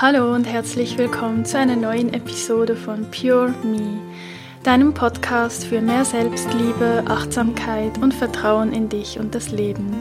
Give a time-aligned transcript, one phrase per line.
[0.00, 3.98] Hallo und herzlich willkommen zu einer neuen Episode von Pure Me,
[4.62, 9.92] deinem Podcast für mehr Selbstliebe, Achtsamkeit und Vertrauen in dich und das Leben.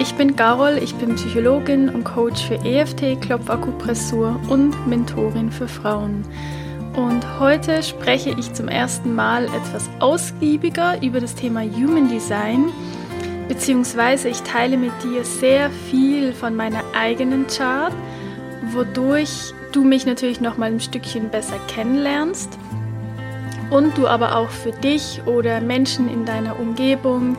[0.00, 6.24] Ich bin Carol, ich bin Psychologin und Coach für EFT, Klopfakupressur und Mentorin für Frauen.
[6.96, 12.72] Und heute spreche ich zum ersten Mal etwas ausgiebiger über das Thema Human Design,
[13.46, 17.94] beziehungsweise ich teile mit dir sehr viel von meiner eigenen Chart–
[18.74, 22.58] wodurch du mich natürlich noch mal ein Stückchen besser kennenlernst
[23.70, 27.36] und du aber auch für dich oder Menschen in deiner Umgebung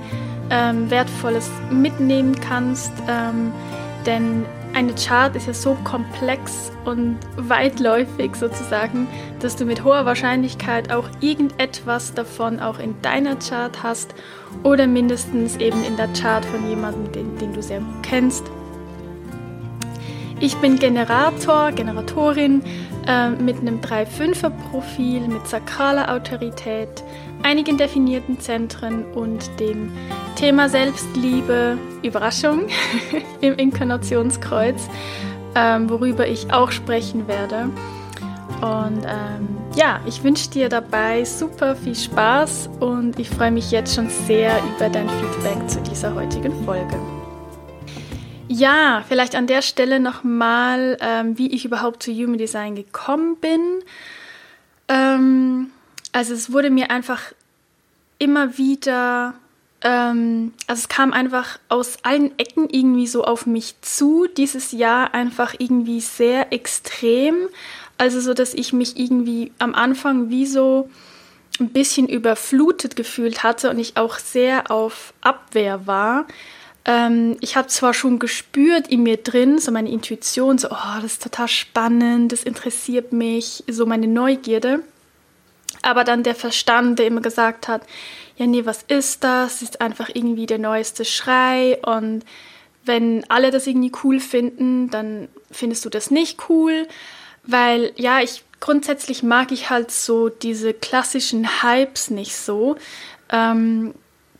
[0.49, 2.91] ähm, Wertvolles mitnehmen kannst.
[3.07, 3.51] Ähm,
[4.05, 9.07] denn eine Chart ist ja so komplex und weitläufig sozusagen,
[9.39, 14.15] dass du mit hoher Wahrscheinlichkeit auch irgendetwas davon auch in deiner Chart hast
[14.63, 18.43] oder mindestens eben in der Chart von jemandem, den, den du sehr gut kennst.
[20.43, 22.61] Ich bin Generator, Generatorin
[23.07, 27.01] äh, mit einem 3-5er-Profil, mit sakraler Autorität,
[27.43, 29.93] einigen definierten Zentren und dem
[30.35, 32.63] Thema Selbstliebe, Überraschung
[33.39, 34.89] im Inkarnationskreuz,
[35.55, 37.69] ähm, worüber ich auch sprechen werde.
[38.59, 39.47] Und ähm,
[39.77, 44.57] ja, ich wünsche dir dabei super viel Spaß und ich freue mich jetzt schon sehr
[44.75, 47.12] über dein Feedback zu dieser heutigen Folge.
[48.55, 53.61] Ja, vielleicht an der Stelle nochmal, ähm, wie ich überhaupt zu Human Design gekommen bin.
[54.87, 55.71] Ähm,
[56.11, 57.33] also es wurde mir einfach
[58.19, 59.33] immer wieder,
[59.81, 65.15] ähm, also es kam einfach aus allen Ecken irgendwie so auf mich zu, dieses Jahr
[65.15, 67.35] einfach irgendwie sehr extrem.
[67.97, 70.91] Also so, dass ich mich irgendwie am Anfang wie so
[71.59, 76.27] ein bisschen überflutet gefühlt hatte und ich auch sehr auf Abwehr war.
[76.85, 81.13] Ähm, ich habe zwar schon gespürt in mir drin, so meine Intuition, so, oh, das
[81.13, 84.83] ist total spannend, das interessiert mich, so meine Neugierde.
[85.81, 87.83] Aber dann der Verstand, der immer gesagt hat,
[88.37, 89.61] ja, nee, was ist das?
[89.61, 92.23] ist einfach irgendwie der neueste Schrei und
[92.85, 96.87] wenn alle das irgendwie cool finden, dann findest du das nicht cool,
[97.43, 102.77] weil ja, ich grundsätzlich mag ich halt so diese klassischen Hypes nicht so.
[103.29, 103.93] Ähm,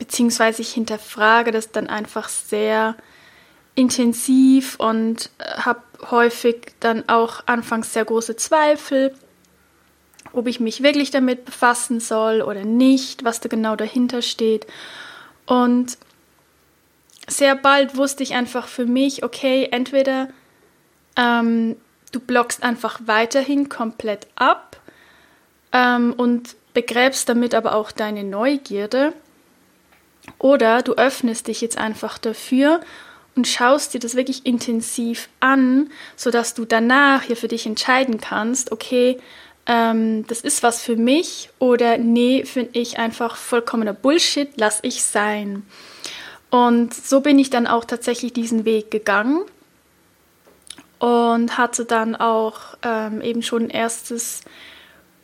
[0.03, 2.97] beziehungsweise ich hinterfrage das dann einfach sehr
[3.73, 5.81] intensiv und äh, habe
[6.11, 9.15] häufig dann auch anfangs sehr große Zweifel,
[10.33, 14.67] ob ich mich wirklich damit befassen soll oder nicht, was da genau dahinter steht.
[15.45, 15.97] Und
[17.29, 20.27] sehr bald wusste ich einfach für mich, okay, entweder
[21.15, 21.77] ähm,
[22.11, 24.81] du blockst einfach weiterhin komplett ab
[25.71, 29.13] ähm, und begräbst damit aber auch deine Neugierde
[30.39, 32.81] oder du öffnest dich jetzt einfach dafür
[33.35, 38.72] und schaust dir das wirklich intensiv an, sodass du danach hier für dich entscheiden kannst,
[38.72, 39.19] okay,
[39.66, 45.03] ähm, das ist was für mich oder nee, finde ich einfach vollkommener Bullshit, lass ich
[45.03, 45.66] sein.
[46.50, 49.41] Und so bin ich dann auch tatsächlich diesen Weg gegangen
[51.00, 54.41] und hatte dann auch ähm, eben schon ein erstes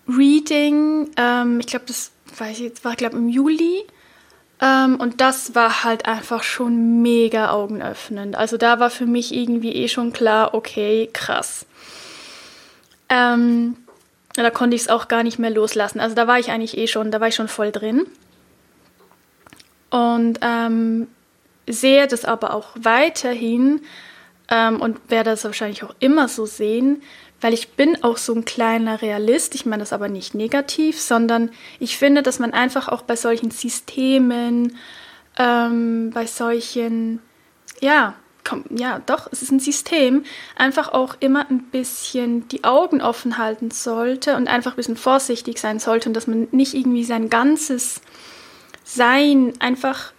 [0.07, 1.11] Reading.
[1.17, 3.85] Ähm, ich glaube, das weiß ich war glaube im Juli
[4.61, 8.35] ähm, und das war halt einfach schon mega augenöffnend.
[8.35, 11.65] Also da war für mich irgendwie eh schon klar, okay, krass.
[13.07, 13.77] Ähm,
[14.33, 15.99] da konnte ich es auch gar nicht mehr loslassen.
[15.99, 18.05] Also da war ich eigentlich eh schon, da war ich schon voll drin.
[19.89, 21.07] Und ähm,
[21.67, 23.81] sehe das aber auch weiterhin
[24.49, 27.01] ähm, und werde das wahrscheinlich auch immer so sehen,
[27.41, 29.55] weil ich bin auch so ein kleiner Realist.
[29.55, 33.51] Ich meine das aber nicht negativ, sondern ich finde, dass man einfach auch bei solchen
[33.51, 34.77] Systemen,
[35.37, 37.21] ähm, bei solchen,
[37.79, 40.23] ja, komm, ja, doch, es ist ein System,
[40.55, 45.59] einfach auch immer ein bisschen die Augen offen halten sollte und einfach ein bisschen vorsichtig
[45.59, 48.01] sein sollte und dass man nicht irgendwie sein ganzes
[48.83, 50.13] Sein einfach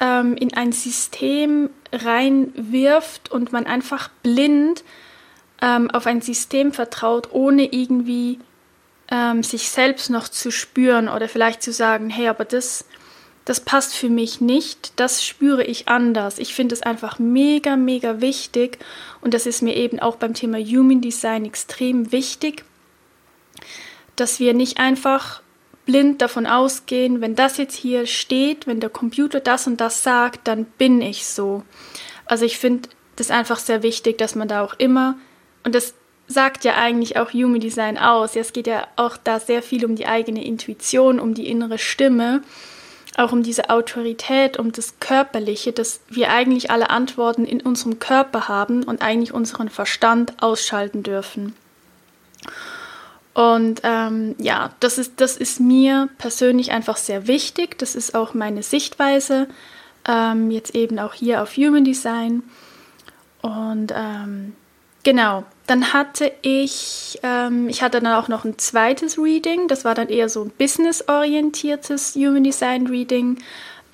[0.00, 4.84] ähm, in ein System reinwirft und man einfach blind
[5.62, 8.38] ähm, auf ein System vertraut, ohne irgendwie
[9.10, 12.84] ähm, sich selbst noch zu spüren oder vielleicht zu sagen, hey, aber das,
[13.44, 16.38] das passt für mich nicht, das spüre ich anders.
[16.38, 18.78] Ich finde es einfach mega, mega wichtig
[19.20, 22.64] und das ist mir eben auch beim Thema Human Design extrem wichtig,
[24.16, 25.42] dass wir nicht einfach
[25.86, 30.46] blind davon ausgehen, wenn das jetzt hier steht, wenn der Computer das und das sagt,
[30.46, 31.62] dann bin ich so.
[32.26, 35.16] Also ich finde das einfach sehr wichtig, dass man da auch immer
[35.68, 35.92] und das
[36.28, 38.34] sagt ja eigentlich auch Human Design aus.
[38.34, 41.76] Ja, es geht ja auch da sehr viel um die eigene Intuition, um die innere
[41.76, 42.42] Stimme.
[43.18, 48.48] auch um diese Autorität, um das Körperliche, dass wir eigentlich alle Antworten in unserem Körper
[48.48, 51.54] haben und eigentlich unseren Verstand ausschalten dürfen.
[53.34, 57.76] Und ähm, ja, das ist, das ist mir persönlich einfach sehr wichtig.
[57.78, 59.48] Das ist auch meine Sichtweise,
[60.06, 62.42] ähm, jetzt eben auch hier auf Human Design.
[63.42, 64.54] Und ähm,
[65.08, 69.94] genau, dann hatte ich, ähm, ich hatte dann auch noch ein zweites Reading, das war
[69.94, 73.38] dann eher so ein businessorientiertes Human Design Reading,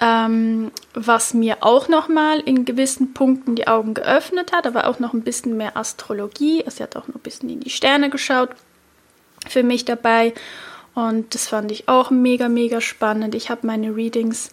[0.00, 5.12] ähm, was mir auch nochmal in gewissen Punkten die Augen geöffnet hat, aber auch noch
[5.12, 6.64] ein bisschen mehr Astrologie.
[6.66, 8.50] Also hat auch noch ein bisschen in die Sterne geschaut
[9.48, 10.34] für mich dabei
[10.94, 13.36] und das fand ich auch mega, mega spannend.
[13.36, 14.50] Ich habe meine Readings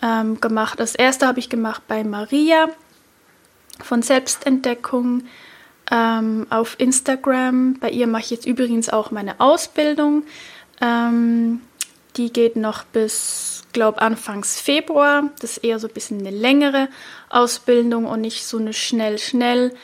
[0.00, 0.78] ähm, gemacht.
[0.78, 2.68] Das erste habe ich gemacht bei Maria
[3.82, 5.24] von Selbstentdeckung
[5.90, 7.78] ähm, auf Instagram.
[7.80, 10.24] Bei ihr mache ich jetzt übrigens auch meine Ausbildung.
[10.80, 11.60] Ähm,
[12.16, 15.30] die geht noch bis, glaube Anfangs Februar.
[15.40, 16.88] Das ist eher so ein bisschen eine längere
[17.28, 19.74] Ausbildung und nicht so eine schnell, schnell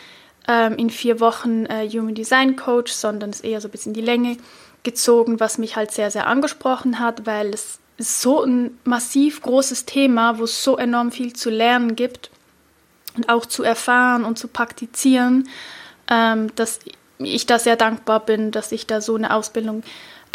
[0.49, 4.01] ähm, in vier Wochen äh, Human Design Coach, sondern ist eher so ein bisschen die
[4.01, 4.37] Länge
[4.83, 9.85] gezogen, was mich halt sehr, sehr angesprochen hat, weil es ist so ein massiv großes
[9.85, 12.31] Thema, wo es so enorm viel zu lernen gibt
[13.17, 15.49] und auch zu erfahren und zu praktizieren,
[16.13, 16.81] ähm, dass
[17.19, 19.83] ich da sehr dankbar bin, dass ich da so eine Ausbildung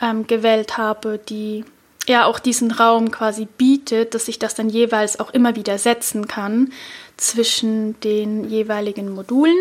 [0.02, 1.64] ähm, gewählt habe, die
[2.08, 6.28] ja auch diesen Raum quasi bietet, dass ich das dann jeweils auch immer wieder setzen
[6.28, 6.72] kann
[7.18, 9.58] zwischen den jeweiligen Modulen.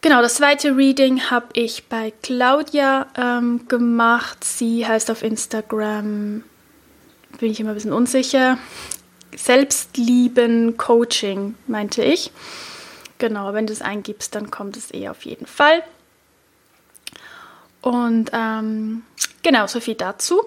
[0.00, 4.44] Genau, das zweite Reading habe ich bei Claudia ähm, gemacht.
[4.44, 6.44] Sie heißt auf Instagram,
[7.38, 8.58] bin ich immer ein bisschen unsicher,
[9.36, 12.30] Selbstlieben Coaching, meinte ich.
[13.24, 15.82] Genau, wenn du es eingibst, dann kommt es eh auf jeden Fall.
[17.80, 19.02] Und ähm,
[19.42, 20.42] genau, so viel dazu.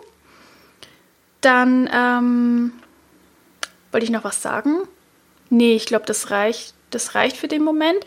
[1.42, 2.74] Dann ähm,
[3.92, 4.78] wollte ich noch was sagen.
[5.50, 8.06] Nee, ich glaube, das reicht, das reicht für den Moment.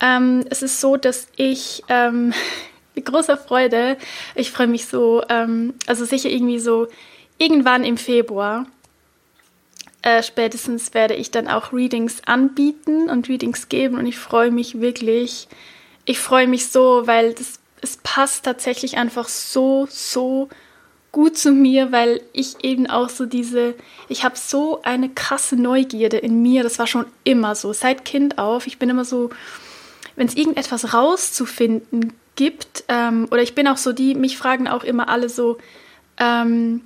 [0.00, 2.34] Ähm, es ist so, dass ich ähm,
[2.96, 3.98] mit großer Freude,
[4.34, 6.88] ich freue mich so, ähm, also sicher irgendwie so
[7.38, 8.66] irgendwann im Februar,
[10.02, 14.80] äh, spätestens werde ich dann auch Readings anbieten und Readings geben und ich freue mich
[14.80, 15.48] wirklich,
[16.04, 20.48] ich freue mich so, weil das, es passt tatsächlich einfach so, so
[21.10, 23.74] gut zu mir, weil ich eben auch so diese,
[24.08, 28.38] ich habe so eine krasse Neugierde in mir, das war schon immer so, seit Kind
[28.38, 29.30] auf, ich bin immer so,
[30.16, 34.84] wenn es irgendetwas rauszufinden gibt, ähm, oder ich bin auch so die, mich fragen auch
[34.84, 35.58] immer alle so,
[36.18, 36.82] ähm,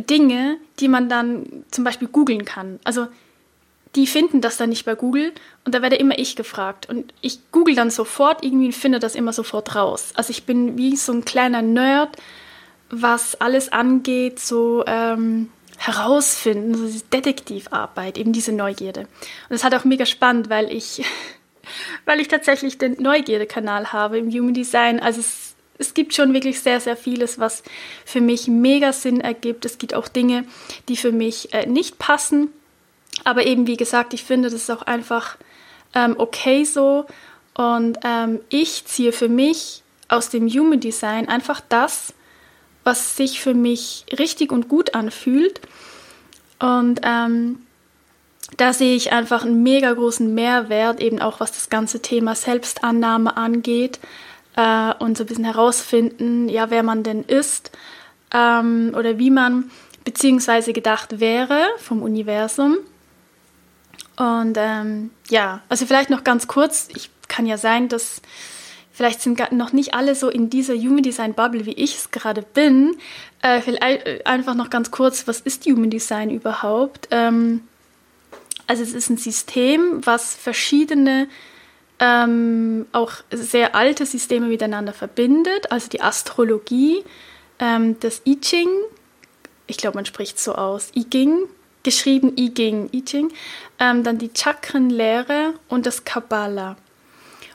[0.00, 2.80] Dinge, die man dann zum Beispiel googeln kann.
[2.84, 3.08] Also
[3.96, 5.32] die finden das dann nicht bei Google
[5.64, 6.88] und da werde immer ich gefragt.
[6.88, 10.12] Und ich google dann sofort irgendwie und finde das immer sofort raus.
[10.14, 12.16] Also ich bin wie so ein kleiner Nerd,
[12.90, 19.00] was alles angeht, so ähm, herausfinden, so diese Detektivarbeit, eben diese Neugierde.
[19.00, 19.08] Und
[19.50, 21.04] das hat auch mega spannend, weil ich,
[22.04, 25.00] weil ich tatsächlich den Neugierde-Kanal habe im Human Design.
[25.00, 25.39] Also es
[25.80, 27.62] es gibt schon wirklich sehr, sehr vieles, was
[28.04, 29.64] für mich mega Sinn ergibt.
[29.64, 30.44] Es gibt auch Dinge,
[30.88, 32.48] die für mich äh, nicht passen.
[33.24, 35.36] Aber eben, wie gesagt, ich finde, das ist auch einfach
[35.94, 37.06] ähm, okay so.
[37.54, 42.12] Und ähm, ich ziehe für mich aus dem Human Design einfach das,
[42.84, 45.60] was sich für mich richtig und gut anfühlt.
[46.58, 47.66] Und ähm,
[48.58, 53.36] da sehe ich einfach einen mega großen Mehrwert, eben auch was das ganze Thema Selbstannahme
[53.36, 53.98] angeht
[54.60, 57.70] äh, und so ein bisschen herausfinden, ja, wer man denn ist
[58.34, 59.70] ähm, oder wie man
[60.04, 62.78] beziehungsweise gedacht wäre vom Universum.
[64.16, 68.20] Und ähm, ja, also vielleicht noch ganz kurz, ich kann ja sein, dass
[68.92, 72.42] vielleicht sind noch nicht alle so in dieser Human Design Bubble, wie ich es gerade
[72.42, 72.96] bin.
[73.40, 77.08] Äh, vielleicht äh, einfach noch ganz kurz, was ist Human Design überhaupt?
[77.10, 77.62] Ähm,
[78.66, 81.28] also es ist ein System, was verschiedene
[82.00, 87.04] ähm, auch sehr alte Systeme miteinander verbindet, also die Astrologie,
[87.58, 88.68] ähm, das I Ching,
[89.66, 91.46] ich glaube, man spricht so aus, I Ging,
[91.82, 93.30] geschrieben I Ging, I Ching,
[93.78, 96.76] ähm, dann die Chakrenlehre und das Kabbalah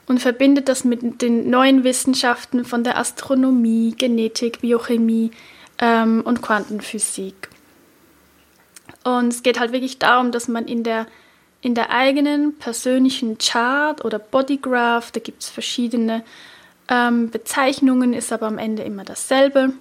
[0.08, 5.32] und verbindet das mit den neuen Wissenschaften von der Astronomie, Genetik, Biochemie
[5.80, 7.50] ähm, und Quantenphysik.
[9.04, 11.08] Und es geht halt wirklich darum, dass man in der
[11.66, 16.24] in der eigenen persönlichen Chart oder Bodygraph, da gibt es verschiedene
[16.90, 19.74] ähm, Bezeichnungen, ist aber am Ende immer dasselbe.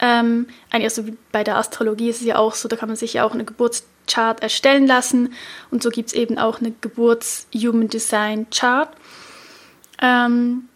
[0.00, 3.26] Ähm, also bei der Astrologie ist es ja auch so, da kann man sich ja
[3.26, 5.34] auch eine Geburtschart erstellen lassen
[5.70, 8.88] und so gibt es eben auch eine Geburts-Human Design Chart.
[10.00, 10.70] Ähm,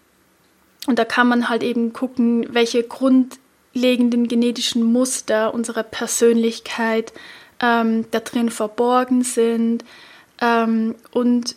[0.87, 3.39] und da kann man halt eben gucken, welche Grund
[3.75, 7.13] grundlegenden genetischen Muster unserer Persönlichkeit
[7.61, 9.85] ähm, da drin verborgen sind
[10.41, 11.57] ähm, und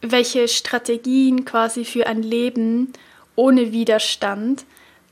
[0.00, 2.92] welche Strategien quasi für ein Leben
[3.34, 4.64] ohne Widerstand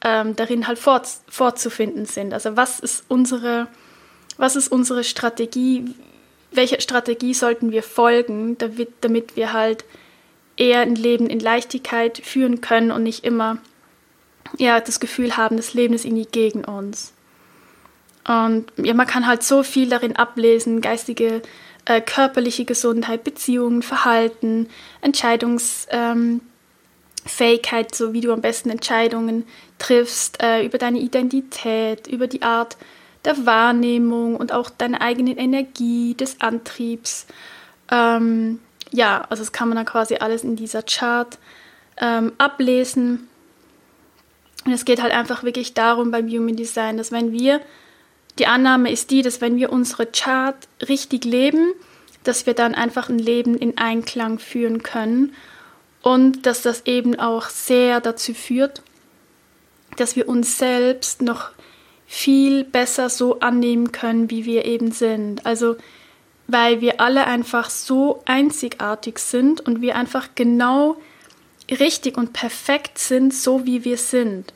[0.03, 2.33] ähm, darin halt fort, fortzufinden sind.
[2.33, 3.69] Also was ist unsere,
[4.37, 5.95] was ist unsere Strategie?
[6.53, 9.85] Welche Strategie sollten wir folgen, damit, damit wir halt
[10.57, 13.59] eher ein Leben in Leichtigkeit führen können und nicht immer
[14.59, 17.13] ja, das Gefühl haben, das Leben ist irgendwie gegen uns.
[18.27, 21.43] Und ja, man kann halt so viel darin ablesen, geistige,
[21.85, 24.69] äh, körperliche Gesundheit, Beziehungen, Verhalten,
[25.01, 26.41] Entscheidungsfähigkeit,
[27.87, 29.45] ähm, so wie du am besten Entscheidungen
[29.79, 32.77] triffst, äh, über deine Identität, über die Art
[33.25, 37.27] der Wahrnehmung und auch deine eigene Energie, des Antriebs.
[37.91, 38.61] Ähm,
[38.93, 41.39] ja, also das kann man dann quasi alles in dieser Chart
[41.99, 43.29] ähm, ablesen.
[44.65, 47.61] Und es geht halt einfach wirklich darum beim Human Design, dass wenn wir
[48.39, 50.57] die Annahme ist die, dass wenn wir unsere Chart
[50.89, 51.73] richtig leben,
[52.25, 55.35] dass wir dann einfach ein Leben in Einklang führen können
[56.03, 58.83] und dass das eben auch sehr dazu führt,
[59.97, 61.51] dass wir uns selbst noch
[62.07, 65.45] viel besser so annehmen können, wie wir eben sind.
[65.47, 65.77] Also
[66.49, 70.97] weil wir alle einfach so einzigartig sind und wir einfach genau
[71.71, 74.53] richtig und perfekt sind, so wie wir sind.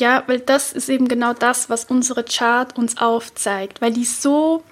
[0.00, 4.64] Ja, weil das ist eben genau das, was unsere Chart uns aufzeigt, weil die so,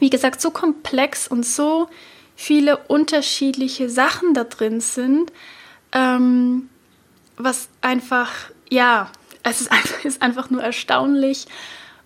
[0.00, 1.88] wie gesagt, so komplex und so
[2.36, 5.32] viele unterschiedliche Sachen da drin sind,
[5.92, 6.68] ähm,
[7.36, 8.30] was einfach,
[8.70, 9.10] ja,
[9.42, 11.46] es ist einfach, ist einfach nur erstaunlich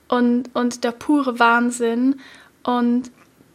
[0.08, 2.20] und, und der pure Wahnsinn.
[2.62, 3.10] Und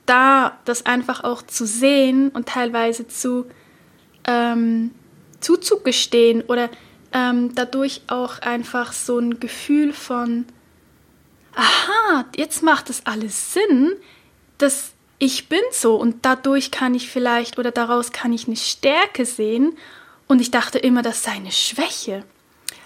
[0.05, 3.45] da das einfach auch zu sehen und teilweise zu
[4.27, 4.91] ähm,
[5.39, 6.69] zuzugestehen oder
[7.13, 10.45] ähm, dadurch auch einfach so ein Gefühl von,
[11.55, 13.93] aha, jetzt macht es alles Sinn,
[14.57, 19.25] dass ich bin so und dadurch kann ich vielleicht oder daraus kann ich eine Stärke
[19.25, 19.77] sehen
[20.27, 22.23] und ich dachte immer, das sei eine Schwäche.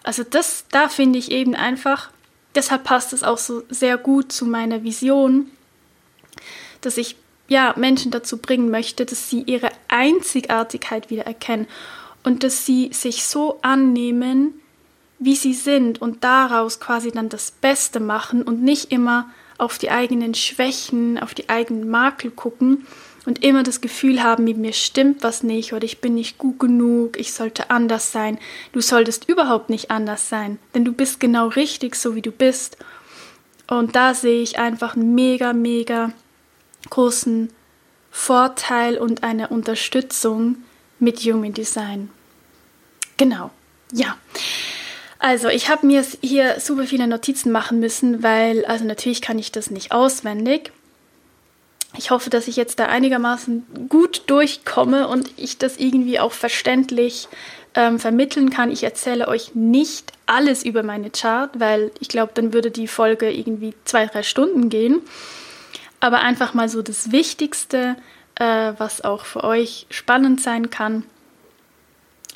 [0.04, 2.10] Also das, da finde ich eben einfach,
[2.54, 5.50] deshalb passt es auch so sehr gut zu meiner Vision,
[6.82, 7.16] dass ich
[7.48, 11.68] ja Menschen dazu bringen möchte, dass sie ihre Einzigartigkeit wieder erkennen
[12.26, 14.60] und dass sie sich so annehmen,
[15.20, 19.92] wie sie sind und daraus quasi dann das Beste machen und nicht immer auf die
[19.92, 22.86] eigenen Schwächen, auf die eigenen Makel gucken
[23.26, 26.60] und immer das Gefühl haben, mit mir stimmt was nicht oder ich bin nicht gut
[26.60, 28.40] genug, ich sollte anders sein.
[28.74, 32.78] Du solltest überhaupt nicht anders sein, denn du bist genau richtig, so wie du bist.
[33.68, 36.12] Und da sehe ich einfach einen mega, mega
[36.90, 37.50] großen
[38.12, 40.58] Vorteil und eine Unterstützung
[41.00, 42.10] mit Human Design.
[43.18, 43.52] Genau,
[43.92, 44.18] ja.
[45.20, 49.52] Also ich habe mir hier super viele Notizen machen müssen, weil, also natürlich kann ich
[49.52, 50.72] das nicht auswendig.
[51.98, 57.30] Ich hoffe, dass ich jetzt da einigermaßen gut durchkomme und ich das irgendwie auch verständlich
[57.74, 58.72] ähm, vermitteln kann.
[58.72, 63.32] Ich erzähle euch nicht alles über meine Chart, weil ich glaube, dann würde die Folge
[63.32, 65.02] irgendwie zwei, drei Stunden gehen.
[66.00, 67.96] Aber einfach mal so das Wichtigste,
[68.36, 71.04] äh, was auch für euch spannend sein kann.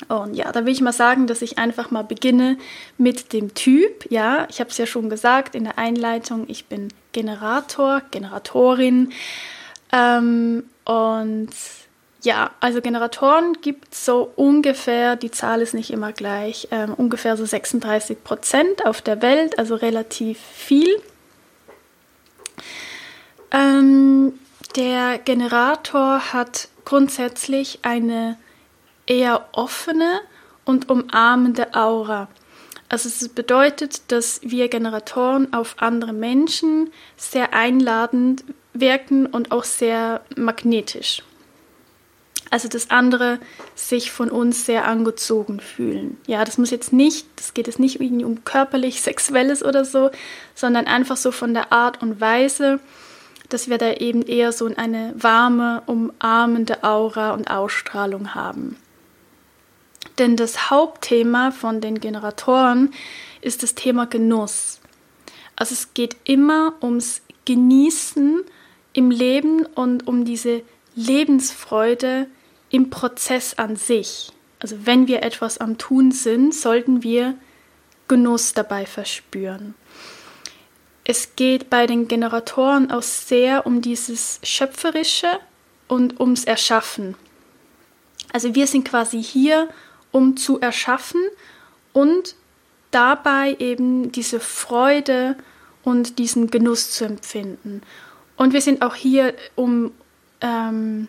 [0.08, 2.56] Und ja, da will ich mal sagen, dass ich einfach mal beginne
[2.98, 4.10] mit dem Typ.
[4.10, 9.12] Ja, ich habe es ja schon gesagt in der Einleitung, ich bin Generator, Generatorin.
[9.92, 11.50] Ähm, und
[12.22, 17.36] ja, also Generatoren gibt es so ungefähr, die Zahl ist nicht immer gleich, ähm, ungefähr
[17.36, 21.00] so 36 Prozent auf der Welt, also relativ viel.
[23.50, 24.38] Ähm,
[24.76, 28.36] der Generator hat grundsätzlich eine
[29.10, 30.20] eher offene
[30.64, 32.28] und umarmende Aura.
[32.88, 40.22] Also es bedeutet, dass wir Generatoren auf andere Menschen sehr einladend wirken und auch sehr
[40.36, 41.22] magnetisch.
[42.50, 43.38] Also dass andere
[43.74, 46.16] sich von uns sehr angezogen fühlen.
[46.26, 50.10] Ja, das muss jetzt nicht, das geht jetzt nicht irgendwie um körperlich sexuelles oder so,
[50.54, 52.78] sondern einfach so von der Art und Weise,
[53.48, 58.76] dass wir da eben eher so eine warme, umarmende Aura und Ausstrahlung haben.
[60.18, 62.92] Denn das Hauptthema von den Generatoren
[63.40, 64.80] ist das Thema Genuss.
[65.56, 68.42] Also es geht immer ums Genießen
[68.92, 70.62] im Leben und um diese
[70.94, 72.26] Lebensfreude
[72.70, 74.32] im Prozess an sich.
[74.58, 77.34] Also wenn wir etwas am Tun sind, sollten wir
[78.08, 79.74] Genuss dabei verspüren.
[81.04, 85.40] Es geht bei den Generatoren auch sehr um dieses Schöpferische
[85.88, 87.16] und ums Erschaffen.
[88.32, 89.68] Also wir sind quasi hier,
[90.12, 91.20] um zu erschaffen
[91.92, 92.34] und
[92.90, 95.36] dabei eben diese Freude
[95.82, 97.82] und diesen Genuss zu empfinden.
[98.36, 99.92] Und wir sind auch hier, um
[100.40, 101.08] ähm,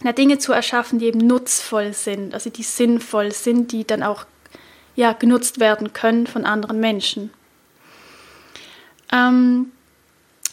[0.00, 4.26] na, Dinge zu erschaffen, die eben nutzvoll sind, also die sinnvoll sind, die dann auch
[4.96, 7.30] ja, genutzt werden können von anderen Menschen.
[9.12, 9.72] Ähm,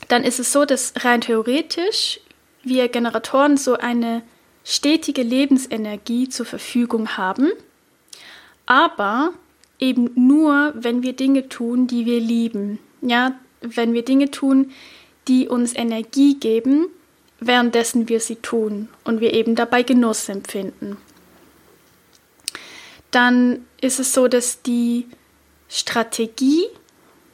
[0.07, 2.19] dann ist es so, dass rein theoretisch
[2.63, 4.23] wir Generatoren so eine
[4.63, 7.51] stetige Lebensenergie zur Verfügung haben,
[8.65, 9.33] aber
[9.79, 12.79] eben nur, wenn wir Dinge tun, die wir lieben.
[13.01, 14.71] Ja, wenn wir Dinge tun,
[15.27, 16.87] die uns Energie geben,
[17.39, 20.97] währenddessen wir sie tun und wir eben dabei Genuss empfinden.
[23.09, 25.07] Dann ist es so, dass die
[25.67, 26.65] Strategie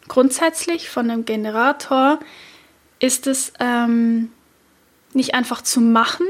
[0.08, 2.20] grundsätzlich von einem Generator
[3.00, 4.32] ist es ähm,
[5.14, 6.26] nicht einfach zu machen,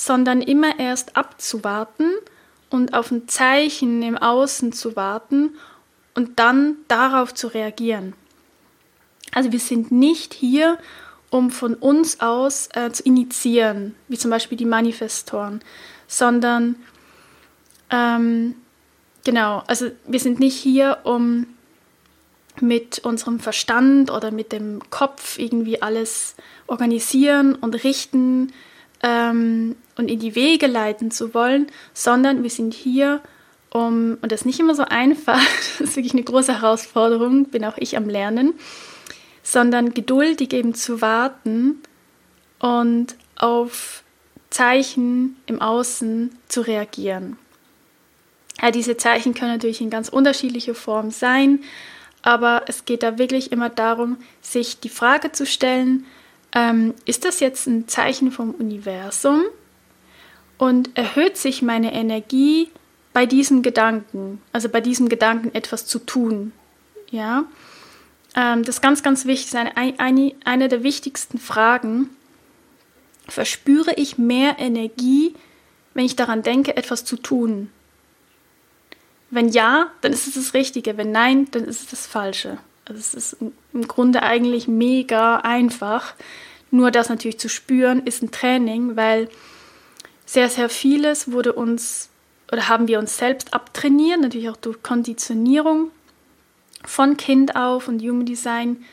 [0.00, 2.10] sondern immer erst abzuwarten
[2.70, 5.50] und auf ein Zeichen im Außen zu warten
[6.14, 8.14] und dann darauf zu reagieren.
[9.32, 10.78] Also wir sind nicht hier,
[11.28, 15.60] um von uns aus äh, zu initiieren, wie zum Beispiel die Manifestoren,
[16.08, 16.76] sondern
[17.90, 18.54] ähm,
[19.24, 21.46] genau, also wir sind nicht hier, um
[22.62, 28.50] mit unserem Verstand oder mit dem Kopf irgendwie alles organisieren und richten
[29.02, 33.20] ähm, und in die Wege leiten zu wollen, sondern wir sind hier,
[33.70, 35.40] um, und das ist nicht immer so einfach,
[35.78, 38.54] das ist wirklich eine große Herausforderung, bin auch ich am Lernen,
[39.42, 41.80] sondern geduldig eben zu warten
[42.58, 44.02] und auf
[44.50, 47.38] Zeichen im Außen zu reagieren.
[48.60, 51.60] Ja, diese Zeichen können natürlich in ganz unterschiedlicher Form sein,
[52.22, 56.04] aber es geht da wirklich immer darum, sich die Frage zu stellen,
[56.54, 59.42] ähm, ist das jetzt ein Zeichen vom Universum
[60.58, 62.68] und erhöht sich meine Energie
[63.12, 66.52] bei diesem Gedanken, also bei diesem Gedanken etwas zu tun,
[67.10, 67.44] ja?
[68.36, 72.10] Ähm, das ist ganz, ganz wichtig, eine, eine, eine der wichtigsten Fragen.
[73.26, 75.34] Verspüre ich mehr Energie,
[75.94, 77.70] wenn ich daran denke, etwas zu tun?
[79.30, 80.96] Wenn ja, dann ist es das Richtige.
[80.96, 82.58] Wenn nein, dann ist es das Falsche.
[82.84, 83.36] Also es ist
[83.72, 86.14] im Grunde eigentlich mega einfach.
[86.70, 89.28] Nur das natürlich zu spüren, ist ein Training, weil
[90.26, 92.08] sehr, sehr vieles wurde uns
[92.52, 95.90] oder haben wir uns selbst abtrainiert, natürlich auch durch Konditionierung
[96.84, 98.84] von Kind auf und Human Design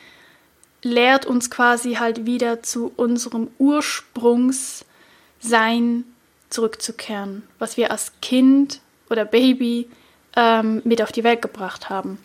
[0.82, 6.04] lehrt uns quasi halt wieder zu unserem Ursprungssein
[6.50, 9.88] zurückzukehren, was wir als Kind oder Baby
[10.36, 12.18] ähm, mit auf die Welt gebracht haben.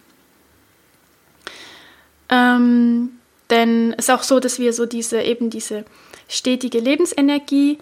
[2.33, 3.11] Ähm,
[3.51, 5.85] denn es ist auch so, dass wir so diese eben diese
[6.27, 7.77] stetige Lebensenergie,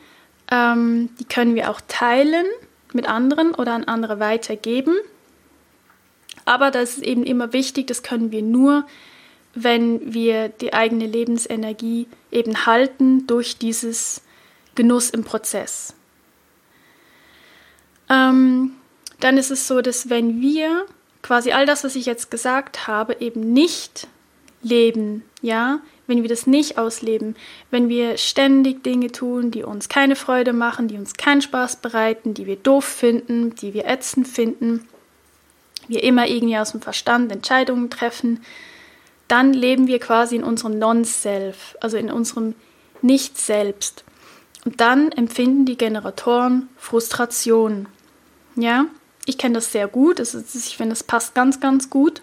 [0.52, 2.46] ähm, die können wir auch teilen
[2.92, 4.96] mit anderen oder an andere weitergeben.
[6.44, 8.86] Aber das ist eben immer wichtig, das können wir nur,
[9.54, 14.22] wenn wir die eigene Lebensenergie eben halten durch dieses
[14.76, 15.94] Genuss im Prozess.
[18.10, 18.74] Ähm,
[19.22, 20.86] dann ist es so, dass wenn wir
[21.22, 24.08] quasi all das, was ich jetzt gesagt habe, eben nicht
[24.63, 27.36] leben, ja, wenn wir das nicht ausleben,
[27.69, 32.34] wenn wir ständig Dinge tun, die uns keine Freude machen, die uns keinen Spaß bereiten,
[32.34, 34.88] die wir doof finden, die wir ätzend finden,
[35.88, 38.41] wir immer irgendwie aus dem Verstand Entscheidungen treffen,
[39.28, 42.56] dann leben wir quasi in unserem Non-Self, also in unserem
[43.02, 44.04] Nicht-Selbst.
[44.65, 47.88] Und dann empfinden die Generatoren Frustration.
[48.56, 48.86] Ja,
[49.26, 50.19] ich kenne das sehr gut.
[50.19, 52.21] Ist, ich finde, das passt ganz, ganz gut.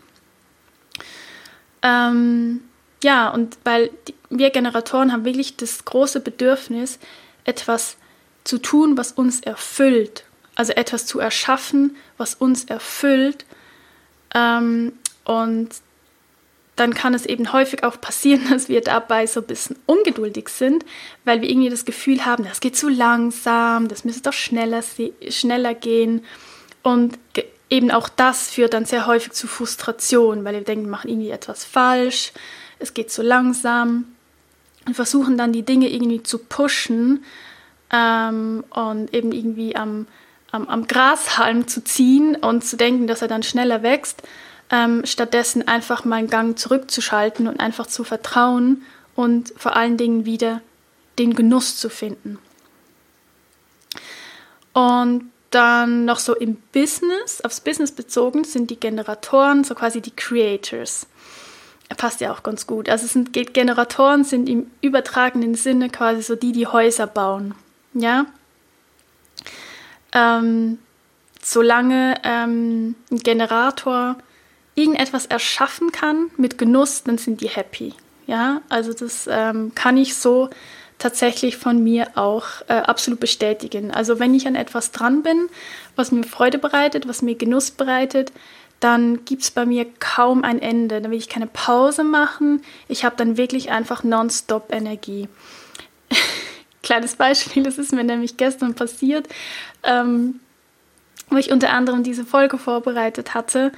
[1.82, 2.60] Ähm,
[3.02, 6.98] ja, und weil die, wir Generatoren haben wirklich das große Bedürfnis,
[7.44, 7.96] etwas
[8.44, 10.24] zu tun, was uns erfüllt.
[10.54, 13.44] Also etwas zu erschaffen, was uns erfüllt.
[14.34, 14.92] Ähm,
[15.24, 15.68] und
[16.76, 20.84] dann kann es eben häufig auch passieren, dass wir dabei so ein bisschen ungeduldig sind,
[21.24, 24.82] weil wir irgendwie das Gefühl haben, das geht zu langsam, das müsste doch schneller,
[25.28, 26.24] schneller gehen.
[26.82, 27.18] Und
[27.70, 31.30] eben auch das führt dann sehr häufig zu Frustration, weil wir denken, wir machen irgendwie
[31.30, 32.32] etwas falsch,
[32.78, 34.04] es geht zu langsam
[34.86, 37.24] und versuchen dann die Dinge irgendwie zu pushen
[37.92, 40.06] ähm, und eben irgendwie am,
[40.50, 44.22] am, am, Grashalm zu ziehen und zu denken, dass er dann schneller wächst,
[44.70, 48.82] ähm, stattdessen einfach mal einen Gang zurückzuschalten und einfach zu vertrauen
[49.14, 50.60] und vor allen Dingen wieder
[51.18, 52.38] den Genuss zu finden.
[54.72, 60.14] Und dann noch so im Business, aufs Business bezogen, sind die Generatoren so quasi die
[60.14, 61.06] Creators.
[61.96, 62.88] Passt ja auch ganz gut.
[62.88, 67.54] Also sind, Generatoren sind im übertragenen Sinne quasi so die, die Häuser bauen.
[67.94, 68.26] Ja.
[70.12, 70.78] Ähm,
[71.42, 74.16] solange ähm, ein Generator
[74.74, 77.94] irgendetwas erschaffen kann mit Genuss, dann sind die happy.
[78.26, 80.50] Ja, also das ähm, kann ich so
[80.98, 83.90] tatsächlich von mir auch äh, absolut bestätigen.
[83.90, 85.48] Also wenn ich an etwas dran bin,
[85.96, 88.32] was mir Freude bereitet, was mir Genuss bereitet,
[88.80, 91.00] dann gibt es bei mir kaum ein Ende.
[91.00, 92.62] Dann will ich keine Pause machen.
[92.88, 95.28] Ich habe dann wirklich einfach nonstop Energie.
[96.82, 99.28] Kleines Beispiel, das ist mir nämlich gestern passiert,
[99.82, 100.40] ähm,
[101.28, 103.72] wo ich unter anderem diese Folge vorbereitet hatte,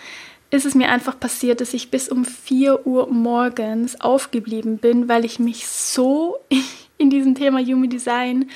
[0.51, 5.25] ist es mir einfach passiert, dass ich bis um 4 Uhr morgens aufgeblieben bin, weil
[5.25, 6.39] ich mich so
[7.01, 8.51] in diesem Thema Human Design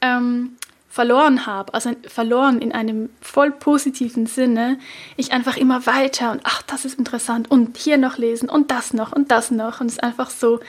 [0.00, 0.56] ähm,
[0.88, 4.78] verloren habe, also verloren in einem voll positiven Sinne,
[5.16, 8.94] ich einfach immer weiter und ach, das ist interessant und hier noch lesen und das
[8.94, 10.60] noch und das noch und es ist einfach so,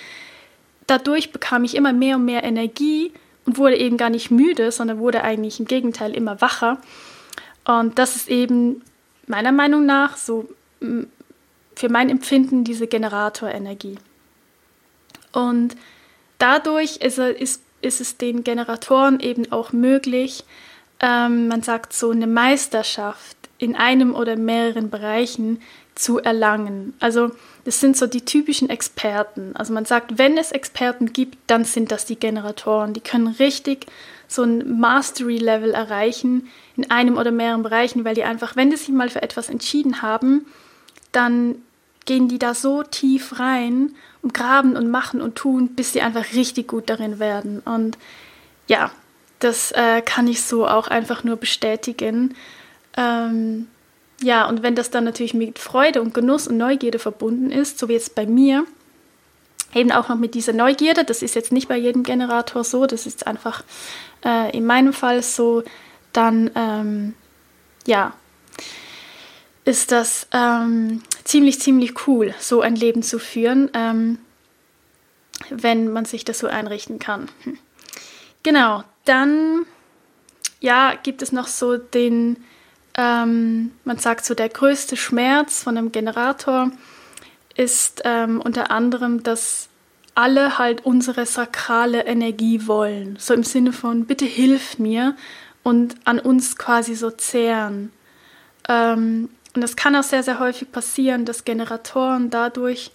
[0.86, 3.12] dadurch bekam ich immer mehr und mehr Energie
[3.46, 6.80] und wurde eben gar nicht müde, sondern wurde eigentlich im Gegenteil immer wacher
[7.66, 8.82] und das ist eben
[9.28, 10.50] meiner Meinung nach so
[11.76, 13.98] für mein Empfinden diese Generatorenergie.
[15.32, 15.76] Und
[16.38, 20.43] dadurch ist, ist ist es den Generatoren eben auch möglich,
[21.00, 25.62] ähm, man sagt so eine Meisterschaft in einem oder mehreren Bereichen
[25.95, 26.93] zu erlangen.
[27.00, 27.32] Also
[27.65, 29.56] das sind so die typischen Experten.
[29.56, 32.93] Also man sagt, wenn es Experten gibt, dann sind das die Generatoren.
[32.93, 33.88] Die können richtig
[34.28, 38.89] so ein Mastery-Level erreichen in einem oder mehreren Bereichen, weil die einfach, wenn die sich
[38.89, 40.45] mal für etwas entschieden haben,
[41.12, 41.56] dann
[42.06, 46.34] gehen die da so tief rein und graben und machen und tun, bis sie einfach
[46.34, 47.60] richtig gut darin werden.
[47.60, 47.97] Und
[48.67, 48.91] ja,
[49.39, 52.36] das äh, kann ich so auch einfach nur bestätigen.
[52.95, 53.67] Ähm,
[54.21, 57.88] ja, und wenn das dann natürlich mit Freude und Genuss und Neugierde verbunden ist, so
[57.88, 58.65] wie jetzt bei mir,
[59.73, 63.06] eben auch noch mit dieser Neugierde, das ist jetzt nicht bei jedem Generator so, das
[63.06, 63.63] ist einfach
[64.25, 65.63] äh, in meinem Fall so,
[66.13, 67.13] dann ähm,
[67.86, 68.13] ja,
[69.65, 74.20] ist das ähm, ziemlich, ziemlich cool, so ein Leben zu führen, ähm,
[75.50, 77.30] wenn man sich das so einrichten kann.
[77.44, 77.58] Hm.
[78.44, 79.66] Genau, dann
[80.60, 82.38] ja, gibt es noch so den,
[82.96, 86.72] ähm, man sagt so, der größte Schmerz von einem Generator
[87.56, 89.70] ist ähm, unter anderem, dass
[90.16, 93.18] alle halt unsere sakrale Energie wollen.
[93.20, 95.16] So im Sinne von, bitte hilf mir
[95.63, 97.92] und an uns quasi so zehren.
[98.68, 102.91] Ähm, und das kann auch sehr, sehr häufig passieren, dass Generatoren dadurch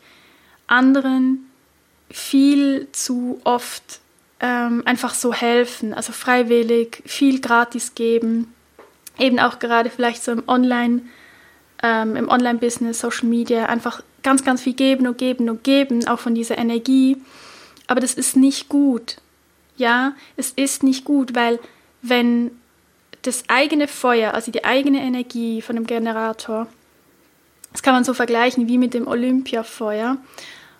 [0.68, 1.50] anderen
[2.08, 3.98] viel zu oft
[4.38, 8.54] ähm, einfach so helfen, also freiwillig, viel gratis geben,
[9.18, 11.02] eben auch gerade vielleicht so im Online,
[11.82, 16.20] ähm, im Online-Business, Social Media, einfach ganz, ganz viel geben und geben und geben, auch
[16.20, 17.16] von dieser Energie.
[17.88, 19.16] Aber das ist nicht gut.
[19.76, 21.58] Ja, es ist nicht gut, weil
[22.02, 22.52] wenn
[23.22, 26.66] das eigene Feuer, also die eigene Energie von dem Generator,
[27.72, 30.18] das kann man so vergleichen wie mit dem Olympiafeuer.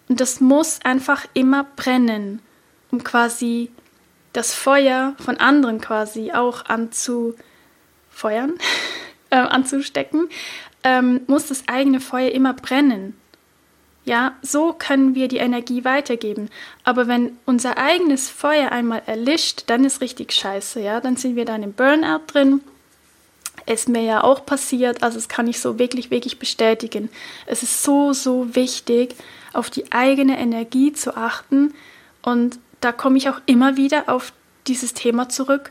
[0.09, 2.41] Und das muss einfach immer brennen,
[2.91, 3.71] um quasi
[4.33, 7.39] das Feuer von anderen quasi auch anzufeuern,
[9.31, 10.29] äh, anzustecken,
[10.85, 13.17] ähm, muss das eigene Feuer immer brennen.
[14.05, 16.51] Ja, so können wir die Energie weitergeben.
[16.83, 21.01] Aber wenn unser eigenes Feuer einmal erlischt, dann ist richtig scheiße, ja.
[21.01, 22.61] Dann sind wir dann im Burnout drin.
[23.67, 27.11] Ist mir ja auch passiert, also das kann ich so wirklich, wirklich bestätigen.
[27.47, 29.15] Es ist so, so wichtig,
[29.53, 31.73] auf die eigene Energie zu achten.
[32.23, 34.33] Und da komme ich auch immer wieder auf
[34.67, 35.71] dieses Thema zurück,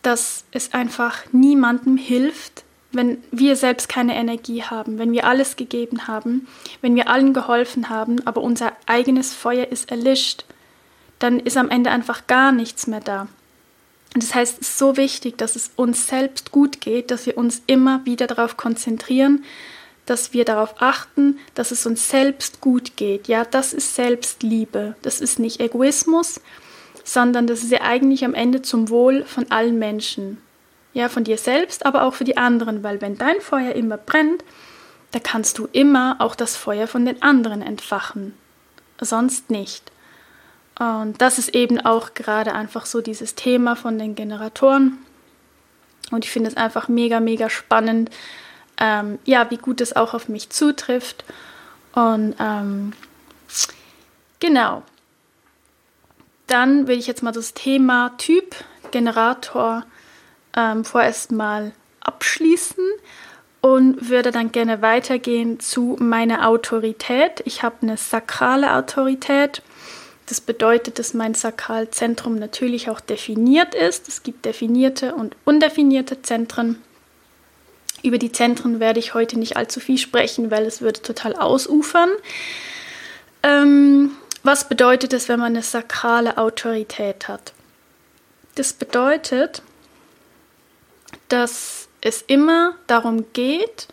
[0.00, 2.64] dass es einfach niemandem hilft,
[2.96, 6.48] wenn wir selbst keine Energie haben, wenn wir alles gegeben haben,
[6.80, 10.44] wenn wir allen geholfen haben, aber unser eigenes Feuer ist erlischt,
[11.18, 13.28] dann ist am Ende einfach gar nichts mehr da.
[14.14, 17.36] Und das heißt, es ist so wichtig, dass es uns selbst gut geht, dass wir
[17.36, 19.44] uns immer wieder darauf konzentrieren,
[20.06, 23.28] dass wir darauf achten, dass es uns selbst gut geht.
[23.28, 24.94] Ja, das ist Selbstliebe.
[25.02, 26.40] Das ist nicht Egoismus,
[27.04, 30.38] sondern das ist ja eigentlich am Ende zum Wohl von allen Menschen
[30.96, 34.42] ja, von dir selbst, aber auch für die anderen, weil wenn dein Feuer immer brennt,
[35.12, 38.32] da kannst du immer auch das Feuer von den anderen entfachen,
[38.98, 39.92] sonst nicht.
[40.78, 44.96] Und das ist eben auch gerade einfach so dieses Thema von den Generatoren.
[46.12, 48.08] Und ich finde es einfach mega, mega spannend,
[48.80, 51.26] ähm, ja, wie gut es auch auf mich zutrifft.
[51.92, 52.94] Und ähm,
[54.40, 54.82] genau.
[56.46, 58.56] Dann will ich jetzt mal das Thema Typ
[58.92, 59.84] Generator
[60.56, 62.84] ähm, vorerst mal abschließen
[63.60, 67.42] und würde dann gerne weitergehen zu meiner Autorität.
[67.44, 69.62] Ich habe eine sakrale Autorität.
[70.26, 74.08] Das bedeutet, dass mein Sakralzentrum natürlich auch definiert ist.
[74.08, 76.82] Es gibt definierte und undefinierte Zentren.
[78.02, 82.10] Über die Zentren werde ich heute nicht allzu viel sprechen, weil es würde total ausufern.
[83.42, 87.52] Ähm, was bedeutet es, wenn man eine sakrale Autorität hat?
[88.54, 89.62] Das bedeutet,
[91.28, 93.88] dass es immer darum geht,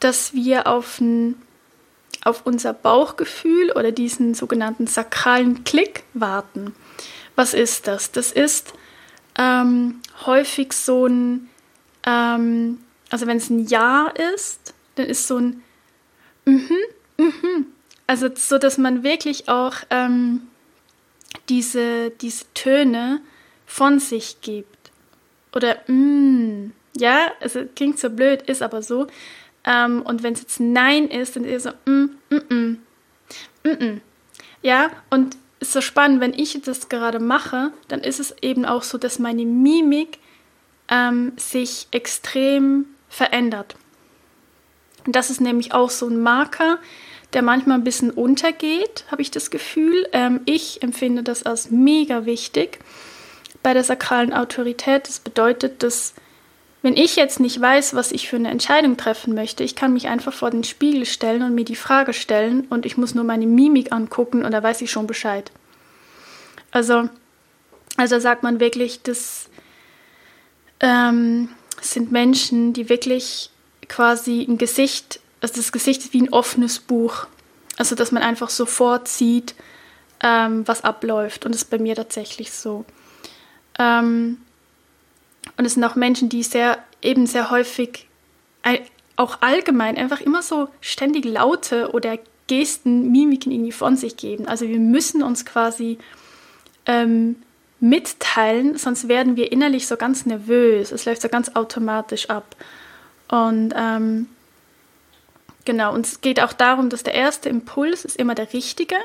[0.00, 1.40] dass wir auf, ein,
[2.24, 6.74] auf unser Bauchgefühl oder diesen sogenannten sakralen Klick warten.
[7.34, 8.12] Was ist das?
[8.12, 8.72] Das ist
[9.38, 11.48] ähm, häufig so ein,
[12.04, 15.62] ähm, also wenn es ein Ja ist, dann ist so ein
[16.44, 16.70] mhm,
[17.16, 17.66] mhm.
[18.08, 20.48] Also so, dass man wirklich auch ähm,
[21.50, 23.20] diese, diese Töne
[23.66, 24.77] von sich gibt.
[25.54, 29.06] Oder mm, ja, also klingt so blöd, ist aber so.
[29.64, 32.78] Ähm, und wenn es jetzt Nein ist, dann ist es so mm, mm, mm,
[33.64, 34.00] mm, mm.
[34.62, 38.82] Ja, und ist so spannend, wenn ich das gerade mache, dann ist es eben auch
[38.82, 40.18] so, dass meine Mimik
[40.88, 43.76] ähm, sich extrem verändert.
[45.06, 46.78] Und das ist nämlich auch so ein Marker,
[47.32, 50.06] der manchmal ein bisschen untergeht, habe ich das Gefühl.
[50.12, 52.78] Ähm, ich empfinde das als mega wichtig
[53.62, 55.08] bei der sakralen Autorität.
[55.08, 56.14] Das bedeutet, dass
[56.82, 60.08] wenn ich jetzt nicht weiß, was ich für eine Entscheidung treffen möchte, ich kann mich
[60.08, 63.46] einfach vor den Spiegel stellen und mir die Frage stellen und ich muss nur meine
[63.46, 65.50] Mimik angucken und da weiß ich schon Bescheid.
[66.70, 67.08] Also,
[67.96, 69.48] also sagt man wirklich, das
[70.80, 71.48] ähm,
[71.80, 73.50] sind Menschen, die wirklich
[73.88, 77.26] quasi ein Gesicht, also das Gesicht ist wie ein offenes Buch.
[77.76, 79.54] Also, dass man einfach sofort sieht,
[80.22, 81.46] ähm, was abläuft.
[81.46, 82.84] Und das ist bei mir tatsächlich so.
[83.78, 84.38] Ähm,
[85.56, 88.06] und es sind auch Menschen, die sehr, eben sehr häufig,
[89.16, 94.46] auch allgemein, einfach immer so ständig Laute oder Gesten, Mimiken irgendwie von sich geben.
[94.46, 95.98] Also wir müssen uns quasi
[96.86, 97.36] ähm,
[97.80, 100.92] mitteilen, sonst werden wir innerlich so ganz nervös.
[100.92, 102.56] Es läuft so ganz automatisch ab.
[103.28, 104.28] Und ähm,
[105.64, 108.96] genau, und es geht auch darum, dass der erste Impuls ist immer der richtige.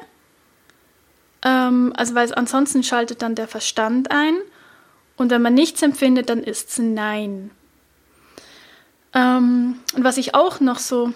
[1.44, 4.36] Ähm, also weil ansonsten schaltet dann der Verstand ein.
[5.16, 7.52] Und wenn man nichts empfindet, dann ist es Nein.
[9.14, 11.14] Ähm, und was ich auch noch so,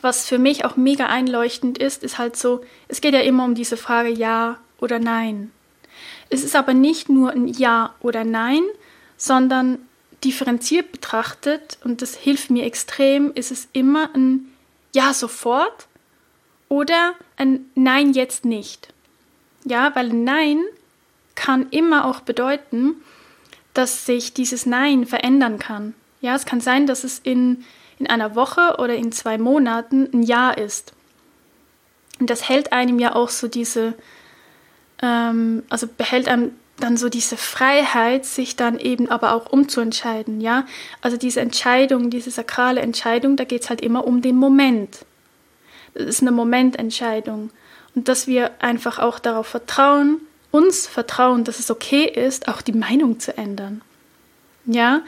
[0.00, 3.54] was für mich auch mega einleuchtend ist, ist halt so, es geht ja immer um
[3.54, 5.50] diese Frage Ja oder Nein.
[6.30, 8.62] Es ist aber nicht nur ein Ja oder Nein,
[9.16, 9.78] sondern
[10.24, 14.52] differenziert betrachtet, und das hilft mir extrem, ist es immer ein
[14.94, 15.86] Ja sofort
[16.68, 18.88] oder ein Nein jetzt nicht.
[19.64, 20.62] Ja, weil Nein
[21.34, 22.96] kann immer auch bedeuten,
[23.72, 25.94] dass sich dieses Nein verändern kann.
[26.20, 27.64] Ja, es kann sein, dass es in,
[27.98, 30.92] in einer Woche oder in zwei Monaten ein Ja ist.
[32.20, 33.94] Und das hält einem ja auch so diese,
[35.02, 40.66] ähm, also behält einem dann so diese Freiheit, sich dann eben aber auch umzuentscheiden, ja.
[41.00, 45.04] Also diese Entscheidung, diese sakrale Entscheidung, da geht es halt immer um den Moment.
[45.94, 47.50] Das ist eine Momententscheidung.
[47.94, 50.20] Und dass wir einfach auch darauf vertrauen,
[50.54, 53.82] uns vertrauen, dass es okay ist, auch die Meinung zu ändern.
[54.66, 55.02] Ja,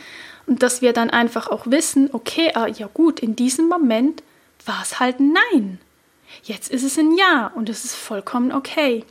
[0.46, 4.24] und dass wir dann einfach auch wissen, okay, ah, ja gut, in diesem Moment
[4.64, 5.78] war es halt Nein.
[6.42, 9.04] Jetzt ist es ein Ja und es ist vollkommen okay.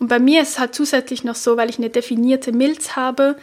[0.00, 3.36] Und bei mir ist es halt zusätzlich noch so, weil ich eine definierte Milz habe,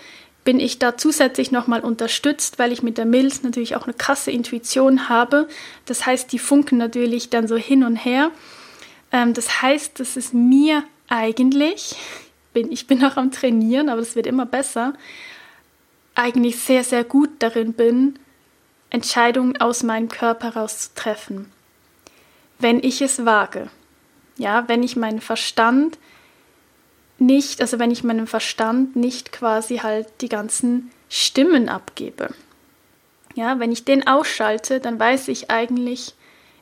[0.44, 4.30] bin ich da zusätzlich nochmal unterstützt, weil ich mit der Milz natürlich auch eine krasse
[4.30, 5.48] Intuition habe.
[5.86, 8.30] Das heißt, die funken natürlich dann so hin und her.
[9.14, 10.84] Ähm, das heißt, dass es mir
[11.14, 11.96] eigentlich,
[12.54, 14.94] bin, ich bin auch am Trainieren, aber es wird immer besser,
[16.16, 18.18] eigentlich sehr, sehr gut darin bin,
[18.90, 21.52] Entscheidungen aus meinem Körper heraus zu treffen.
[22.58, 23.70] Wenn ich es wage.
[24.38, 26.00] Ja, wenn ich meinen Verstand
[27.20, 32.34] nicht, also wenn ich meinem Verstand nicht quasi halt die ganzen Stimmen abgebe.
[33.36, 36.16] Ja, wenn ich den ausschalte, dann weiß ich eigentlich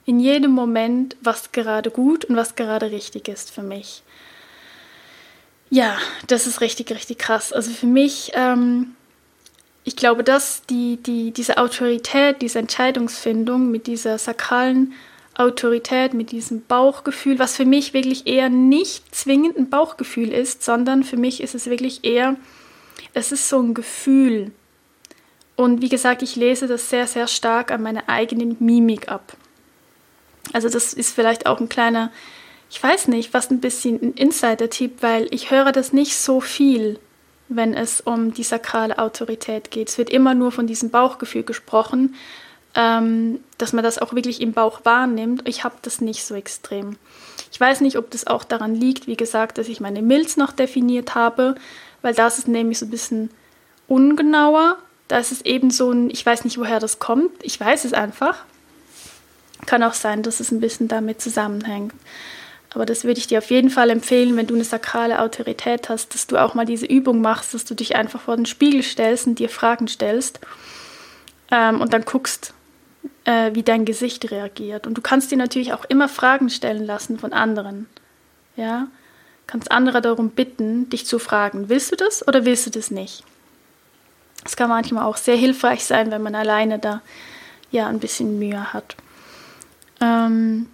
[0.05, 4.03] in jedem Moment, was gerade gut und was gerade richtig ist für mich.
[5.71, 7.53] Ja, das ist richtig, richtig krass.
[7.53, 8.93] Also für mich, ähm,
[9.85, 14.91] ich glaube, dass die, die, diese Autorität, diese Entscheidungsfindung mit dieser sakralen
[15.33, 21.05] Autorität, mit diesem Bauchgefühl, was für mich wirklich eher nicht zwingend ein Bauchgefühl ist, sondern
[21.05, 22.35] für mich ist es wirklich eher,
[23.13, 24.51] es ist so ein Gefühl.
[25.55, 29.37] Und wie gesagt, ich lese das sehr, sehr stark an meiner eigenen Mimik ab.
[30.51, 32.11] Also das ist vielleicht auch ein kleiner
[32.71, 36.99] ich weiß nicht, fast ein bisschen ein Insider-Tipp, weil ich höre das nicht so viel,
[37.49, 39.89] wenn es um die sakrale Autorität geht.
[39.89, 42.15] Es wird immer nur von diesem Bauchgefühl gesprochen,
[42.73, 45.49] ähm, dass man das auch wirklich im Bauch wahrnimmt.
[45.49, 46.95] Ich habe das nicht so extrem.
[47.51, 50.53] Ich weiß nicht, ob das auch daran liegt, wie gesagt, dass ich meine Milz noch
[50.53, 51.55] definiert habe,
[52.01, 53.31] weil das ist nämlich so ein bisschen
[53.89, 54.77] ungenauer.
[55.09, 57.91] da ist es eben so ein, ich weiß nicht, woher das kommt, ich weiß es
[57.91, 58.45] einfach.
[59.65, 61.93] Kann auch sein, dass es ein bisschen damit zusammenhängt.
[62.73, 66.13] Aber das würde ich dir auf jeden Fall empfehlen, wenn du eine sakrale Autorität hast,
[66.13, 69.27] dass du auch mal diese Übung machst, dass du dich einfach vor den Spiegel stellst
[69.27, 70.39] und dir Fragen stellst
[71.51, 72.53] ähm, und dann guckst,
[73.25, 74.87] äh, wie dein Gesicht reagiert.
[74.87, 77.87] Und du kannst dir natürlich auch immer Fragen stellen lassen von anderen.
[78.55, 78.87] Ja,
[79.47, 83.25] kannst andere darum bitten, dich zu fragen, willst du das oder willst du das nicht?
[84.43, 87.01] Das kann manchmal auch sehr hilfreich sein, wenn man alleine da
[87.69, 88.95] ja ein bisschen Mühe hat.
[89.99, 90.67] Ähm,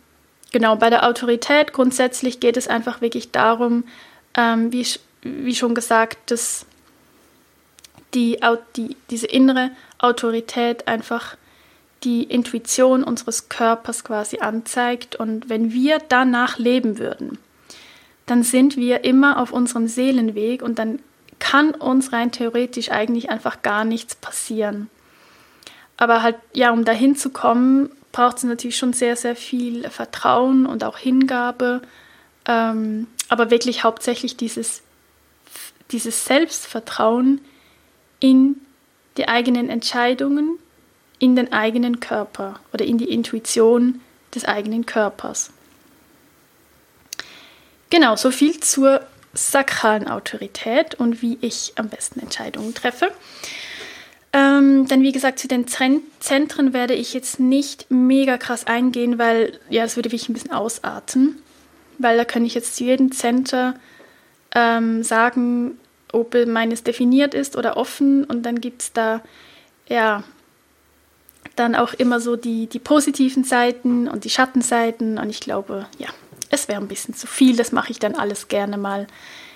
[0.51, 3.83] genau, bei der Autorität grundsätzlich geht es einfach wirklich darum,
[4.35, 4.85] ähm, wie,
[5.21, 6.65] wie schon gesagt, dass
[8.13, 8.39] die,
[8.75, 11.35] die, diese innere Autorität einfach
[12.03, 15.15] die Intuition unseres Körpers quasi anzeigt.
[15.15, 17.37] Und wenn wir danach leben würden,
[18.25, 20.99] dann sind wir immer auf unserem Seelenweg und dann
[21.39, 24.89] kann uns rein theoretisch eigentlich einfach gar nichts passieren.
[25.97, 30.65] Aber halt, ja, um dahin zu kommen, braucht es natürlich schon sehr, sehr viel Vertrauen
[30.65, 31.83] und auch Hingabe.
[32.47, 34.81] Ähm, aber wirklich hauptsächlich dieses,
[35.91, 37.41] dieses Selbstvertrauen
[38.19, 38.59] in
[39.17, 40.57] die eigenen Entscheidungen,
[41.19, 44.01] in den eigenen Körper oder in die Intuition
[44.33, 45.51] des eigenen Körpers.
[47.91, 53.11] Genau, so viel zur sakralen Autorität und wie ich am besten Entscheidungen treffe.
[54.33, 59.59] Ähm, dann wie gesagt, zu den Zentren werde ich jetzt nicht mega krass eingehen, weil
[59.69, 61.41] ja, das würde wirklich ein bisschen ausarten.
[61.97, 63.73] Weil da kann ich jetzt zu jedem Center
[64.53, 65.79] ähm, sagen,
[66.11, 69.21] ob meines definiert ist oder offen und dann gibt es da
[69.87, 70.23] ja
[71.55, 76.07] dann auch immer so die, die positiven Seiten und die Schattenseiten und ich glaube, ja,
[76.49, 79.07] es wäre ein bisschen zu viel, das mache ich dann alles gerne mal.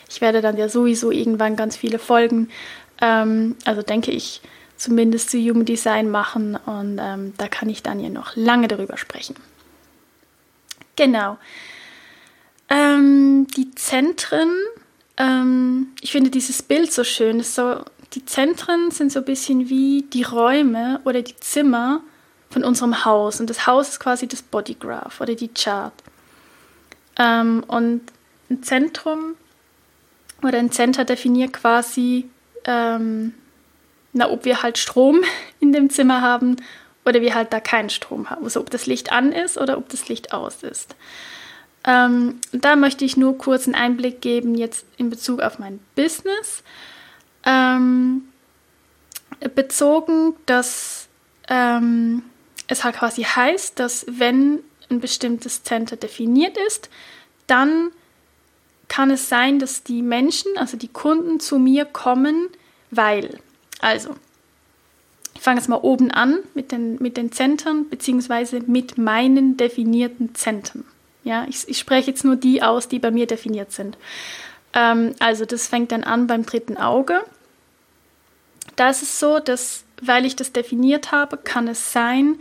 [0.10, 2.49] Ich werde dann ja sowieso irgendwann ganz viele Folgen,
[3.01, 4.41] ähm, also denke ich,
[4.81, 8.97] zumindest zu Human Design machen und ähm, da kann ich dann ja noch lange darüber
[8.97, 9.35] sprechen.
[10.95, 11.37] Genau.
[12.67, 14.49] Ähm, die Zentren,
[15.17, 17.43] ähm, ich finde dieses Bild so schön.
[17.43, 22.01] So, die Zentren sind so ein bisschen wie die Räume oder die Zimmer
[22.49, 23.39] von unserem Haus.
[23.39, 25.93] Und das Haus ist quasi das Bodygraph oder die Chart.
[27.19, 28.01] Ähm, und
[28.49, 29.35] ein Zentrum
[30.41, 32.29] oder ein Center definiert quasi,
[32.65, 33.33] ähm,
[34.13, 35.21] na, ob wir halt Strom
[35.60, 36.58] in dem Zimmer haben
[37.06, 38.43] oder wir halt da keinen Strom haben.
[38.43, 40.95] Also ob das Licht an ist oder ob das Licht aus ist.
[41.84, 46.63] Ähm, da möchte ich nur kurz einen Einblick geben jetzt in Bezug auf mein Business.
[47.43, 48.24] Ähm,
[49.56, 51.08] bezogen, dass
[51.50, 52.24] ähm,
[52.67, 56.89] es halt quasi heißt, dass wenn ein bestimmtes Center definiert ist,
[57.47, 57.91] dann
[58.88, 62.50] kann es sein, dass die Menschen, also die Kunden zu mir kommen,
[62.91, 63.39] weil,
[63.81, 64.15] also,
[65.35, 70.35] ich fange jetzt mal oben an mit den, mit den Zentren, beziehungsweise mit meinen definierten
[70.35, 70.85] Zentren.
[71.23, 73.97] Ja, ich, ich spreche jetzt nur die aus, die bei mir definiert sind.
[74.73, 77.21] Ähm, also, das fängt dann an beim dritten Auge.
[78.75, 82.39] Da ist es so, dass, weil ich das definiert habe, kann es sein,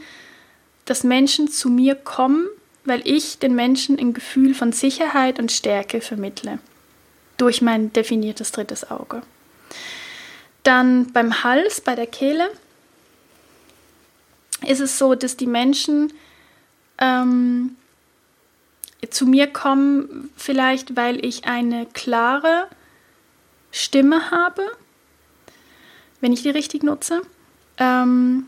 [0.85, 2.47] dass Menschen zu mir kommen,
[2.85, 6.59] weil ich den Menschen ein Gefühl von Sicherheit und Stärke vermittle.
[7.37, 9.23] Durch mein definiertes drittes Auge.
[10.63, 12.51] Dann beim Hals, bei der Kehle,
[14.67, 16.13] ist es so, dass die Menschen
[16.99, 17.77] ähm,
[19.09, 22.67] zu mir kommen, vielleicht weil ich eine klare
[23.73, 24.63] Stimme habe,
[26.21, 27.23] wenn ich die richtig nutze.
[27.79, 28.47] Ähm,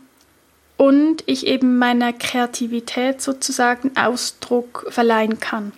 [0.77, 5.71] und ich eben meiner Kreativität sozusagen Ausdruck verleihen kann.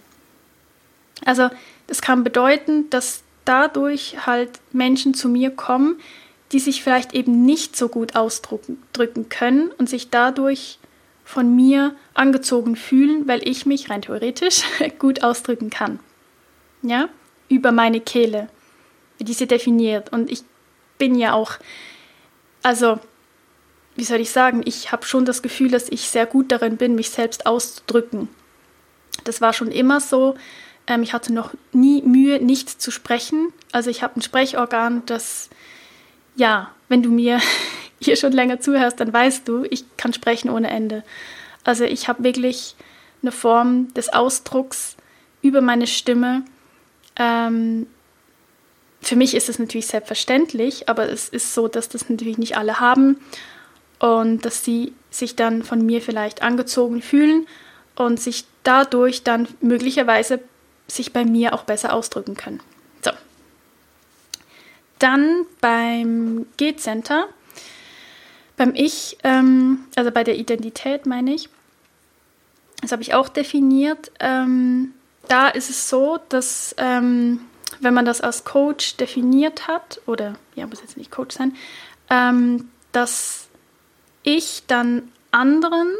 [1.25, 1.49] Also
[1.87, 5.97] das kann bedeuten, dass dadurch halt Menschen zu mir kommen,
[6.55, 10.79] die sich vielleicht eben nicht so gut ausdrücken können und sich dadurch
[11.25, 14.61] von mir angezogen fühlen, weil ich mich rein theoretisch
[14.99, 15.99] gut ausdrücken kann.
[16.81, 17.09] Ja,
[17.49, 18.47] über meine Kehle,
[19.17, 20.13] wie diese definiert.
[20.13, 20.43] Und ich
[20.97, 21.55] bin ja auch,
[22.63, 22.99] also
[23.97, 26.95] wie soll ich sagen, ich habe schon das Gefühl, dass ich sehr gut darin bin,
[26.95, 28.29] mich selbst auszudrücken.
[29.25, 30.35] Das war schon immer so.
[30.87, 33.51] Ähm, ich hatte noch nie Mühe, nicht zu sprechen.
[33.73, 35.49] Also ich habe ein Sprechorgan, das,
[36.35, 37.39] ja, wenn du mir
[37.99, 41.03] hier schon länger zuhörst, dann weißt du, ich kann sprechen ohne Ende.
[41.63, 42.75] Also ich habe wirklich
[43.21, 44.95] eine Form des Ausdrucks
[45.41, 46.43] über meine Stimme.
[47.15, 47.87] Ähm,
[49.01, 52.79] für mich ist es natürlich selbstverständlich, aber es ist so, dass das natürlich nicht alle
[52.79, 53.17] haben
[53.99, 57.47] und dass sie sich dann von mir vielleicht angezogen fühlen
[57.95, 60.39] und sich dadurch dann möglicherweise
[60.87, 62.59] sich bei mir auch besser ausdrücken können.
[65.05, 67.27] Dann beim G-Center
[68.57, 71.47] beim Ich, ähm, also bei der Identität meine ich,
[72.81, 74.11] das habe ich auch definiert.
[74.19, 74.95] Ähm,
[75.27, 77.41] da ist es so, dass ähm,
[77.81, 81.55] wenn man das als Coach definiert hat, oder ja, muss jetzt nicht Coach sein,
[82.09, 83.47] ähm, dass
[84.23, 85.93] ich dann anderen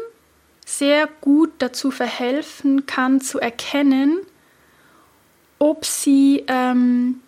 [0.64, 4.18] sehr gut dazu verhelfen kann zu erkennen,
[5.60, 7.20] ob sie, ähm,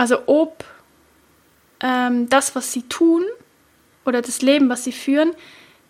[0.00, 0.64] also ob
[1.80, 3.22] ähm, das, was sie tun
[4.06, 5.32] oder das Leben, was sie führen,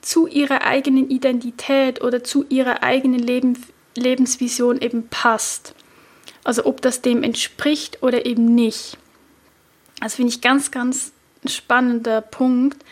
[0.01, 3.57] zu ihrer eigenen Identität oder zu ihrer eigenen Leben,
[3.95, 5.77] Lebensvision eben passt.
[6.43, 8.99] Also ob das dem entspricht oder eben nicht.
[10.01, 11.13] Das finde ich ganz, ganz
[11.47, 12.85] spannender Punkt.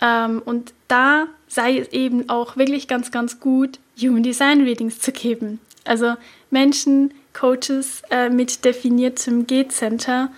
[0.00, 5.12] Ähm, und da sei es eben auch wirklich ganz, ganz gut, Human Design Readings zu
[5.12, 5.60] geben.
[5.84, 6.14] Also
[6.50, 10.30] Menschen, Coaches äh, mit definiertem G-Center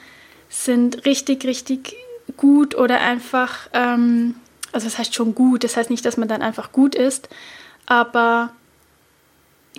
[0.48, 1.96] sind richtig, richtig
[2.36, 4.34] gut oder einfach, ähm,
[4.72, 7.28] also das heißt schon gut, das heißt nicht, dass man dann einfach gut ist,
[7.86, 8.50] aber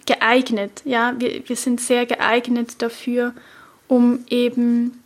[0.06, 3.34] geeignet, ja, wir, wir sind sehr geeignet dafür,
[3.88, 5.04] um eben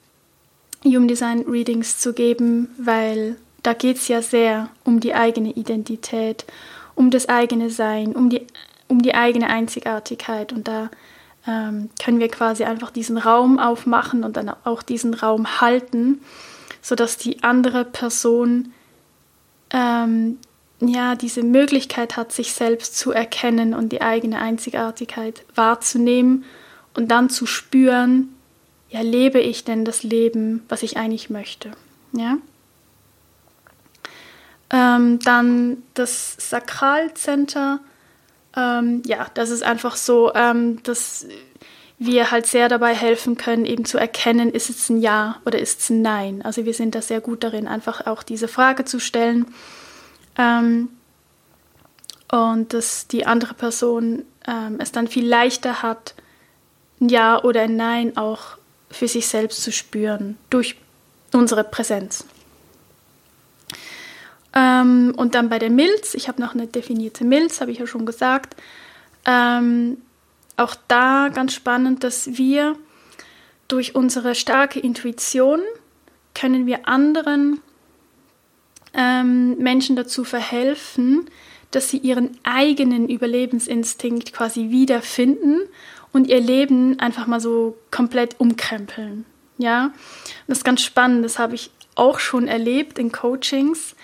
[0.84, 6.46] Human Design Readings zu geben, weil da geht es ja sehr um die eigene Identität,
[6.94, 8.46] um das eigene Sein, um die,
[8.88, 10.90] um die eigene Einzigartigkeit und da
[11.48, 16.22] ähm, können wir quasi einfach diesen Raum aufmachen und dann auch diesen Raum halten,
[16.82, 18.74] sodass die andere Person
[19.72, 20.38] ähm,
[20.80, 26.46] ja diese Möglichkeit hat, sich selbst zu erkennen und die eigene Einzigartigkeit wahrzunehmen
[26.96, 28.30] und dann zu spüren,
[28.90, 31.72] ja, lebe ich denn das Leben, was ich eigentlich möchte?
[32.14, 32.38] Ja?
[34.70, 37.80] Ähm, dann das Sakralcenter
[38.56, 41.28] ähm, ja, das ist einfach so, ähm, dass
[41.98, 45.82] wir halt sehr dabei helfen können, eben zu erkennen, ist es ein Ja oder ist
[45.82, 46.42] es ein Nein.
[46.42, 49.48] Also wir sind da sehr gut darin, einfach auch diese Frage zu stellen.
[50.38, 50.90] Ähm,
[52.32, 56.16] und dass die andere Person ähm, es dann viel leichter hat,
[57.00, 58.58] ein Ja oder ein Nein auch
[58.90, 60.76] für sich selbst zu spüren durch
[61.34, 62.26] unsere Präsenz.
[64.56, 67.88] Ähm, und dann bei der Milz, ich habe noch eine definierte Milz, habe ich ja
[67.88, 68.56] schon gesagt.
[69.26, 69.98] Ähm,
[70.58, 72.76] auch da ganz spannend, dass wir
[73.68, 75.60] durch unsere starke Intuition
[76.34, 77.60] können wir anderen
[78.94, 81.30] ähm, Menschen dazu verhelfen,
[81.72, 85.62] dass sie ihren eigenen Überlebensinstinkt quasi wiederfinden
[86.14, 89.26] und ihr Leben einfach mal so komplett umkrempeln.
[89.58, 89.92] Ja,
[90.48, 91.26] das ist ganz spannend.
[91.26, 93.96] Das habe ich auch schon erlebt in Coachings,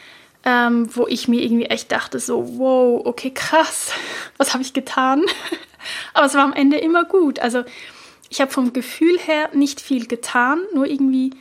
[0.43, 3.91] ähm, wo ich mir irgendwie echt dachte, so, wow, okay, krass,
[4.37, 5.23] was habe ich getan?
[6.13, 7.39] Aber es war am Ende immer gut.
[7.39, 7.63] Also
[8.29, 11.31] ich habe vom Gefühl her nicht viel getan, nur irgendwie,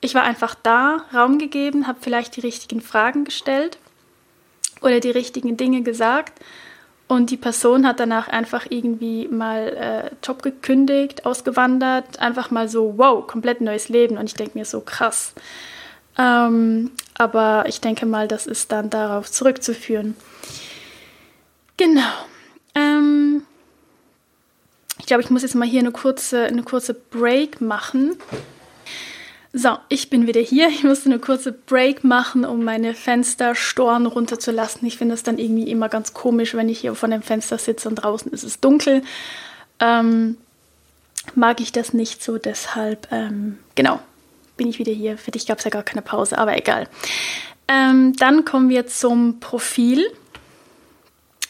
[0.00, 3.78] ich war einfach da, Raum gegeben, habe vielleicht die richtigen Fragen gestellt
[4.80, 6.42] oder die richtigen Dinge gesagt.
[7.12, 12.94] Und die Person hat danach einfach irgendwie mal äh, Job gekündigt, ausgewandert, einfach mal so,
[12.96, 14.16] wow, komplett neues Leben.
[14.16, 15.34] Und ich denke mir so, krass.
[16.18, 16.90] Ähm,
[17.22, 20.16] aber ich denke mal, das ist dann darauf zurückzuführen.
[21.76, 22.12] Genau.
[22.74, 23.42] Ähm,
[24.98, 28.16] ich glaube, ich muss jetzt mal hier eine kurze, eine kurze Break machen.
[29.52, 30.68] So, ich bin wieder hier.
[30.68, 34.86] Ich musste eine kurze Break machen, um meine Fensterstoren runterzulassen.
[34.88, 37.88] Ich finde es dann irgendwie immer ganz komisch, wenn ich hier vor dem Fenster sitze
[37.88, 39.02] und draußen ist es dunkel.
[39.78, 40.38] Ähm,
[41.36, 44.00] mag ich das nicht so, deshalb, ähm, genau,
[44.56, 45.18] bin ich wieder hier.
[45.18, 46.88] Für dich gab es ja gar keine Pause, aber egal.
[47.68, 50.04] Ähm, dann kommen wir zum Profil.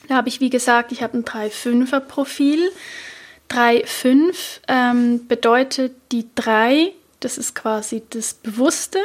[0.09, 2.71] Da habe ich, wie gesagt, ich habe ein 3-5er Profil.
[3.51, 4.35] 3-5
[4.69, 8.99] ähm, bedeutet die 3, das ist quasi das Bewusste.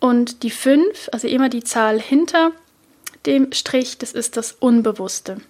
[0.00, 2.52] Und die 5, also immer die Zahl hinter
[3.24, 5.40] dem Strich, das ist das Unbewusste.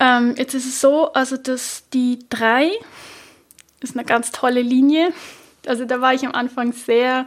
[0.00, 2.70] Ähm, jetzt ist es so, also dass die 3
[3.80, 5.12] ist eine ganz tolle Linie.
[5.66, 7.26] Also da war ich am Anfang sehr,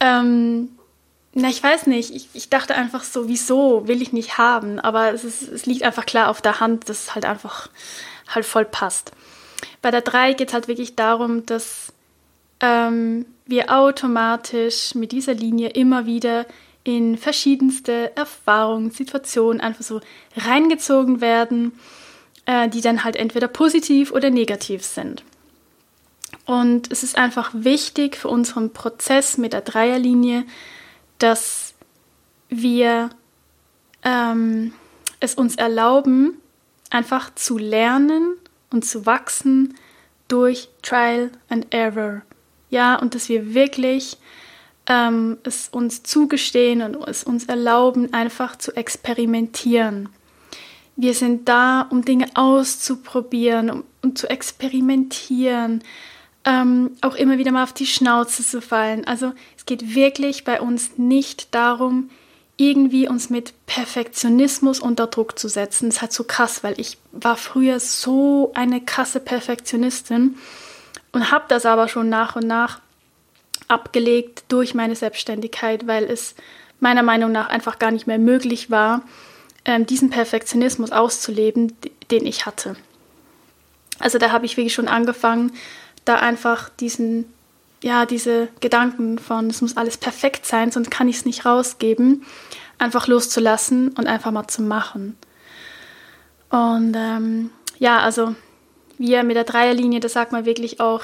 [0.00, 0.70] ähm,
[1.32, 5.12] na ich weiß nicht, ich, ich dachte einfach so, wieso will ich nicht haben, aber
[5.12, 7.68] es, ist, es liegt einfach klar auf der Hand, dass es halt einfach
[8.28, 9.12] halt voll passt.
[9.82, 11.92] Bei der 3 geht es halt wirklich darum, dass
[12.60, 16.46] ähm, wir automatisch mit dieser Linie immer wieder
[16.84, 20.00] in verschiedenste Erfahrungen, Situationen einfach so
[20.36, 21.72] reingezogen werden,
[22.46, 25.22] äh, die dann halt entweder positiv oder negativ sind.
[26.48, 30.44] Und es ist einfach wichtig für unseren Prozess mit der Dreierlinie,
[31.18, 31.74] dass
[32.48, 33.10] wir
[34.02, 34.72] ähm,
[35.20, 36.38] es uns erlauben,
[36.88, 38.32] einfach zu lernen
[38.70, 39.74] und zu wachsen
[40.28, 42.22] durch Trial and Error.
[42.70, 44.16] Ja, und dass wir wirklich
[44.86, 50.08] ähm, es uns zugestehen und es uns erlauben, einfach zu experimentieren.
[50.96, 55.84] Wir sind da, um Dinge auszuprobieren, um, um zu experimentieren,
[56.44, 59.06] ähm, auch immer wieder mal auf die Schnauze zu fallen.
[59.06, 62.10] Also es geht wirklich bei uns nicht darum,
[62.56, 65.86] irgendwie uns mit Perfektionismus unter Druck zu setzen.
[65.86, 70.36] Das ist halt so krass, weil ich war früher so eine krasse Perfektionistin
[71.12, 72.80] und habe das aber schon nach und nach
[73.68, 76.34] abgelegt durch meine Selbstständigkeit, weil es
[76.80, 79.02] meiner Meinung nach einfach gar nicht mehr möglich war,
[79.64, 81.76] ähm, diesen Perfektionismus auszuleben,
[82.10, 82.76] den ich hatte.
[84.00, 85.52] Also da habe ich wirklich schon angefangen,
[86.08, 87.32] da einfach diesen,
[87.82, 92.24] ja, diese Gedanken von, es muss alles perfekt sein, sonst kann ich es nicht rausgeben,
[92.78, 95.16] einfach loszulassen und einfach mal zu machen.
[96.50, 98.34] Und ähm, ja, also
[98.96, 101.02] wir mit der Dreierlinie, da sagt man wirklich auch,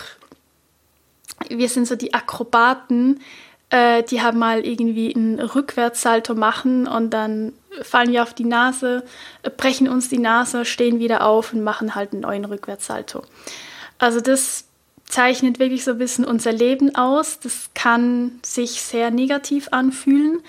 [1.48, 3.20] wir sind so die Akrobaten,
[3.70, 7.52] äh, die haben mal irgendwie einen Rückwärtssalto machen und dann
[7.82, 9.04] fallen wir auf die Nase,
[9.56, 13.22] brechen uns die Nase, stehen wieder auf und machen halt einen neuen Rückwärtssalto.
[13.98, 14.64] Also das
[15.14, 17.38] zeichnet wirklich so ein bisschen unser Leben aus.
[17.38, 20.40] Das kann sich sehr negativ anfühlen,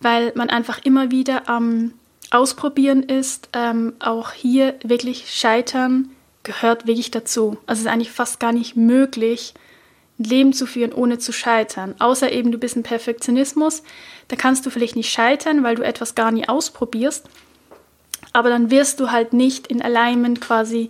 [0.00, 1.92] weil man einfach immer wieder am
[2.32, 3.48] Ausprobieren ist.
[3.52, 6.10] Ähm, auch hier wirklich Scheitern
[6.42, 7.58] gehört wirklich dazu.
[7.66, 9.54] Also es ist eigentlich fast gar nicht möglich,
[10.18, 11.94] ein Leben zu führen, ohne zu scheitern.
[12.00, 13.84] Außer eben du bist ein Perfektionismus,
[14.26, 17.24] da kannst du vielleicht nicht scheitern, weil du etwas gar nie ausprobierst.
[18.32, 20.88] Aber dann wirst du halt nicht in Alignment quasi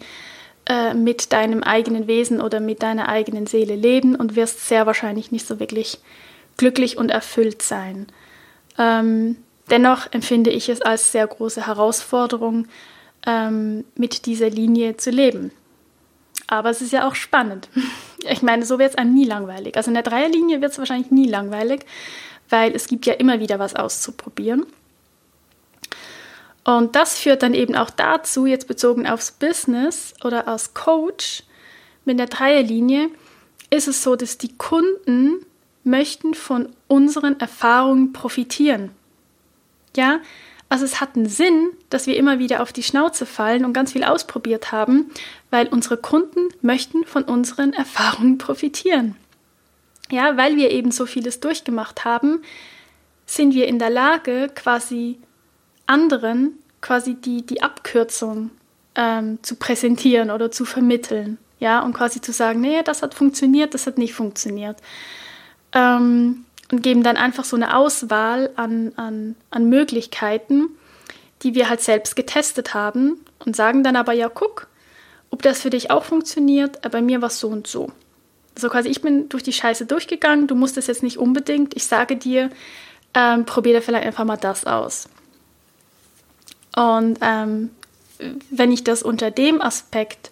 [0.68, 5.32] äh, mit deinem eigenen Wesen oder mit deiner eigenen Seele leben und wirst sehr wahrscheinlich
[5.32, 5.98] nicht so wirklich
[6.58, 8.06] glücklich und erfüllt sein.
[8.76, 9.36] Ähm,
[9.70, 12.66] dennoch empfinde ich es als sehr große Herausforderung,
[13.26, 15.52] ähm, mit dieser Linie zu leben.
[16.46, 17.68] Aber es ist ja auch spannend.
[18.28, 19.76] Ich meine, so wird es einem nie langweilig.
[19.76, 21.86] Also in der Dreierlinie wird es wahrscheinlich nie langweilig,
[22.50, 24.66] weil es gibt ja immer wieder was auszuprobieren.
[26.68, 31.44] Und das führt dann eben auch dazu, jetzt bezogen aufs Business oder als Coach
[32.04, 33.08] mit der Dreierlinie,
[33.70, 35.46] ist es so, dass die Kunden
[35.82, 38.90] möchten von unseren Erfahrungen profitieren.
[39.96, 40.20] Ja,
[40.68, 43.92] also es hat einen Sinn, dass wir immer wieder auf die Schnauze fallen und ganz
[43.92, 45.10] viel ausprobiert haben,
[45.48, 49.16] weil unsere Kunden möchten von unseren Erfahrungen profitieren.
[50.10, 52.42] Ja, weil wir eben so vieles durchgemacht haben,
[53.24, 55.18] sind wir in der Lage, quasi
[55.88, 58.50] anderen quasi die, die Abkürzung
[58.94, 61.38] ähm, zu präsentieren oder zu vermitteln.
[61.60, 64.76] Ja, und quasi zu sagen, nee, das hat funktioniert, das hat nicht funktioniert.
[65.72, 70.68] Ähm, und geben dann einfach so eine Auswahl an, an, an Möglichkeiten,
[71.42, 74.68] die wir halt selbst getestet haben und sagen dann aber, ja, guck,
[75.30, 77.90] ob das für dich auch funktioniert, bei mir war es so und so.
[78.54, 81.86] Also quasi, ich bin durch die Scheiße durchgegangen, du musst es jetzt nicht unbedingt, ich
[81.86, 82.50] sage dir,
[83.14, 85.08] ähm, probier vielleicht einfach mal das aus.
[86.78, 87.70] Und ähm,
[88.50, 90.30] wenn ich das unter dem Aspekt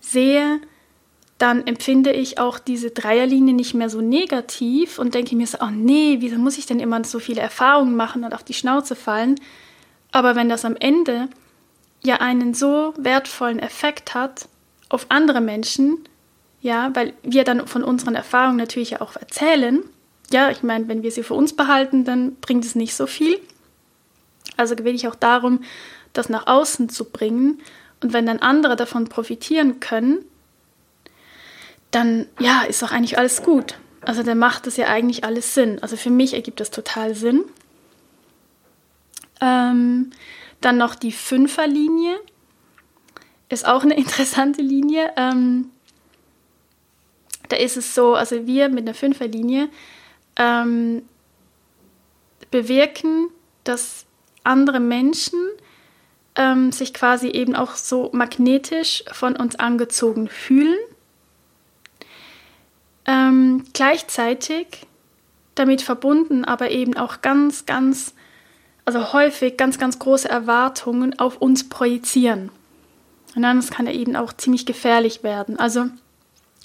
[0.00, 0.60] sehe,
[1.38, 5.70] dann empfinde ich auch diese Dreierlinie nicht mehr so negativ und denke mir so, oh
[5.72, 9.34] nee, wieso muss ich denn immer so viele Erfahrungen machen und auf die Schnauze fallen?
[10.12, 11.28] Aber wenn das am Ende
[12.04, 14.48] ja einen so wertvollen Effekt hat
[14.88, 15.98] auf andere Menschen,
[16.60, 19.82] ja, weil wir dann von unseren Erfahrungen natürlich auch erzählen,
[20.30, 23.40] ja, ich meine, wenn wir sie für uns behalten, dann bringt es nicht so viel.
[24.58, 25.62] Also will ich auch darum,
[26.12, 27.60] das nach außen zu bringen.
[28.02, 30.24] Und wenn dann andere davon profitieren können,
[31.90, 33.78] dann ja, ist doch eigentlich alles gut.
[34.02, 35.82] Also dann macht das ja eigentlich alles Sinn.
[35.82, 37.44] Also für mich ergibt das total Sinn.
[39.40, 40.10] Ähm,
[40.60, 42.18] dann noch die Fünferlinie.
[43.48, 45.12] Ist auch eine interessante Linie.
[45.16, 45.70] Ähm,
[47.48, 49.68] da ist es so, also wir mit einer Fünferlinie
[50.36, 51.02] ähm,
[52.50, 53.28] bewirken,
[53.64, 54.04] dass
[54.48, 55.38] andere Menschen
[56.34, 60.78] ähm, sich quasi eben auch so magnetisch von uns angezogen fühlen
[63.08, 64.86] ähm, gleichzeitig
[65.54, 68.14] damit verbunden, aber eben auch ganz, ganz,
[68.84, 72.50] also häufig ganz, ganz große Erwartungen auf uns projizieren.
[73.34, 75.58] Und dann kann er eben auch ziemlich gefährlich werden.
[75.58, 75.86] Also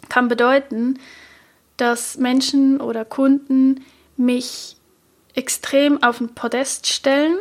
[0.10, 1.00] kann bedeuten,
[1.78, 3.86] dass Menschen oder Kunden
[4.18, 4.76] mich
[5.34, 7.38] extrem auf ein Podest stellen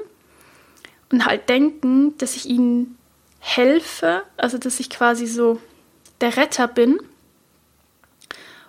[1.12, 2.98] und halt denken, dass ich ihnen
[3.38, 5.60] helfe, also dass ich quasi so
[6.20, 6.98] der Retter bin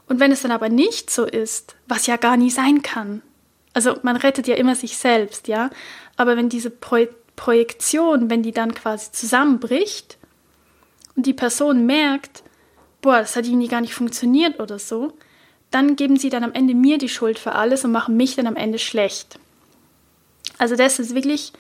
[0.08, 3.22] und wenn es dann aber nicht so ist, was ja gar nie sein kann,
[3.74, 5.70] also man rettet ja immer sich selbst, ja,
[6.18, 10.20] aber wenn diese Pro Projektion, wenn die dann quasi zusammenbricht
[11.16, 12.44] und die Person merkt,
[13.02, 15.14] boah, das hat irgendwie gar nicht funktioniert oder so,
[15.72, 18.46] dann geben sie dann am Ende mir die Schuld für alles und machen mich dann
[18.46, 19.39] am Ende schlecht.
[20.60, 21.54] Also das ist wirklich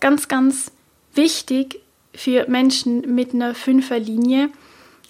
[0.00, 0.70] ganz, ganz
[1.14, 1.80] wichtig
[2.14, 4.50] für Menschen mit einer Fünferlinie,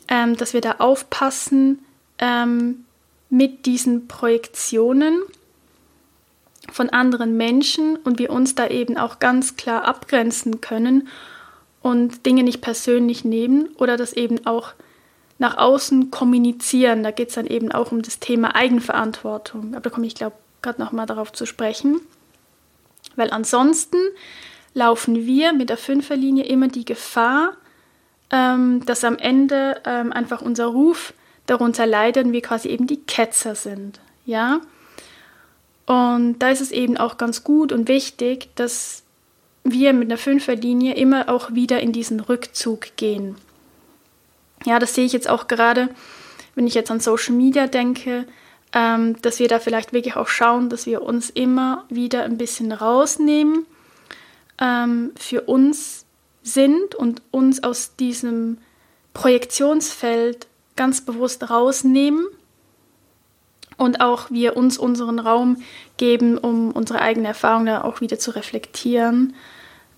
[0.09, 1.80] ähm, dass wir da aufpassen
[2.18, 2.84] ähm,
[3.30, 5.22] mit diesen Projektionen
[6.72, 11.09] von anderen Menschen und wir uns da eben auch ganz klar abgrenzen können
[11.82, 14.72] und Dinge nicht persönlich nehmen oder das eben auch
[15.39, 17.03] nach außen kommunizieren.
[17.03, 19.74] Da geht es dann eben auch um das Thema Eigenverantwortung.
[19.74, 22.01] Aber da komme ich, glaube gerade nochmal darauf zu sprechen.
[23.16, 23.97] Weil ansonsten
[24.79, 27.53] laufen wir mit der Fünferlinie immer die Gefahr,
[28.31, 31.12] ähm, dass am Ende ähm, einfach unser Ruf
[31.47, 34.01] darunter leidet und wir quasi eben die Ketzer sind.
[34.24, 34.61] Ja?
[35.87, 39.03] Und da ist es eben auch ganz gut und wichtig, dass
[39.64, 43.37] wir mit einer Fünferlinie immer auch wieder in diesen Rückzug gehen.
[44.64, 45.89] Ja, das sehe ich jetzt auch gerade,
[46.55, 48.26] wenn ich jetzt an Social Media denke,
[48.72, 52.72] ähm, dass wir da vielleicht wirklich auch schauen, dass wir uns immer wieder ein bisschen
[52.72, 53.66] rausnehmen,
[54.61, 56.06] ähm, für uns
[56.42, 58.59] sind und uns aus diesem
[59.14, 60.46] Projektionsfeld
[60.76, 62.26] ganz bewusst rausnehmen
[63.76, 65.62] und auch wir uns unseren Raum
[65.96, 69.34] geben, um unsere eigene Erfahrung da auch wieder zu reflektieren.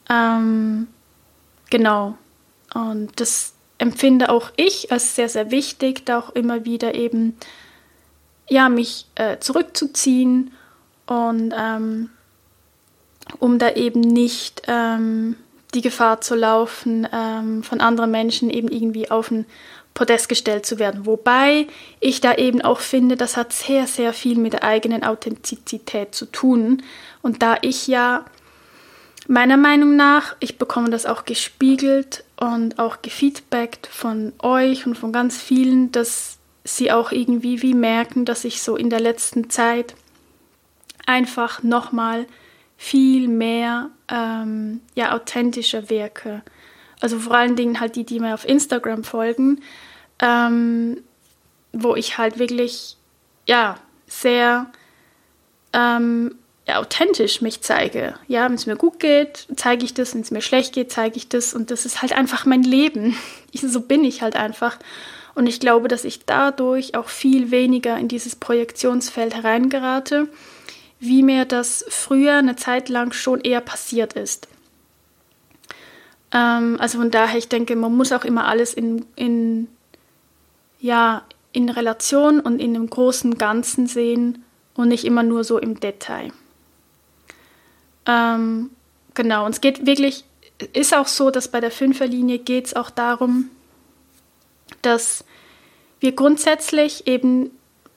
[0.08, 0.86] Ähm,
[1.70, 2.16] genau.
[2.74, 7.36] Und das empfinde auch ich als sehr, sehr wichtig, da auch immer wieder eben,
[8.48, 10.52] ja, mich äh, zurückzuziehen
[11.06, 12.11] und ähm,
[13.39, 15.37] um da eben nicht ähm,
[15.74, 19.47] die Gefahr zu laufen, ähm, von anderen Menschen eben irgendwie auf ein
[19.95, 21.07] Podest gestellt zu werden.
[21.07, 21.66] Wobei
[21.99, 26.26] ich da eben auch finde, das hat sehr, sehr viel mit der eigenen Authentizität zu
[26.26, 26.83] tun.
[27.22, 28.24] Und da ich ja
[29.26, 35.12] meiner Meinung nach, ich bekomme das auch gespiegelt und auch gefeedbackt von euch und von
[35.12, 39.95] ganz vielen, dass sie auch irgendwie wie merken, dass ich so in der letzten Zeit
[41.07, 42.26] einfach nochmal
[42.83, 46.41] viel mehr ähm, ja, authentischer wirke.
[46.99, 49.61] Also vor allen Dingen halt die, die mir auf Instagram folgen,
[50.18, 51.03] ähm,
[51.74, 52.97] wo ich halt wirklich
[53.47, 53.76] ja
[54.07, 54.70] sehr
[55.74, 58.14] ähm, ja, authentisch mich zeige.
[58.28, 61.18] Ja, wenn es mir gut geht, zeige ich das, wenn es mir schlecht geht, zeige
[61.18, 63.14] ich das und das ist halt einfach mein Leben.
[63.53, 64.78] Ich, so bin ich halt einfach.
[65.35, 70.28] Und ich glaube, dass ich dadurch auch viel weniger in dieses Projektionsfeld hereingerate,
[71.01, 74.48] wie mir das früher eine Zeit lang schon eher passiert ist.
[76.30, 79.68] Ähm, also von daher, ich denke, man muss auch immer alles in, in,
[80.78, 84.44] ja, in Relation und in einem großen Ganzen sehen
[84.74, 86.32] und nicht immer nur so im Detail.
[88.07, 88.70] Ähm,
[89.14, 90.24] genau, und es geht wirklich,
[90.74, 93.51] ist auch so, dass bei der Fünferlinie geht es auch darum,
[94.82, 95.24] dass
[95.98, 97.51] wir grundsätzlich eben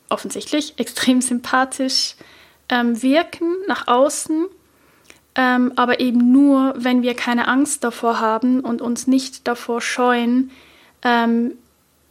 [0.10, 2.16] offensichtlich extrem sympathisch
[2.74, 4.48] ähm, wirken nach außen,
[5.36, 10.50] ähm, aber eben nur, wenn wir keine Angst davor haben und uns nicht davor scheuen,
[11.04, 11.52] ähm,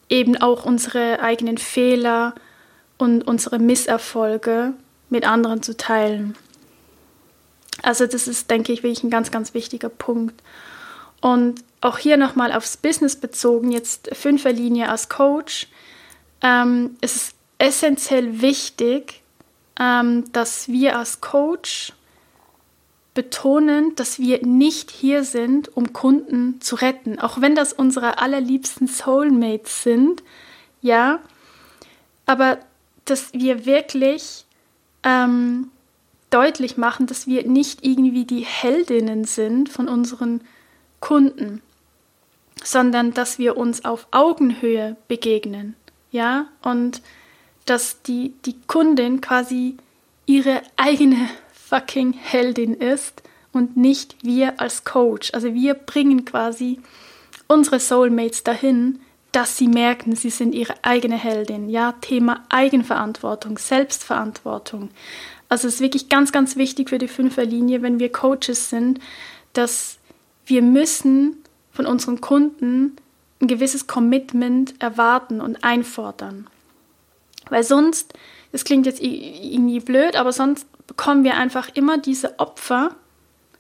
[0.09, 2.37] eben auch unsere eigenen Fehler
[2.97, 4.75] und unsere Misserfolge
[5.11, 6.37] mit anderen zu teilen.
[7.83, 10.41] Also das ist, denke ich, wirklich ein ganz, ganz wichtiger Punkt.
[11.21, 15.67] Und auch hier nochmal aufs Business bezogen, jetzt Fünferlinie als Coach.
[16.41, 19.22] Ähm, es ist essentiell wichtig,
[19.79, 21.93] ähm, dass wir als Coach
[23.15, 28.87] betonen, dass wir nicht hier sind, um Kunden zu retten, auch wenn das unsere allerliebsten
[28.87, 30.23] Soulmates sind,
[30.81, 31.21] ja,
[32.25, 32.59] aber
[33.05, 34.47] dass wir wirklich
[35.03, 35.71] ähm,
[36.31, 40.41] deutlich machen, dass wir nicht irgendwie die Heldinnen sind von unseren
[41.01, 41.61] Kunden,
[42.65, 45.77] sondern dass wir uns auf Augenhöhe begegnen,
[46.11, 47.03] ja, und
[47.65, 49.77] dass die, die Kundin quasi
[50.27, 55.33] ihre eigene fucking Heldin ist und nicht wir als Coach.
[55.33, 56.81] Also wir bringen quasi
[57.49, 59.01] unsere Soulmates dahin,
[59.33, 61.69] dass sie merken, sie sind ihre eigene Heldin.
[61.71, 64.91] Ja, Thema Eigenverantwortung, Selbstverantwortung.
[65.49, 69.01] Also es ist wirklich ganz, ganz wichtig für die Fünferlinie, wenn wir Coaches sind,
[69.53, 69.99] dass
[70.47, 71.37] wir müssen
[71.73, 72.97] von unseren Kunden
[73.41, 76.47] ein gewisses Commitment erwarten und einfordern.
[77.53, 78.15] Weil sonst,
[78.51, 82.97] das klingt jetzt irgendwie blöd, aber sonst bekommen wir einfach immer diese Opfer,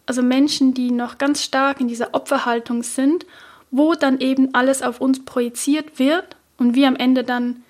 [0.06, 3.26] also Menschen, die noch ganz stark in dieser Opferhaltung sind,
[3.70, 7.62] wo dann eben alles auf uns projiziert wird und wir am Ende dann,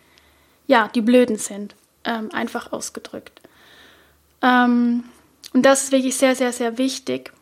[0.68, 3.40] ja, die Blöden sind, ähm, einfach ausgedrückt.
[4.42, 5.02] Ähm,
[5.52, 7.32] und das ist wirklich sehr, sehr, sehr wichtig,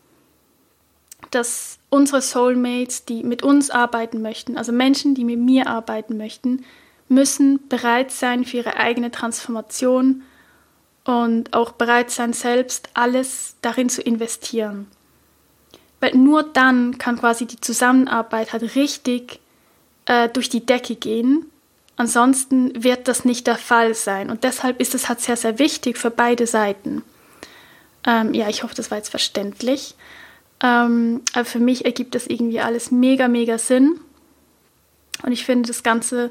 [1.30, 6.64] dass unsere Soulmates, die mit uns arbeiten möchten, also Menschen, die mit mir arbeiten möchten,
[7.10, 10.22] müssen bereit sein für ihre eigene Transformation
[11.04, 14.86] und auch bereit sein, selbst alles darin zu investieren.
[15.98, 19.40] Weil nur dann kann quasi die Zusammenarbeit halt richtig
[20.06, 21.46] äh, durch die Decke gehen.
[21.96, 24.30] Ansonsten wird das nicht der Fall sein.
[24.30, 27.02] Und deshalb ist es halt sehr, sehr wichtig für beide Seiten.
[28.06, 29.94] Ähm, ja, ich hoffe, das war jetzt verständlich.
[30.62, 34.00] Ähm, aber für mich ergibt das irgendwie alles mega, mega Sinn.
[35.22, 36.30] Und ich finde das Ganze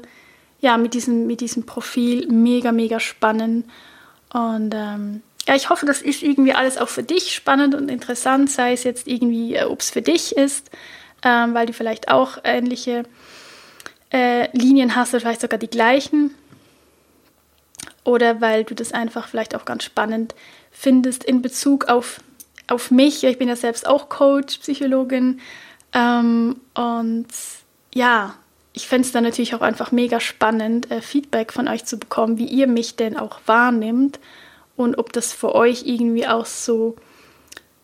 [0.60, 3.66] ja mit diesem, mit diesem Profil mega, mega spannend.
[4.32, 8.50] Und ähm, ja, ich hoffe, das ist irgendwie alles auch für dich spannend und interessant,
[8.50, 10.70] sei es jetzt irgendwie, äh, ob es für dich ist,
[11.24, 13.04] ähm, weil du vielleicht auch ähnliche
[14.12, 16.34] äh, Linien hast oder vielleicht sogar die gleichen.
[18.04, 20.34] Oder weil du das einfach vielleicht auch ganz spannend
[20.70, 22.20] findest in Bezug auf,
[22.66, 23.24] auf mich.
[23.24, 25.40] Ich bin ja selbst auch Coach, Psychologin.
[25.92, 27.28] Ähm, und
[27.92, 28.34] ja,
[28.72, 32.38] ich fände es dann natürlich auch einfach mega spannend, äh, Feedback von euch zu bekommen,
[32.38, 34.20] wie ihr mich denn auch wahrnimmt
[34.76, 36.96] und ob das für euch irgendwie auch so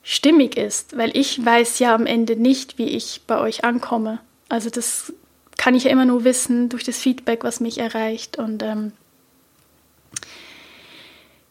[0.03, 4.20] stimmig ist, weil ich weiß ja am Ende nicht, wie ich bei euch ankomme.
[4.49, 5.12] Also das
[5.57, 8.93] kann ich ja immer nur wissen durch das Feedback, was mich erreicht und ähm,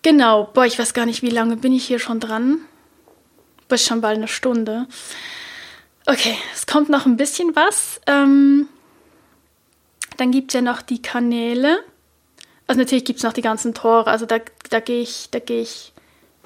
[0.02, 2.60] genau, boah, ich weiß gar nicht, wie lange bin ich hier schon dran.
[3.68, 4.88] Bis schon bald eine Stunde.
[6.06, 8.00] Okay, es kommt noch ein bisschen was.
[8.06, 8.68] Ähm,
[10.18, 11.84] dann gibt es ja noch die Kanäle.
[12.68, 14.10] Also natürlich gibt es noch die ganzen Tore.
[14.10, 14.40] Also da,
[14.70, 15.94] da gehe ich, geh ich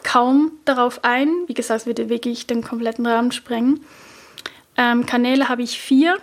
[0.04, 1.30] kaum darauf ein.
[1.48, 3.82] Wie gesagt, es würde wirklich den kompletten Rahmen sprengen.
[4.78, 6.18] Ähm, Kanäle habe ich vier.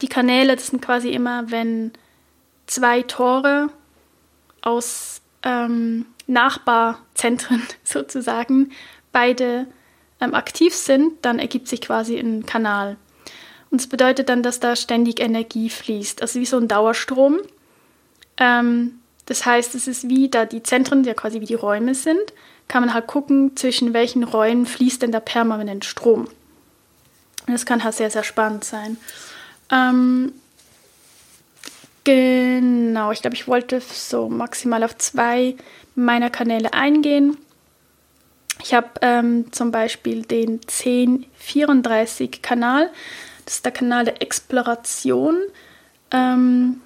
[0.00, 1.92] Die Kanäle, das sind quasi immer, wenn
[2.66, 3.68] zwei Tore
[4.62, 8.72] aus ähm, Nachbarzentren sozusagen
[9.12, 9.66] beide
[10.20, 12.96] ähm, aktiv sind, dann ergibt sich quasi ein Kanal.
[13.72, 17.38] Und es bedeutet dann, dass da ständig Energie fließt, also wie so ein Dauerstrom.
[18.36, 21.94] Ähm, das heißt, es ist wie da die Zentren, die ja quasi wie die Räume
[21.94, 22.34] sind,
[22.68, 26.28] kann man halt gucken, zwischen welchen Räumen fließt denn da permanent Strom.
[27.46, 28.98] Das kann halt sehr, sehr spannend sein.
[29.70, 30.34] Ähm,
[32.04, 35.56] genau, ich glaube, ich wollte so maximal auf zwei
[35.94, 37.38] meiner Kanäle eingehen.
[38.62, 42.90] Ich habe ähm, zum Beispiel den 1034-Kanal.
[43.44, 45.36] Das ist der Kanal der Exploration.
[46.10, 46.80] Ähm,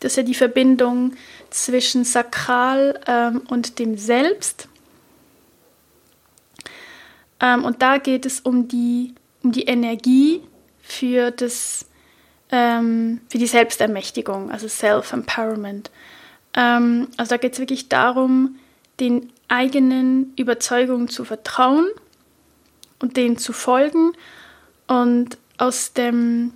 [0.00, 1.12] das ist ja die Verbindung
[1.50, 4.68] zwischen Sakral ähm, und dem Selbst.
[7.40, 10.42] Ähm, und da geht es um die, um die Energie
[10.82, 11.86] für, das,
[12.50, 15.90] ähm, für die Selbstermächtigung, also Self-Empowerment.
[16.54, 18.58] Ähm, also da geht es wirklich darum,
[19.00, 21.86] den eigenen Überzeugungen zu vertrauen
[23.00, 24.12] und denen zu folgen
[24.86, 26.54] und aus, dem,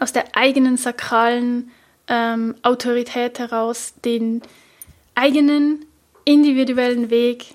[0.00, 1.70] aus der eigenen sakralen
[2.06, 4.42] ähm, Autorität heraus den
[5.14, 5.84] eigenen
[6.24, 7.54] individuellen Weg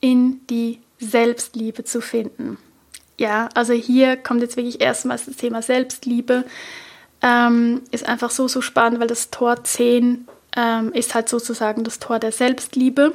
[0.00, 2.58] in die Selbstliebe zu finden.
[3.18, 6.44] Ja, also hier kommt jetzt wirklich erstmals das Thema Selbstliebe.
[7.20, 10.26] Ähm, ist einfach so, so spannend, weil das Tor 10
[10.56, 13.12] ähm, ist halt sozusagen das Tor der Selbstliebe.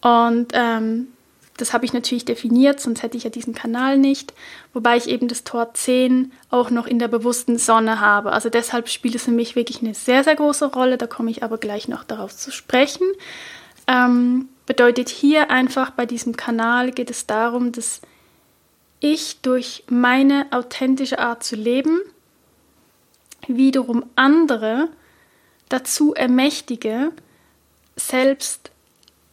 [0.00, 1.08] Und ähm,
[1.56, 4.32] das habe ich natürlich definiert, sonst hätte ich ja diesen Kanal nicht.
[4.72, 8.32] Wobei ich eben das Tor 10 auch noch in der bewussten Sonne habe.
[8.32, 10.96] Also deshalb spielt es für mich wirklich eine sehr, sehr große Rolle.
[10.96, 13.06] Da komme ich aber gleich noch darauf zu sprechen.
[13.86, 18.00] Ähm, bedeutet hier einfach bei diesem Kanal geht es darum, dass
[19.00, 22.00] ich durch meine authentische Art zu leben
[23.48, 24.88] wiederum andere
[25.68, 27.10] dazu ermächtige,
[27.96, 28.71] selbst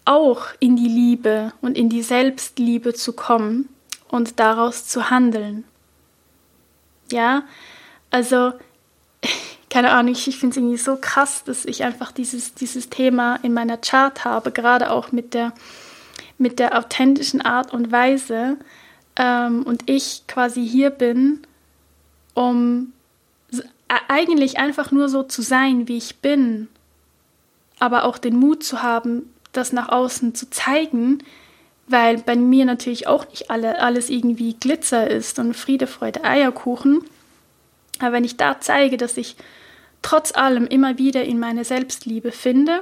[0.09, 3.69] auch in die Liebe und in die Selbstliebe zu kommen
[4.07, 5.65] und daraus zu handeln.
[7.11, 7.43] Ja,
[8.09, 8.53] also
[9.69, 13.53] keine Ahnung, ich, finde es irgendwie so krass, dass ich einfach dieses, dieses Thema in
[13.53, 15.53] meiner Chart habe, gerade auch mit der,
[16.39, 18.57] mit der authentischen Art und Weise.
[19.15, 21.41] Ähm, und ich quasi hier bin,
[22.33, 22.93] um
[24.07, 26.67] eigentlich einfach nur so zu sein, wie ich bin,
[27.77, 31.23] aber auch den Mut zu haben, das nach außen zu zeigen,
[31.87, 37.03] weil bei mir natürlich auch nicht alle, alles irgendwie Glitzer ist und Friede, Freude, Eierkuchen.
[37.99, 39.35] Aber wenn ich da zeige, dass ich
[40.01, 42.81] trotz allem immer wieder in meine Selbstliebe finde,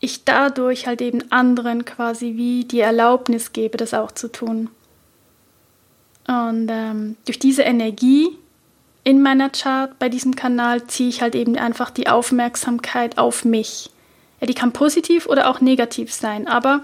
[0.00, 4.70] ich dadurch halt eben anderen quasi wie die Erlaubnis gebe, das auch zu tun.
[6.26, 8.38] Und ähm, durch diese Energie
[9.02, 13.90] in meiner Chart bei diesem Kanal ziehe ich halt eben einfach die Aufmerksamkeit auf mich.
[14.46, 16.82] Die kann positiv oder auch negativ sein, aber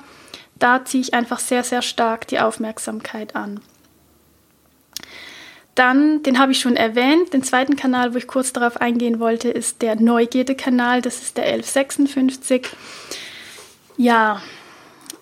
[0.59, 3.61] da ziehe ich einfach sehr, sehr stark die Aufmerksamkeit an.
[5.75, 9.49] dann, den habe ich schon erwähnt, den zweiten Kanal, wo ich kurz darauf eingehen wollte,
[9.49, 12.69] ist der Neugierde-Kanal, das ist der 1156.
[13.97, 14.43] Ja,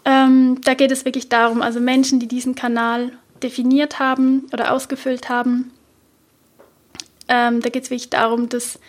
[0.04, 3.12] ähm, da geht es wirklich darum, also Menschen, die diesen Kanal
[3.42, 5.70] definiert haben oder ausgefüllt haben,
[7.28, 8.80] ähm, da geht es wirklich darum, dass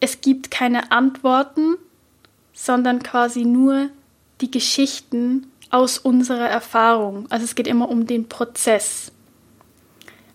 [0.00, 1.74] es gibt keine Antworten,
[2.58, 3.88] sondern quasi nur
[4.40, 7.26] die Geschichten aus unserer Erfahrung.
[7.30, 9.12] Also es geht immer um den Prozess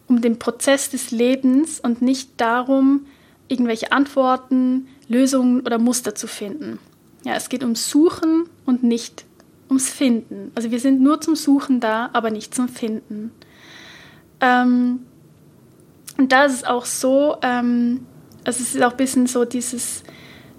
[0.08, 3.06] um den Prozess des Lebens und nicht darum,
[3.48, 6.80] irgendwelche Antworten, Lösungen oder Muster zu finden.
[7.24, 9.26] Ja, es geht ums Suchen und nicht
[9.70, 10.52] ums Finden.
[10.56, 13.32] Also wir sind nur zum Suchen da, aber nicht zum Finden.
[14.40, 15.00] Ähm,
[16.18, 18.06] und da ist es auch so, ähm,
[18.44, 20.04] also es ist auch ein bisschen so dieses,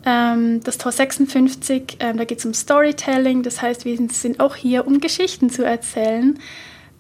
[0.04, 4.56] ähm, das Tor 56, ähm, da geht es um Storytelling, das heißt, wir sind auch
[4.56, 6.38] hier, um Geschichten zu erzählen.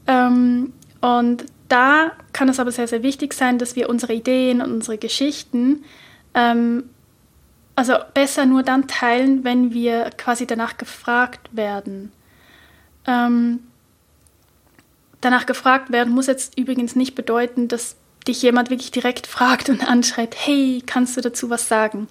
[0.06, 4.72] Ähm, und da kann es aber sehr, sehr wichtig sein, dass wir unsere Ideen und
[4.72, 5.84] unsere Geschichten
[6.34, 6.84] ähm,
[7.76, 12.12] also besser nur dann teilen, wenn wir quasi danach gefragt werden.
[13.06, 13.60] Ähm,
[15.20, 17.96] danach gefragt werden muss jetzt übrigens nicht bedeuten, dass
[18.26, 22.08] dich jemand wirklich direkt fragt und anschreit, hey, kannst du dazu was sagen?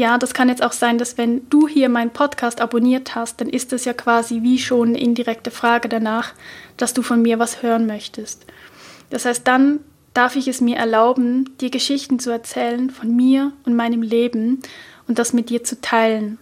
[0.00, 3.50] Ja, das kann jetzt auch sein, dass wenn du hier meinen Podcast abonniert hast, dann
[3.50, 6.32] ist das ja quasi wie schon eine indirekte Frage danach,
[6.78, 8.46] dass du von mir was hören möchtest.
[9.10, 9.80] Das heißt, dann
[10.14, 14.62] darf ich es mir erlauben, dir Geschichten zu erzählen von mir und meinem Leben
[15.06, 16.38] und das mit dir zu teilen.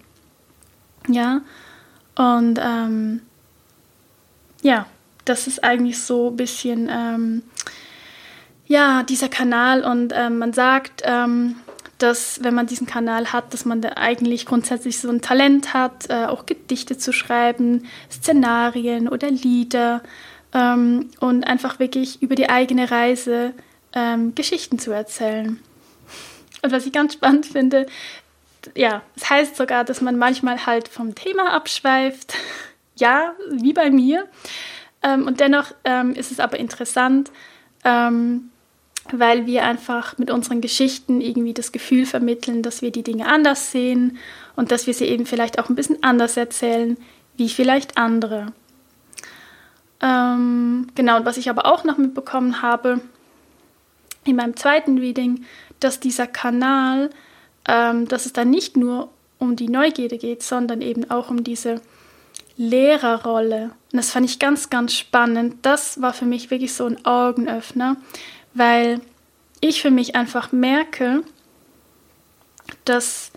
[1.08, 1.40] Ja,
[2.14, 3.22] und ähm,
[4.62, 4.86] ja,
[5.24, 7.42] das ist eigentlich so ein bisschen, ähm,
[8.68, 11.56] ja, dieser Kanal und ähm, man sagt, ähm,
[11.98, 16.08] dass wenn man diesen Kanal hat, dass man da eigentlich grundsätzlich so ein Talent hat,
[16.08, 20.02] äh, auch Gedichte zu schreiben, Szenarien oder Lieder
[20.54, 23.52] ähm, und einfach wirklich über die eigene Reise
[23.92, 25.58] ähm, Geschichten zu erzählen.
[26.62, 27.86] Und was ich ganz spannend finde,
[28.74, 32.34] ja, es das heißt sogar, dass man manchmal halt vom Thema abschweift.
[32.96, 34.26] ja, wie bei mir.
[35.02, 37.30] Ähm, und dennoch ähm, ist es aber interessant,
[37.84, 38.50] ähm,
[39.12, 43.70] weil wir einfach mit unseren Geschichten irgendwie das Gefühl vermitteln, dass wir die Dinge anders
[43.70, 44.18] sehen
[44.56, 46.96] und dass wir sie eben vielleicht auch ein bisschen anders erzählen,
[47.36, 48.52] wie vielleicht andere.
[50.00, 53.00] Ähm, genau, und was ich aber auch noch mitbekommen habe
[54.24, 55.44] in meinem zweiten Reading,
[55.80, 57.10] dass dieser Kanal,
[57.66, 61.80] ähm, dass es da nicht nur um die Neugierde geht, sondern eben auch um diese
[62.56, 63.70] Lehrerrolle.
[63.92, 65.56] Und das fand ich ganz, ganz spannend.
[65.62, 67.96] Das war für mich wirklich so ein Augenöffner,
[68.54, 69.00] weil
[69.60, 71.22] ich für mich einfach merke,
[72.84, 73.32] dass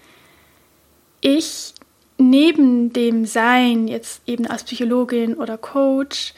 [1.22, 1.74] ich
[2.18, 6.34] neben dem Sein, jetzt eben als Psychologin oder Coach,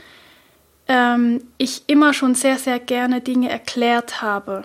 [0.87, 4.63] ähm, ich immer schon sehr, sehr gerne Dinge erklärt habe.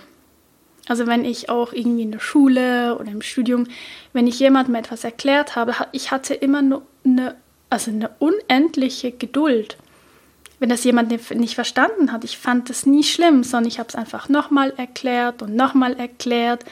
[0.88, 3.66] Also wenn ich auch irgendwie in der Schule oder im Studium,
[4.12, 7.36] wenn ich jemandem etwas erklärt habe, ich hatte immer nur eine,
[7.68, 9.76] also eine unendliche Geduld.
[10.58, 13.94] Wenn das jemand nicht verstanden hat, ich fand das nie schlimm, sondern ich habe es
[13.94, 16.64] einfach nochmal erklärt und nochmal erklärt,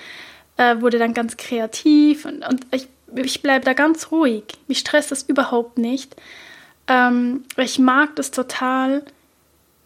[0.57, 4.45] äh, wurde dann ganz kreativ und, und ich, ich bleibe da ganz ruhig.
[4.67, 6.17] Mich stresst das überhaupt nicht.
[6.89, 9.05] Ähm, ich mag das total,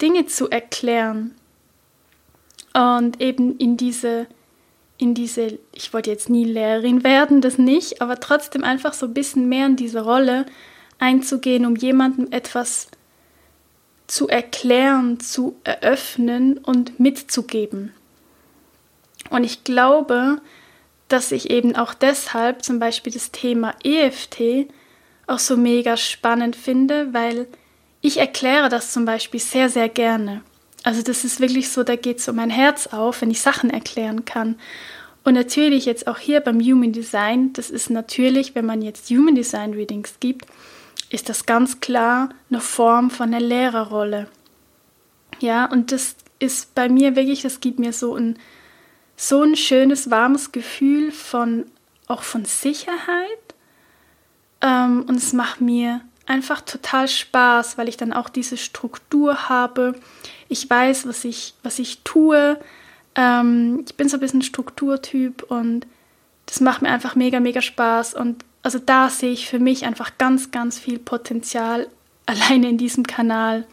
[0.00, 1.34] Dinge zu erklären
[2.72, 4.26] und eben in diese,
[4.98, 9.14] in diese, ich wollte jetzt nie Lehrerin werden, das nicht, aber trotzdem einfach so ein
[9.14, 10.46] bisschen mehr in diese Rolle
[10.98, 12.88] einzugehen, um jemandem etwas
[14.10, 17.92] zu erklären, zu eröffnen und mitzugeben.
[19.30, 20.40] Und ich glaube,
[21.06, 24.68] dass ich eben auch deshalb zum Beispiel das Thema EFT
[25.28, 27.46] auch so mega spannend finde, weil
[28.00, 30.42] ich erkläre das zum Beispiel sehr, sehr gerne.
[30.82, 34.24] Also das ist wirklich so, da geht so mein Herz auf, wenn ich Sachen erklären
[34.24, 34.58] kann.
[35.22, 39.36] Und natürlich jetzt auch hier beim Human Design, das ist natürlich, wenn man jetzt Human
[39.36, 40.46] Design Readings gibt,
[41.10, 44.28] ist das ganz klar eine Form von einer Lehrerrolle.
[45.40, 48.38] Ja, und das ist bei mir wirklich, das gibt mir so ein,
[49.16, 51.66] so ein schönes, warmes Gefühl von,
[52.06, 53.38] auch von Sicherheit.
[54.60, 59.94] Ähm, und es macht mir einfach total Spaß, weil ich dann auch diese Struktur habe.
[60.48, 62.58] Ich weiß, was ich, was ich tue.
[63.16, 65.86] Ähm, ich bin so ein bisschen Strukturtyp und
[66.46, 68.14] das macht mir einfach mega, mega Spaß.
[68.14, 71.86] Und also da sehe ich für mich einfach ganz, ganz viel Potenzial
[72.26, 73.66] alleine in diesem Kanal.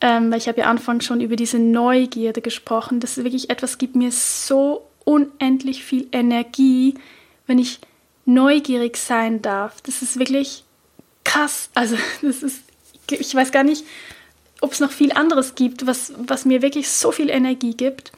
[0.00, 3.00] Ähm, weil ich habe ja anfangs schon über diese Neugierde gesprochen.
[3.00, 6.94] Das ist wirklich etwas, gibt mir so unendlich viel Energie,
[7.48, 7.80] wenn ich
[8.24, 9.80] neugierig sein darf.
[9.80, 10.64] Das ist wirklich
[11.24, 11.70] krass.
[11.74, 12.62] Also das ist,
[13.10, 13.84] ich weiß gar nicht,
[14.60, 18.12] ob es noch viel anderes gibt, was, was mir wirklich so viel Energie gibt,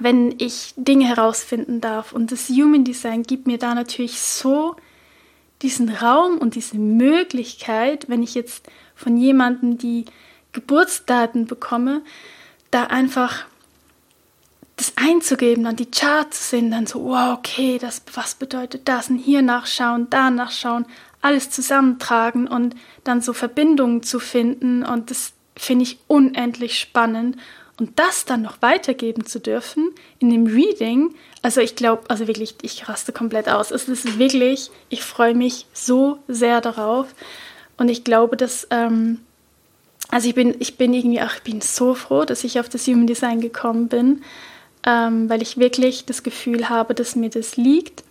[0.00, 2.12] wenn ich Dinge herausfinden darf.
[2.12, 4.76] Und das Human Design gibt mir da natürlich so
[5.62, 10.04] diesen Raum und diese Möglichkeit, wenn ich jetzt von jemandem die
[10.52, 12.02] Geburtsdaten bekomme,
[12.70, 13.44] da einfach
[14.76, 19.10] das einzugeben, dann die Charts zu sehen, dann so, wow, okay, das, was bedeutet das?
[19.10, 20.86] Und hier nachschauen, da nachschauen,
[21.20, 22.74] alles zusammentragen und
[23.04, 24.82] dann so Verbindungen zu finden.
[24.82, 27.36] Und das finde ich unendlich spannend.
[27.78, 32.54] Und das dann noch weitergeben zu dürfen in dem Reading, also ich glaube, also wirklich,
[32.62, 33.70] ich raste komplett aus.
[33.70, 37.14] Es ist wirklich, ich freue mich so sehr darauf.
[37.76, 39.20] Und ich glaube, dass, ähm,
[40.08, 42.86] also ich bin, ich bin irgendwie, ach, ich bin so froh, dass ich auf das
[42.86, 44.22] Human Design gekommen bin,
[44.86, 48.04] ähm, weil ich wirklich das Gefühl habe, dass mir das liegt.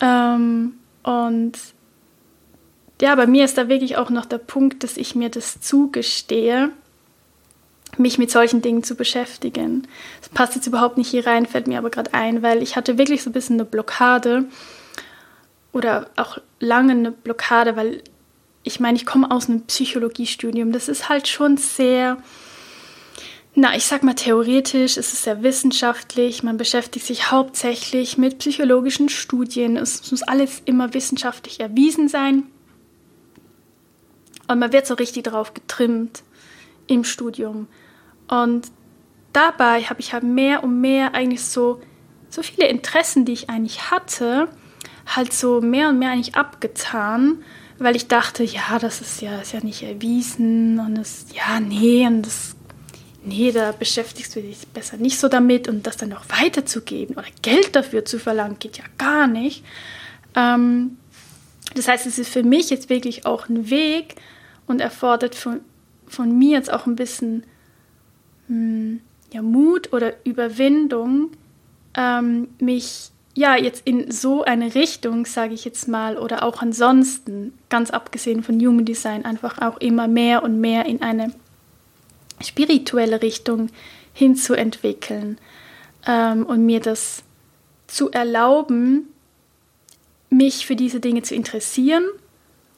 [0.00, 1.52] Ähm, und
[3.00, 6.70] ja, bei mir ist da wirklich auch noch der Punkt, dass ich mir das zugestehe,
[7.98, 9.86] mich mit solchen Dingen zu beschäftigen.
[10.20, 12.98] Das passt jetzt überhaupt nicht hier rein, fällt mir aber gerade ein, weil ich hatte
[12.98, 14.46] wirklich so ein bisschen eine Blockade
[15.72, 18.02] oder auch lange eine Blockade, weil
[18.62, 20.72] ich meine, ich komme aus einem Psychologiestudium.
[20.72, 22.18] Das ist halt schon sehr,
[23.54, 26.42] na, ich sag mal theoretisch, es ist sehr wissenschaftlich.
[26.42, 29.76] Man beschäftigt sich hauptsächlich mit psychologischen Studien.
[29.76, 32.44] Es muss alles immer wissenschaftlich erwiesen sein.
[34.48, 36.22] Und man wird so richtig drauf getrimmt
[36.86, 37.68] im Studium.
[38.32, 38.72] Und
[39.34, 41.82] dabei habe ich halt mehr und mehr eigentlich so,
[42.30, 44.48] so viele Interessen, die ich eigentlich hatte,
[45.04, 47.42] halt so mehr und mehr eigentlich abgetan,
[47.78, 52.06] weil ich dachte, ja, das ist ja, ist ja nicht erwiesen und das, ja, nee,
[52.06, 52.56] und das,
[53.22, 57.28] nee, da beschäftigst du dich besser nicht so damit und das dann noch weiterzugeben oder
[57.42, 59.64] Geld dafür zu verlangen, geht ja gar nicht.
[60.34, 60.96] Ähm,
[61.74, 64.16] das heißt, es ist für mich jetzt wirklich auch ein Weg,
[64.66, 65.60] und erfordert von,
[66.06, 67.44] von mir jetzt auch ein bisschen
[68.48, 71.30] ja, Mut oder Überwindung,
[71.96, 77.54] ähm, mich ja jetzt in so eine Richtung, sage ich jetzt mal, oder auch ansonsten,
[77.68, 81.32] ganz abgesehen von Human Design, einfach auch immer mehr und mehr in eine
[82.42, 83.68] spirituelle Richtung
[84.12, 85.38] hinzuentwickeln
[86.06, 87.22] ähm, und mir das
[87.86, 89.08] zu erlauben,
[90.28, 92.04] mich für diese Dinge zu interessieren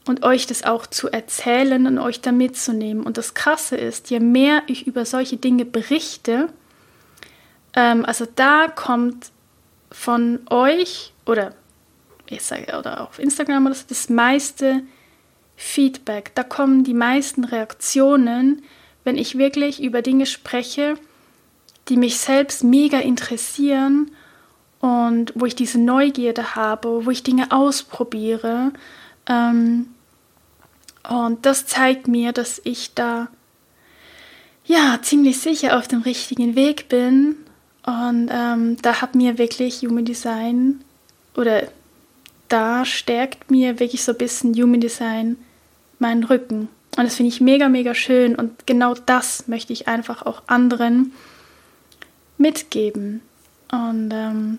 [0.06, 3.04] und euch das auch zu erzählen und euch da mitzunehmen.
[3.04, 6.48] Und das Krasse ist, je mehr ich über solche Dinge berichte,
[7.74, 9.30] ähm, also da kommt
[9.90, 11.54] von euch oder
[12.26, 14.82] ich sage oder auf Instagram oder so, das meiste
[15.56, 16.32] Feedback.
[16.34, 18.62] Da kommen die meisten Reaktionen,
[19.04, 20.96] wenn ich wirklich über Dinge spreche,
[21.88, 24.10] die mich selbst mega interessieren
[24.80, 28.72] und wo ich diese Neugierde habe, wo ich Dinge ausprobiere.
[29.26, 29.93] Ähm,
[31.08, 33.28] und das zeigt mir, dass ich da
[34.64, 37.36] ja ziemlich sicher auf dem richtigen Weg bin.
[37.86, 40.82] Und ähm, da hat mir wirklich Human Design
[41.36, 41.68] oder
[42.48, 45.36] da stärkt mir wirklich so ein bisschen Human Design
[45.98, 46.68] meinen Rücken.
[46.96, 48.36] Und das finde ich mega, mega schön.
[48.36, 51.12] Und genau das möchte ich einfach auch anderen
[52.38, 53.20] mitgeben.
[53.70, 54.58] Und ähm,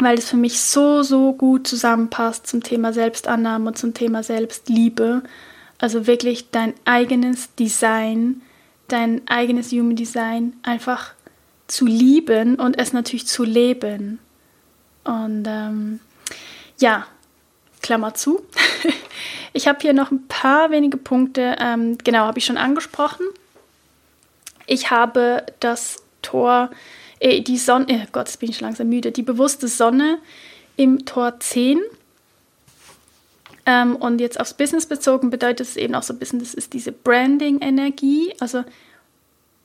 [0.00, 5.22] weil es für mich so, so gut zusammenpasst zum Thema Selbstannahme und zum Thema Selbstliebe.
[5.78, 8.42] Also wirklich dein eigenes Design,
[8.88, 11.12] dein eigenes Human Design einfach
[11.66, 14.18] zu lieben und es natürlich zu leben.
[15.04, 16.00] Und ähm,
[16.78, 17.06] ja,
[17.82, 18.44] Klammer zu.
[19.52, 23.26] ich habe hier noch ein paar wenige Punkte, ähm, genau, habe ich schon angesprochen.
[24.66, 26.70] Ich habe das Tor
[27.20, 30.18] äh, die Sonne, oh Gott, jetzt bin ich langsam müde, die bewusste Sonne
[30.76, 31.78] im Tor 10.
[33.66, 36.72] Ähm, und jetzt aufs Business bezogen bedeutet es eben auch so ein bisschen, das ist
[36.72, 38.64] diese Branding-Energie, also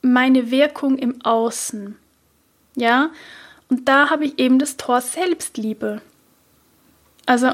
[0.02, 1.96] meine Wirkung im Außen.
[2.76, 3.10] Ja,
[3.68, 6.02] und da habe ich eben das Tor Selbstliebe.
[7.24, 7.52] Also,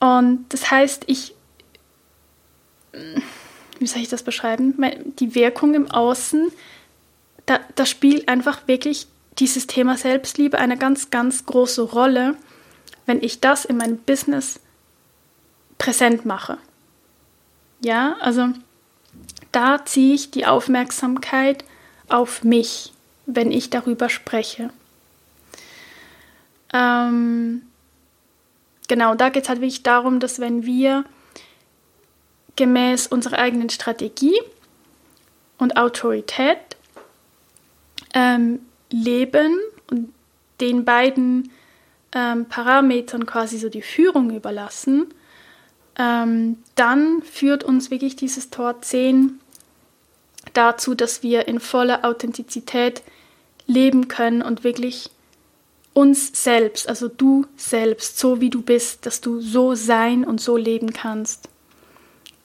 [0.00, 1.34] und das heißt, ich,
[3.78, 4.74] wie soll ich das beschreiben?
[5.18, 6.50] Die Wirkung im Außen
[7.48, 9.06] da, da spielt einfach wirklich
[9.38, 12.36] dieses Thema Selbstliebe eine ganz, ganz große Rolle,
[13.06, 14.60] wenn ich das in meinem Business
[15.78, 16.58] präsent mache.
[17.80, 18.48] Ja, also
[19.50, 21.64] da ziehe ich die Aufmerksamkeit
[22.08, 22.92] auf mich,
[23.24, 24.70] wenn ich darüber spreche.
[26.74, 27.62] Ähm,
[28.88, 31.04] genau, da geht es halt wirklich darum, dass wenn wir
[32.56, 34.38] gemäß unserer eigenen Strategie
[35.56, 36.58] und Autorität
[38.14, 39.58] ähm, leben
[39.90, 40.12] und
[40.60, 41.50] den beiden
[42.12, 45.06] ähm, Parametern quasi so die Führung überlassen,
[45.98, 49.40] ähm, dann führt uns wirklich dieses Tor 10
[50.54, 53.02] dazu, dass wir in voller Authentizität
[53.66, 55.10] leben können und wirklich
[55.92, 60.56] uns selbst, also du selbst, so wie du bist, dass du so sein und so
[60.56, 61.48] leben kannst.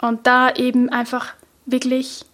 [0.02, 1.34] Und da eben einfach
[1.66, 2.26] wirklich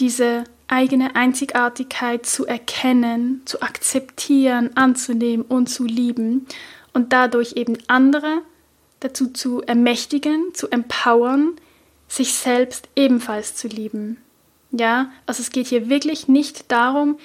[0.00, 6.46] diese eigene Einzigartigkeit zu erkennen, zu akzeptieren, anzunehmen und zu lieben
[6.92, 8.42] und dadurch eben andere
[9.00, 11.52] dazu zu ermächtigen, zu empowern,
[12.08, 14.18] sich selbst ebenfalls zu lieben.
[14.72, 17.18] Ja, also es geht hier wirklich nicht darum,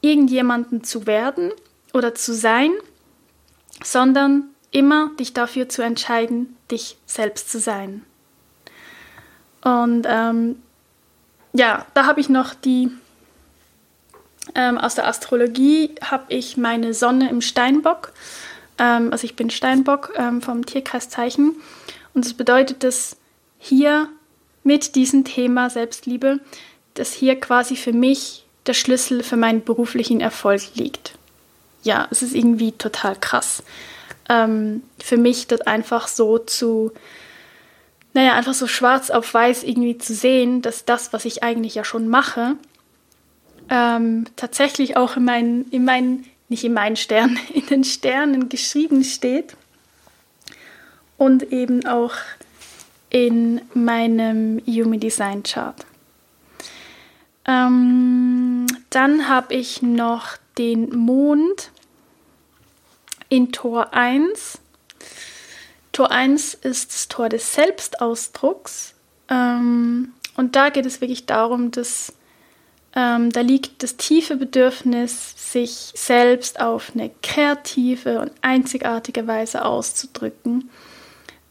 [0.00, 1.52] irgendjemanden zu werden
[1.92, 2.70] oder zu sein,
[3.82, 8.04] sondern immer dich dafür zu entscheiden, dich selbst zu sein.
[9.62, 10.56] Und ähm,
[11.52, 12.90] ja, da habe ich noch die,
[14.54, 18.12] ähm, aus der Astrologie habe ich meine Sonne im Steinbock.
[18.78, 21.56] Ähm, also ich bin Steinbock ähm, vom Tierkreiszeichen.
[22.14, 23.16] Und das bedeutet, dass
[23.58, 24.08] hier
[24.64, 26.40] mit diesem Thema Selbstliebe,
[26.94, 31.14] dass hier quasi für mich der Schlüssel für meinen beruflichen Erfolg liegt.
[31.82, 33.62] Ja, es ist irgendwie total krass.
[34.28, 36.92] Ähm, für mich das einfach so zu,
[38.12, 41.84] naja, einfach so schwarz auf weiß irgendwie zu sehen, dass das, was ich eigentlich ja
[41.84, 42.56] schon mache,
[43.68, 49.04] ähm, tatsächlich auch in meinen, in meinen, nicht in meinen Sternen, in den Sternen geschrieben
[49.04, 49.56] steht
[51.16, 52.14] und eben auch
[53.10, 55.86] in meinem Human Design Chart.
[57.46, 61.70] Ähm, dann habe ich noch den Mond
[63.28, 64.59] in Tor 1.
[65.92, 68.94] Tor 1 ist das Tor des Selbstausdrucks.
[69.28, 72.12] Ähm, und da geht es wirklich darum, dass
[72.94, 80.70] ähm, da liegt das tiefe Bedürfnis, sich selbst auf eine kreative und einzigartige Weise auszudrücken.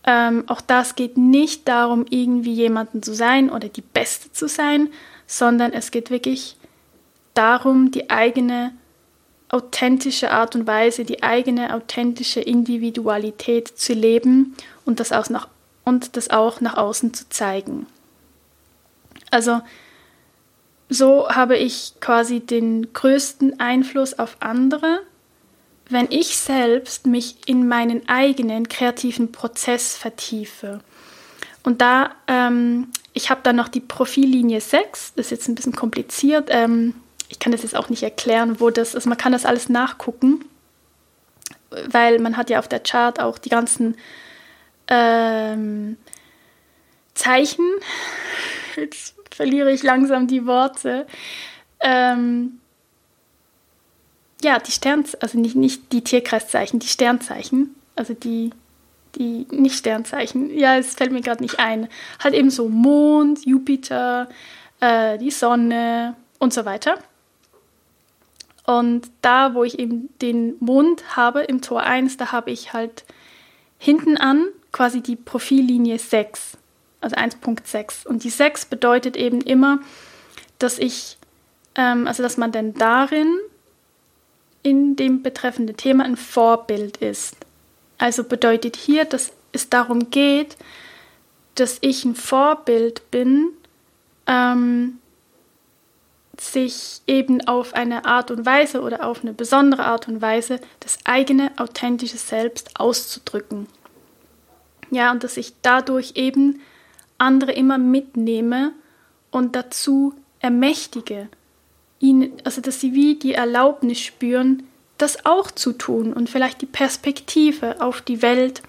[0.06, 4.90] Ähm, auch das geht nicht darum, irgendwie jemanden zu sein oder die Beste zu sein,
[5.28, 6.58] sondern es geht wirklich
[7.34, 8.74] darum, die eigene
[9.50, 15.48] authentische Art und Weise, die eigene authentische Individualität zu leben und das auch nach,
[15.84, 17.88] und das auch nach außen zu zeigen.
[19.32, 19.62] Also
[20.90, 25.02] so habe ich quasi den größten Einfluss auf andere,
[25.90, 30.82] wenn ich selbst mich in meinen eigenen kreativen Prozess vertiefe.
[31.64, 35.76] Und da, ähm, ich habe dann noch die Profillinie 6, das ist jetzt ein bisschen
[35.76, 36.96] kompliziert, ähm,
[37.30, 39.06] ich kann das jetzt auch nicht erklären, wo das ist.
[39.06, 40.44] Man kann das alles nachgucken,
[41.88, 43.96] weil man hat ja auf der Chart auch die ganzen
[44.88, 45.98] ähm,
[47.14, 47.66] Zeichen.
[48.76, 51.06] Jetzt verliere ich langsam die Worte.
[51.80, 52.60] Ähm,
[54.42, 58.52] ja, die Sternzeichen, also nicht, nicht die Tierkreiszeichen, die Sternzeichen, also die,
[59.16, 61.90] die nicht Sternzeichen, ja, es fällt mir gerade nicht ein.
[62.24, 64.30] Halt eben so Mond, Jupiter,
[64.80, 66.98] äh, die Sonne und so weiter.
[68.70, 73.04] Und da, wo ich eben den Mond habe im Tor 1, da habe ich halt
[73.80, 76.56] hinten an quasi die Profillinie 6,
[77.02, 78.06] also 1.6.
[78.06, 79.80] Und die 6 bedeutet eben immer,
[80.60, 81.18] dass ich,
[81.74, 83.40] ähm, also dass man denn darin
[84.62, 87.38] in dem betreffenden Thema ein Vorbild ist.
[87.98, 90.58] Also bedeutet hier, dass es darum geht,
[91.56, 93.48] dass ich ein Vorbild bin,
[94.28, 94.99] ähm,
[96.42, 100.98] sich eben auf eine Art und Weise oder auf eine besondere Art und Weise das
[101.04, 103.68] eigene authentische Selbst auszudrücken.
[104.92, 106.62] Ja, und dass ich dadurch eben
[107.18, 108.72] andere immer mitnehme
[109.32, 111.30] und dazu ermächtige,
[112.00, 114.64] ihnen, also dass sie wie die Erlaubnis spüren,
[114.98, 118.62] das auch zu tun und vielleicht die Perspektive auf die Welt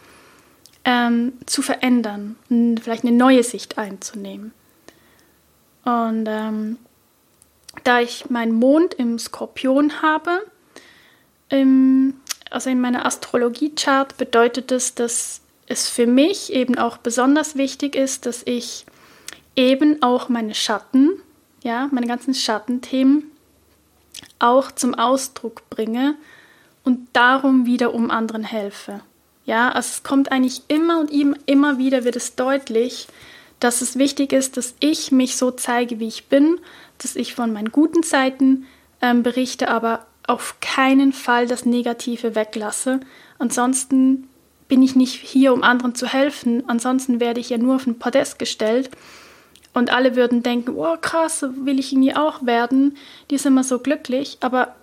[0.84, 4.52] ähm, zu verändern und vielleicht eine neue Sicht einzunehmen.
[5.84, 6.78] Und ähm,
[7.84, 10.44] da ich meinen Mond im Skorpion habe,
[11.48, 12.14] im,
[12.50, 18.26] also in meiner Astrologie-Chart bedeutet es, dass es für mich eben auch besonders wichtig ist,
[18.26, 18.86] dass ich
[19.56, 21.10] eben auch meine Schatten,
[21.62, 23.30] ja, meine ganzen Schattenthemen
[24.38, 26.16] auch zum Ausdruck bringe
[26.84, 29.00] und darum wiederum anderen helfe.
[29.44, 33.08] Ja, also es kommt eigentlich immer und immer wieder wird es deutlich,
[33.58, 36.58] dass es wichtig ist, dass ich mich so zeige, wie ich bin,
[37.02, 38.66] dass ich von meinen guten Seiten
[39.00, 43.00] ähm, berichte, aber auf keinen Fall das Negative weglasse.
[43.38, 44.28] Ansonsten
[44.68, 46.62] bin ich nicht hier, um anderen zu helfen.
[46.68, 48.90] Ansonsten werde ich ja nur auf ein Podest gestellt.
[49.72, 52.96] Und alle würden denken, oh krass, will ich irgendwie auch werden.
[53.30, 54.38] Die ist immer so glücklich.
[54.40, 54.74] Aber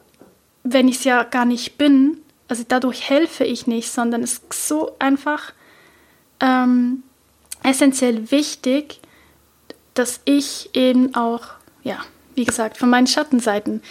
[0.63, 2.17] wenn ich es ja gar nicht bin,
[2.47, 5.53] also dadurch helfe ich nicht, sondern es ist so einfach
[6.39, 7.03] ähm,
[7.63, 9.01] essentiell wichtig,
[9.93, 11.56] dass ich eben auch,
[11.87, 11.99] ja,
[12.35, 13.81] wie gesagt, von meinen Schattenseiten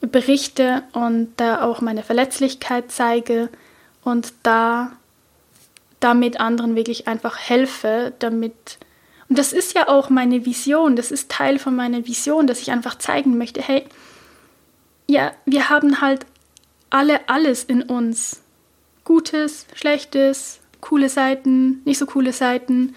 [0.00, 3.48] berichte und da auch meine Verletzlichkeit zeige
[4.02, 4.92] und da
[6.00, 8.78] damit anderen wirklich einfach helfe, damit
[9.28, 12.70] und das ist ja auch meine Vision, das ist Teil von meiner Vision, dass ich
[12.70, 13.84] einfach zeigen möchte, hey,
[15.08, 16.26] ja, wir haben halt
[16.90, 18.40] alle alles in uns.
[19.04, 22.94] Gutes, Schlechtes, coole Seiten, nicht so coole Seiten.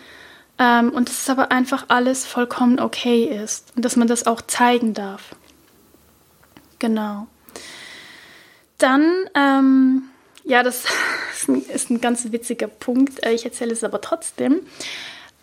[0.60, 4.42] Ähm, und dass es aber einfach alles vollkommen okay ist und dass man das auch
[4.42, 5.36] zeigen darf.
[6.80, 7.28] Genau.
[8.78, 10.04] Dann, ähm,
[10.44, 10.84] ja, das
[11.34, 13.24] ist ein, ist ein, ganz witziger Punkt.
[13.26, 14.62] Äh, ich erzähle es aber trotzdem.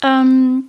[0.02, 0.64] Ähm,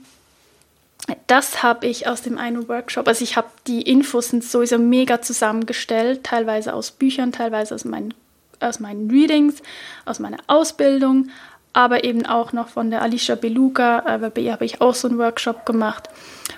[1.28, 3.08] das habe ich aus dem einen Workshop.
[3.08, 8.14] Also ich habe die Infos sind sowieso mega zusammengestellt, teilweise aus Büchern, teilweise aus meinen,
[8.60, 9.62] aus meinen Readings,
[10.06, 11.30] aus meiner Ausbildung,
[11.78, 15.08] aber eben auch noch von der Alicia Beluga, äh, bei ihr habe ich auch so
[15.08, 16.10] einen Workshop gemacht.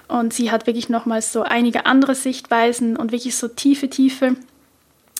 [0.08, 4.38] Und sie hat wirklich nochmals so einige andere Sichtweisen und wirklich so tiefe, tiefe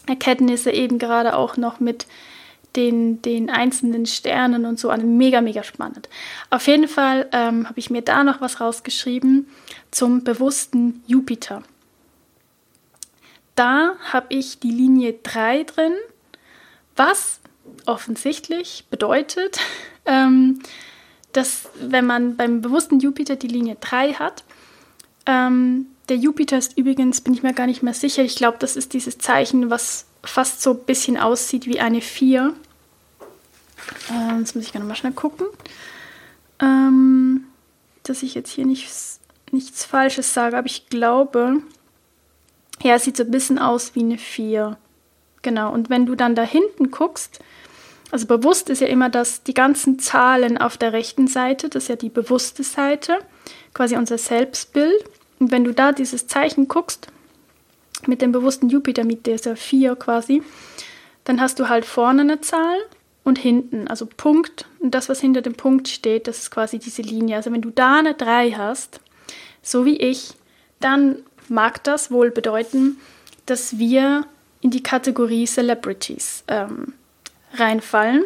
[0.08, 2.08] Erkenntnisse eben gerade auch noch mit
[2.78, 5.18] den, den einzelnen Sternen und so an.
[5.18, 6.08] Mega, mega spannend.
[6.50, 9.50] Auf jeden Fall ähm, habe ich mir da noch was rausgeschrieben
[9.92, 11.62] zum bewussten Jupiter.
[13.56, 15.94] Da habe ich die Linie 3 drin,
[16.96, 17.39] was
[17.90, 19.60] offensichtlich bedeutet,
[20.06, 20.60] ähm,
[21.34, 24.44] dass wenn man beim bewussten Jupiter die Linie 3 hat,
[25.26, 28.76] ähm, der Jupiter ist übrigens, bin ich mir gar nicht mehr sicher, ich glaube, das
[28.76, 32.54] ist dieses Zeichen, was fast so ein bisschen aussieht wie eine 4.
[34.10, 35.46] Äh, jetzt muss ich gerne mal schnell gucken,
[36.60, 37.46] ähm,
[38.04, 39.20] dass ich jetzt hier nichts,
[39.52, 41.58] nichts Falsches sage, aber ich glaube,
[42.82, 44.78] ja, es sieht so ein bisschen aus wie eine 4.
[45.42, 47.40] Genau, und wenn du dann da hinten guckst,
[48.12, 51.90] also bewusst ist ja immer, dass die ganzen Zahlen auf der rechten Seite, das ist
[51.90, 53.20] ja die bewusste Seite,
[53.74, 55.04] quasi unser Selbstbild.
[55.40, 57.08] Und wenn du da dieses Zeichen guckst,
[58.08, 60.42] mit dem bewussten Jupiter, mit dieser 4 quasi,
[61.26, 62.78] dann hast du halt vorne eine Zahl
[63.24, 64.66] und hinten, also Punkt.
[64.80, 67.36] Und das, was hinter dem Punkt steht, das ist quasi diese Linie.
[67.36, 69.02] Also wenn du da eine 3 hast,
[69.62, 70.34] so wie ich,
[70.80, 71.18] dann
[71.48, 72.98] mag das wohl bedeuten,
[73.46, 74.26] dass wir
[74.62, 76.94] in die Kategorie Celebrities ähm,
[77.54, 78.24] reinfallen,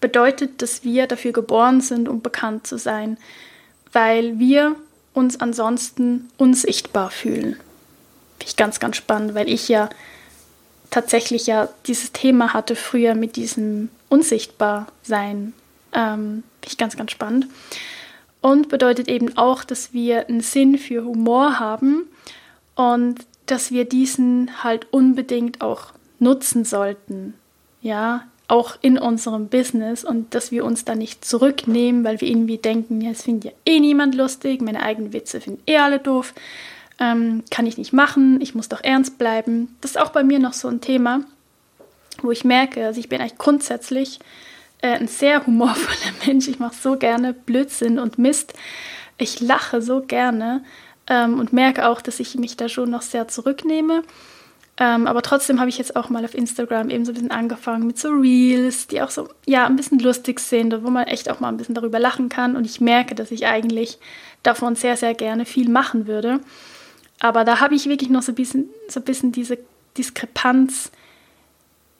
[0.00, 3.18] bedeutet, dass wir dafür geboren sind, um bekannt zu sein,
[3.92, 4.76] weil wir
[5.14, 7.54] uns ansonsten unsichtbar fühlen.
[8.38, 9.88] Finde ich ganz, ganz spannend, weil ich ja
[10.90, 15.54] tatsächlich ja dieses Thema hatte früher mit diesem Unsichtbarsein.
[15.92, 17.46] Ähm, Finde ich ganz, ganz spannend.
[18.40, 22.06] Und bedeutet eben auch, dass wir einen Sinn für Humor haben
[22.76, 23.16] und
[23.46, 27.34] dass wir diesen halt unbedingt auch nutzen sollten
[27.80, 32.56] ja, auch in unserem Business und dass wir uns da nicht zurücknehmen, weil wir irgendwie
[32.56, 36.32] denken, ja, es findet ja eh niemand lustig, meine eigenen Witze finden eh alle doof,
[36.98, 39.76] ähm, kann ich nicht machen, ich muss doch ernst bleiben.
[39.82, 41.20] Das ist auch bei mir noch so ein Thema,
[42.22, 44.18] wo ich merke, also ich bin eigentlich grundsätzlich
[44.80, 48.54] äh, ein sehr humorvoller Mensch, ich mache so gerne Blödsinn und Mist,
[49.18, 50.64] ich lache so gerne
[51.06, 54.04] ähm, und merke auch, dass ich mich da schon noch sehr zurücknehme.
[54.80, 57.86] Ähm, aber trotzdem habe ich jetzt auch mal auf Instagram eben so ein bisschen angefangen
[57.86, 61.40] mit so Reels, die auch so, ja, ein bisschen lustig sind, wo man echt auch
[61.40, 62.54] mal ein bisschen darüber lachen kann.
[62.54, 63.98] Und ich merke, dass ich eigentlich
[64.44, 66.40] davon sehr, sehr gerne viel machen würde.
[67.18, 69.58] Aber da habe ich wirklich noch so ein bisschen, so ein bisschen diese
[69.96, 70.92] Diskrepanz.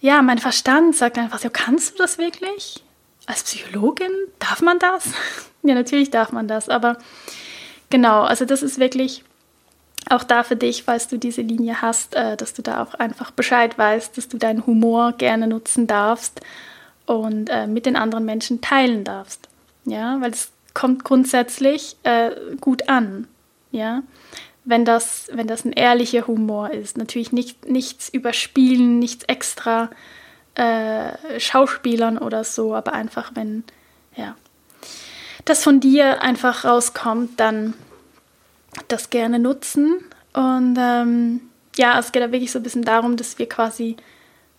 [0.01, 2.85] Ja, mein Verstand sagt einfach so, kannst du das wirklich?
[3.27, 5.11] Als Psychologin darf man das?
[5.65, 6.99] ja, natürlich darf man das, aber
[7.91, 9.25] genau, also das ist wirklich
[10.09, 13.31] auch da für dich, falls du diese Linie hast, äh, dass du da auch einfach
[13.31, 16.41] Bescheid weißt, dass du deinen Humor gerne nutzen darfst
[17.07, 19.49] und äh, mit den anderen Menschen teilen darfst.
[19.85, 22.31] Ja, weil es kommt grundsätzlich äh,
[22.61, 23.27] gut an.
[23.71, 24.03] Ja,
[24.65, 26.99] wenn das, wenn das ein ehrlicher Humor ist.
[26.99, 29.91] Natürlich nicht, nichts überspielen, nichts extra
[30.55, 33.65] äh, Schauspielern oder so, aber einfach, wenn,
[34.15, 34.37] ja,
[35.47, 37.75] das von dir einfach rauskommt, dann
[38.89, 40.05] das gerne nutzen.
[40.33, 41.41] Und ähm,
[41.77, 43.97] ja, es geht da wirklich so ein bisschen darum, dass wir quasi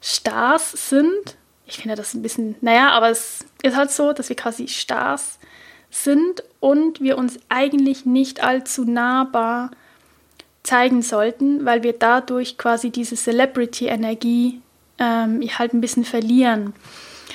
[0.01, 1.37] Stars sind.
[1.65, 5.39] Ich finde das ein bisschen, naja, aber es ist halt so, dass wir quasi Stars
[5.91, 9.71] sind und wir uns eigentlich nicht allzu nahbar
[10.63, 14.61] zeigen sollten, weil wir dadurch quasi diese Celebrity-Energie
[14.97, 16.73] ähm, halt ein bisschen verlieren.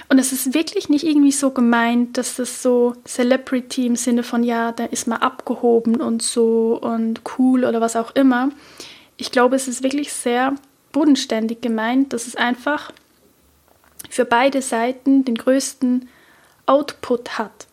[0.09, 4.43] Und es ist wirklich nicht irgendwie so gemeint, dass das so Celebrity im Sinne von,
[4.43, 8.51] ja, da ist man abgehoben und so und cool oder was auch immer.
[9.17, 10.55] Ich glaube, es ist wirklich sehr
[10.93, 12.93] bodenständig gemeint, dass es einfach
[14.11, 16.09] für beide Seiten den größten
[16.67, 17.67] Output hat.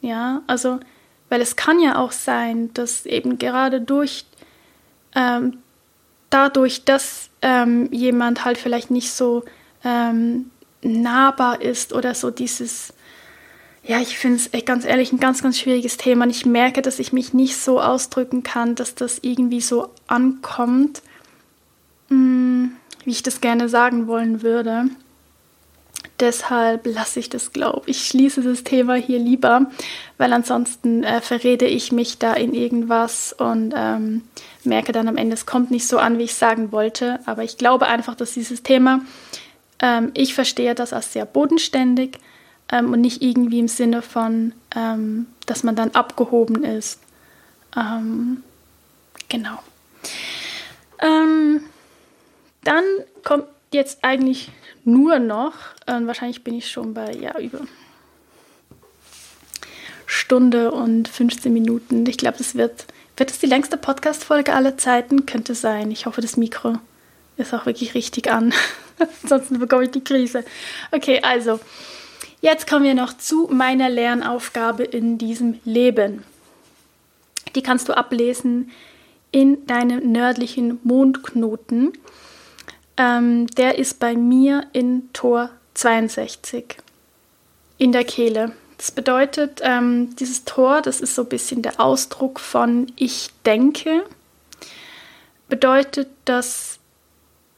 [0.00, 0.80] Ja, also,
[1.28, 4.24] weil es kann ja auch sein, dass eben gerade durch
[5.14, 5.58] ähm,
[6.30, 9.44] dadurch, dass ähm, jemand halt vielleicht nicht so
[9.84, 10.50] ähm,
[10.82, 12.92] nahbar ist oder so dieses,
[13.82, 16.24] ja, ich finde es ganz ehrlich ein ganz, ganz schwieriges Thema.
[16.24, 21.02] Und ich merke, dass ich mich nicht so ausdrücken kann, dass das irgendwie so ankommt,
[22.08, 22.66] mm,
[23.04, 24.90] wie ich das gerne sagen wollen würde.
[26.20, 28.06] Deshalb lasse ich das, glaube ich.
[28.06, 29.70] schließe das Thema hier lieber,
[30.16, 34.22] weil ansonsten äh, verrede ich mich da in irgendwas und ähm,
[34.64, 37.20] merke dann am Ende, es kommt nicht so an, wie ich sagen wollte.
[37.26, 39.00] Aber ich glaube einfach, dass dieses Thema,
[39.80, 42.18] ähm, ich verstehe das als sehr bodenständig
[42.70, 47.00] ähm, und nicht irgendwie im Sinne von, ähm, dass man dann abgehoben ist.
[47.76, 48.42] Ähm,
[49.28, 49.58] genau.
[51.00, 51.62] Ähm,
[52.64, 52.84] dann
[53.24, 54.50] kommt jetzt eigentlich
[54.84, 55.54] nur noch,
[55.86, 57.60] äh, wahrscheinlich bin ich schon bei, ja, über
[60.06, 62.06] Stunde und 15 Minuten.
[62.06, 62.86] Ich glaube, das wird,
[63.16, 65.26] wird es die längste Podcast-Folge aller Zeiten?
[65.26, 65.90] Könnte sein.
[65.90, 66.78] Ich hoffe, das Mikro
[67.36, 68.52] ist auch wirklich richtig an.
[69.22, 70.44] Ansonsten bekomme ich die Krise.
[70.92, 71.60] Okay, also,
[72.40, 76.24] jetzt kommen wir noch zu meiner Lernaufgabe in diesem Leben.
[77.54, 78.70] Die kannst du ablesen
[79.30, 81.92] in deinem nördlichen Mondknoten.
[82.96, 86.76] Ähm, der ist bei mir in Tor 62
[87.78, 88.52] in der Kehle.
[88.76, 94.04] Das bedeutet, ähm, dieses Tor, das ist so ein bisschen der Ausdruck von ich denke,
[95.48, 96.77] bedeutet, dass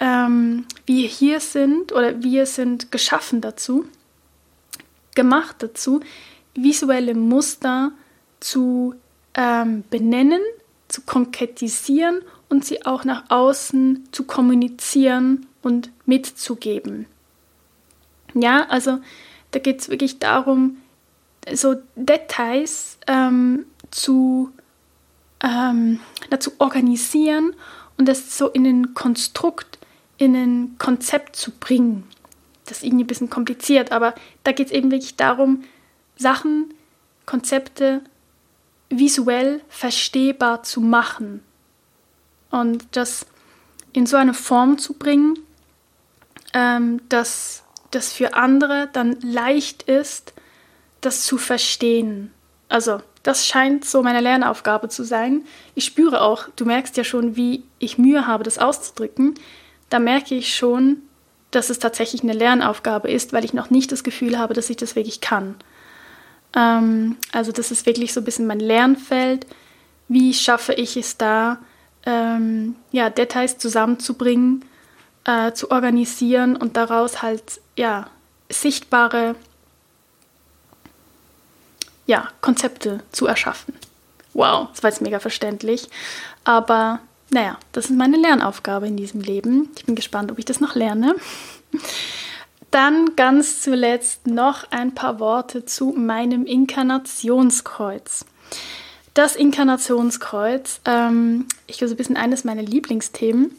[0.01, 3.85] ähm, wir hier sind oder wir sind geschaffen dazu,
[5.15, 6.01] gemacht dazu,
[6.55, 7.93] visuelle Muster
[8.41, 8.95] zu
[9.35, 10.41] ähm, benennen,
[10.89, 17.07] zu konkretisieren und sie auch nach außen zu kommunizieren und mitzugeben.
[18.35, 18.99] Ja, also
[19.51, 20.79] da geht es wirklich darum,
[21.53, 24.51] so Details ähm, zu
[25.43, 26.01] ähm,
[26.31, 27.55] dazu organisieren
[27.97, 29.79] und das so in ein Konstrukt,
[30.21, 32.07] in ein Konzept zu bringen.
[32.67, 34.15] Das ist irgendwie ein bisschen kompliziert, aber
[34.45, 35.65] da geht es eben wirklich darum,
[36.15, 36.75] Sachen,
[37.25, 38.03] Konzepte
[38.91, 41.43] visuell verstehbar zu machen
[42.51, 43.25] und das
[43.95, 45.39] in so eine Form zu bringen,
[46.53, 50.35] ähm, dass das für andere dann leicht ist,
[51.01, 52.31] das zu verstehen.
[52.69, 55.47] Also das scheint so meine Lernaufgabe zu sein.
[55.75, 59.35] Ich spüre auch, du merkst ja schon, wie ich Mühe habe, das auszudrücken.
[59.91, 61.03] Da merke ich schon,
[61.51, 64.77] dass es tatsächlich eine Lernaufgabe ist, weil ich noch nicht das Gefühl habe, dass ich
[64.77, 65.57] das wirklich kann.
[66.55, 69.47] Ähm, also das ist wirklich so ein bisschen mein Lernfeld.
[70.09, 71.59] Wie schaffe ich es da,
[72.07, 74.65] ähm, ja, Details zusammenzubringen,
[75.25, 78.09] äh, zu organisieren und daraus halt ja,
[78.49, 79.35] sichtbare
[82.07, 83.75] ja, Konzepte zu erschaffen.
[84.35, 85.89] Wow, das war jetzt mega verständlich.
[86.45, 87.01] Aber
[87.31, 89.71] naja, das ist meine Lernaufgabe in diesem Leben.
[89.77, 91.15] Ich bin gespannt, ob ich das noch lerne.
[92.71, 98.25] Dann ganz zuletzt noch ein paar Worte zu meinem Inkarnationskreuz.
[99.15, 103.53] Das Inkarnationskreuz, ähm, ich glaube, so ein bisschen eines meiner Lieblingsthemen.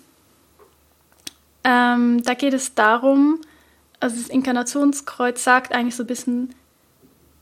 [1.63, 3.39] Ähm, da geht es darum,
[3.99, 6.55] also das Inkarnationskreuz sagt eigentlich so ein bisschen,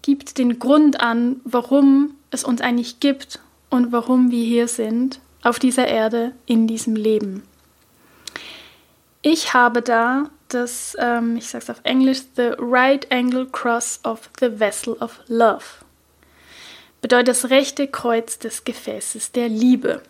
[0.02, 3.40] gibt den Grund an, warum es uns eigentlich gibt
[3.70, 7.44] und warum wir hier sind, auf dieser Erde, in diesem Leben.
[9.22, 14.30] Ich habe da das, ähm, ich sage es auf Englisch, The Right Angle Cross of
[14.40, 15.64] the Vessel of Love
[17.02, 20.02] bedeutet das rechte Kreuz des Gefäßes der Liebe.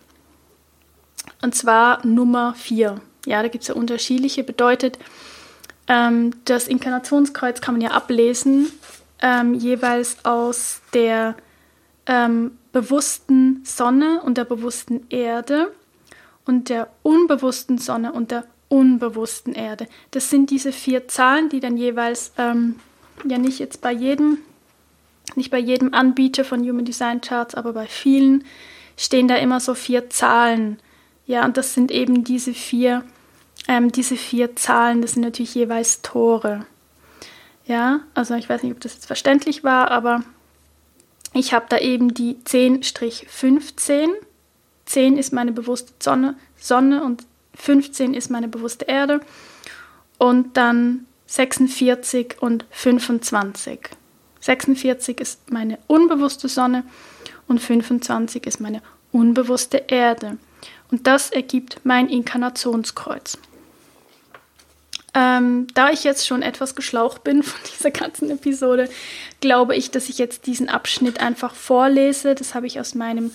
[1.42, 3.00] Und zwar Nummer 4.
[3.26, 4.44] Ja, da gibt es ja unterschiedliche.
[4.44, 4.98] Bedeutet,
[5.88, 8.72] ähm, das Inkarnationskreuz kann man ja ablesen,
[9.22, 11.36] ähm, jeweils aus der
[12.10, 15.72] ähm, bewussten Sonne und der bewussten Erde
[16.46, 19.88] und der unbewussten Sonne und der unbewussten Erde.
[20.12, 22.76] Das sind diese vier Zahlen, die dann jeweils, ähm,
[23.24, 24.40] ja nicht jetzt bei jedem
[25.36, 28.44] nicht bei jedem Anbieter von Human Design Charts, aber bei vielen
[28.98, 30.80] stehen da immer so vier Zahlen.
[31.28, 33.04] Ja, und das sind eben diese vier,
[33.68, 36.66] ähm, diese vier Zahlen, das sind natürlich jeweils Tore.
[37.68, 40.24] Ja, also ich weiß nicht, ob das jetzt verständlich war, aber
[41.34, 44.08] ich habe da eben die 10-15.
[44.86, 47.26] 10 ist meine bewusste Sonne, Sonne und
[47.56, 49.22] 15 ist meine bewusste Erde.
[50.18, 53.80] Und dann 46 und 25.
[54.40, 56.84] 46 ist meine unbewusste Sonne
[57.48, 58.82] und 25 ist meine
[59.12, 60.38] unbewusste Erde.
[60.92, 63.38] Und das ergibt mein Inkarnationskreuz.
[65.16, 68.90] Ähm, da ich jetzt schon etwas geschlaucht bin von dieser ganzen Episode,
[69.42, 72.36] glaube ich, dass ich jetzt diesen Abschnitt einfach vorlese.
[72.36, 73.32] Das habe ich aus meinem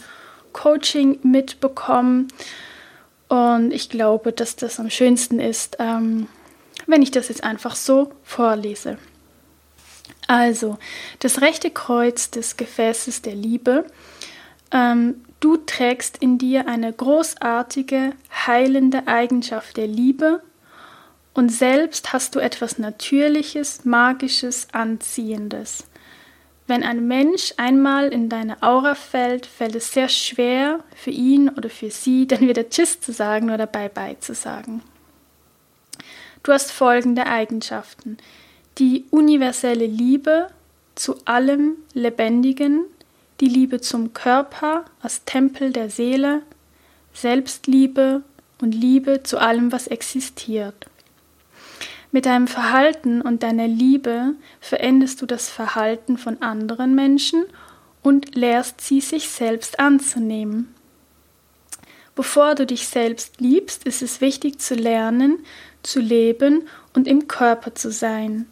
[0.52, 2.28] Coaching mitbekommen.
[3.28, 6.28] Und ich glaube, dass das am schönsten ist, ähm,
[6.86, 8.98] wenn ich das jetzt einfach so vorlese.
[10.26, 10.78] Also,
[11.18, 13.86] das rechte Kreuz des Gefäßes der Liebe.
[14.70, 18.12] Ähm, du trägst in dir eine großartige,
[18.46, 20.42] heilende Eigenschaft der Liebe
[21.34, 25.84] und selbst hast du etwas Natürliches, Magisches, Anziehendes.
[26.66, 31.68] Wenn ein Mensch einmal in deine Aura fällt, fällt es sehr schwer für ihn oder
[31.68, 34.82] für sie, dann wieder Tschüss zu sagen oder Bye-bye zu sagen.
[36.42, 38.18] Du hast folgende Eigenschaften.
[38.78, 40.48] Die universelle Liebe
[40.94, 42.84] zu allem Lebendigen,
[43.40, 46.42] die Liebe zum Körper als Tempel der Seele,
[47.12, 48.22] Selbstliebe
[48.60, 50.86] und Liebe zu allem, was existiert.
[52.14, 57.44] Mit deinem Verhalten und deiner Liebe veränderst du das Verhalten von anderen Menschen
[58.04, 60.72] und lehrst sie, sich selbst anzunehmen.
[62.14, 65.40] Bevor du dich selbst liebst, ist es wichtig zu lernen,
[65.82, 68.46] zu leben und im Körper zu sein.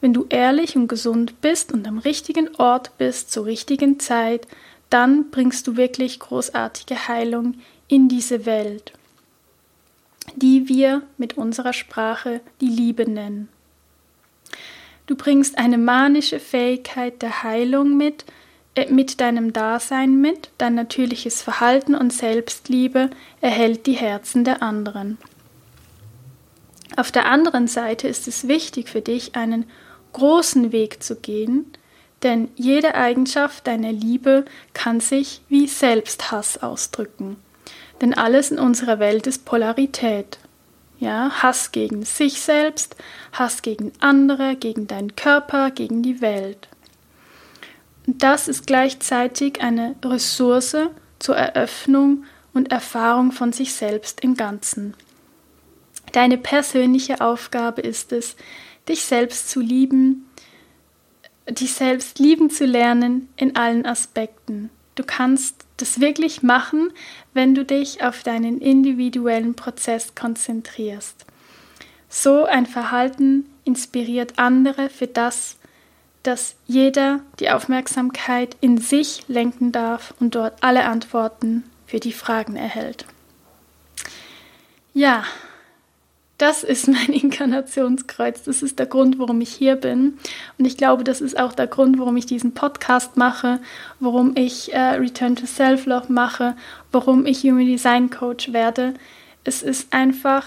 [0.00, 4.48] Wenn du ehrlich und gesund bist und am richtigen Ort bist zur richtigen Zeit,
[4.88, 7.56] dann bringst du wirklich großartige Heilung
[7.88, 8.94] in diese Welt
[10.36, 13.48] die wir mit unserer Sprache die Liebe nennen.
[15.06, 18.24] Du bringst eine manische Fähigkeit der Heilung mit,
[18.74, 23.10] äh, mit deinem Dasein mit, dein natürliches Verhalten und Selbstliebe
[23.40, 25.18] erhält die Herzen der anderen.
[26.96, 29.64] Auf der anderen Seite ist es wichtig für dich, einen
[30.12, 31.66] großen Weg zu gehen,
[32.22, 34.44] denn jede Eigenschaft deiner Liebe
[34.74, 37.36] kann sich wie Selbsthass ausdrücken.
[38.02, 40.38] Denn alles in unserer Welt ist Polarität.
[40.98, 42.96] Ja, Hass gegen sich selbst,
[43.32, 46.68] Hass gegen andere, gegen deinen Körper, gegen die Welt.
[48.06, 50.76] Und das ist gleichzeitig eine Ressource
[51.20, 54.94] zur Eröffnung und Erfahrung von sich selbst im Ganzen.
[56.10, 58.36] Deine persönliche Aufgabe ist es,
[58.88, 60.28] dich selbst zu lieben,
[61.48, 64.70] dich selbst lieben zu lernen in allen Aspekten.
[64.96, 66.92] Du kannst das wirklich machen,
[67.34, 71.26] wenn du dich auf deinen individuellen Prozess konzentrierst.
[72.08, 75.56] So ein Verhalten inspiriert andere für das,
[76.22, 82.54] dass jeder die Aufmerksamkeit in sich lenken darf und dort alle Antworten für die Fragen
[82.54, 83.04] erhält.
[84.94, 85.24] Ja,
[86.42, 88.42] das ist mein Inkarnationskreuz.
[88.42, 90.18] Das ist der Grund, warum ich hier bin.
[90.58, 93.60] Und ich glaube, das ist auch der Grund, warum ich diesen Podcast mache,
[94.00, 96.56] warum ich äh, Return to Self-Love mache,
[96.90, 98.94] warum ich Human Design Coach werde.
[99.44, 100.44] Es ist einfach,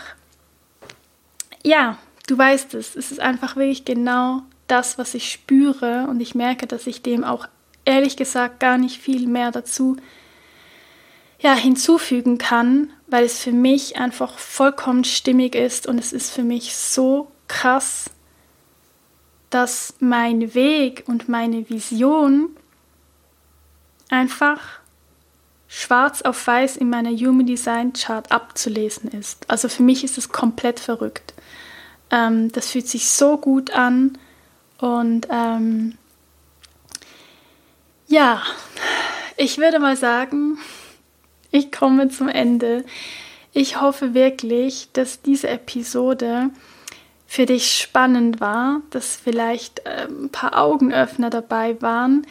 [1.64, 1.98] ja,
[2.28, 6.08] du weißt es, es ist einfach wirklich genau das, was ich spüre.
[6.10, 7.48] Und ich merke, dass ich dem auch
[7.86, 9.96] ehrlich gesagt gar nicht viel mehr dazu
[11.46, 16.42] ja, hinzufügen kann, weil es für mich einfach vollkommen stimmig ist und es ist für
[16.42, 18.10] mich so krass,
[19.52, 22.50] dass mein Weg und meine Vision
[24.10, 24.60] einfach
[25.68, 29.48] schwarz auf weiß in meiner Human Design Chart abzulesen ist.
[29.48, 31.36] Also für mich ist es komplett verrückt.
[32.10, 34.18] Ähm, das fühlt sich so gut an
[34.80, 35.96] und ähm,
[38.08, 38.42] ja,
[39.38, 40.58] ich würde mal sagen,
[41.56, 42.84] ich komme zum Ende.
[43.54, 46.50] Ich hoffe wirklich, dass diese Episode
[47.26, 52.28] für dich spannend war, dass vielleicht ähm, ein paar Augenöffner dabei waren,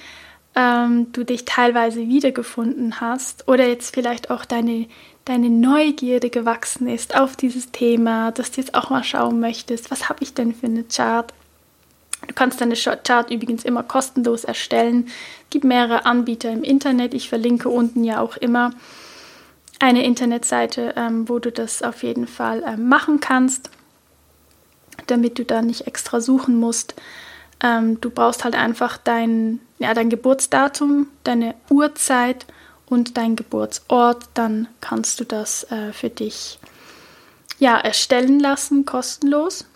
[0.54, 4.86] ähm, du dich teilweise wiedergefunden hast oder jetzt vielleicht auch deine,
[5.24, 10.08] deine Neugierde gewachsen ist auf dieses Thema, dass du jetzt auch mal schauen möchtest, was
[10.08, 11.32] habe ich denn für eine Chart?
[12.26, 15.06] Du kannst deine Chart übrigens immer kostenlos erstellen.
[15.06, 17.12] Es gibt mehrere Anbieter im Internet.
[17.12, 18.70] Ich verlinke unten ja auch immer
[19.80, 23.70] eine Internetseite, ähm, wo du das auf jeden Fall ähm, machen kannst,
[25.06, 26.94] damit du da nicht extra suchen musst.
[27.62, 32.46] Ähm, du brauchst halt einfach dein, ja, dein Geburtsdatum, deine Uhrzeit
[32.86, 34.28] und dein Geburtsort.
[34.34, 36.58] Dann kannst du das äh, für dich
[37.58, 39.66] ja, erstellen lassen, kostenlos.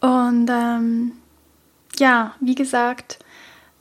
[0.00, 1.12] Und ähm,
[1.98, 3.18] ja, wie gesagt,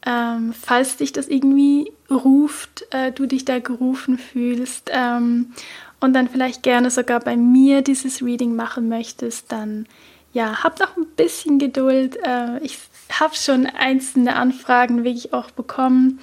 [0.06, 5.54] ähm, falls dich das irgendwie ruft, äh, du dich da gerufen fühlst ähm,
[6.00, 9.88] und dann vielleicht gerne sogar bei mir dieses Reading machen möchtest, dann
[10.34, 12.18] ja, hab noch ein bisschen Geduld.
[12.24, 12.78] Äh, ich
[13.12, 16.20] habe schon einzelne Anfragen wirklich auch bekommen.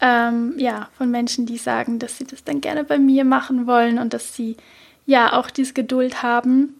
[0.00, 3.98] Ähm, ja, von Menschen, die sagen, dass sie das dann gerne bei mir machen wollen
[3.98, 4.56] und dass sie
[5.06, 6.78] ja auch diese Geduld haben,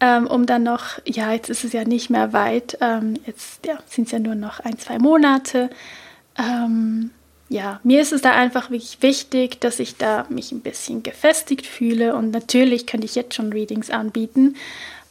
[0.00, 3.78] ähm, um dann noch, ja, jetzt ist es ja nicht mehr weit, ähm, jetzt ja,
[3.86, 5.68] sind es ja nur noch ein, zwei Monate,
[6.38, 7.10] ähm,
[7.50, 11.66] ja, mir ist es da einfach wirklich wichtig, dass ich da mich ein bisschen gefestigt
[11.66, 14.54] fühle und natürlich könnte ich jetzt schon Readings anbieten,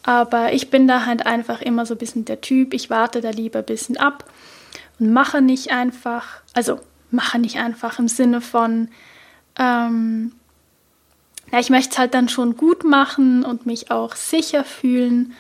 [0.04, 3.30] aber ich bin da halt einfach immer so ein bisschen der Typ, ich warte da
[3.30, 4.24] lieber ein bisschen ab
[5.00, 6.80] und mache nicht einfach, also
[7.12, 8.88] mache nicht einfach im Sinne von,
[9.58, 10.32] ähm,
[11.52, 15.34] ja, ich möchte es halt dann schon gut machen und mich auch sicher fühlen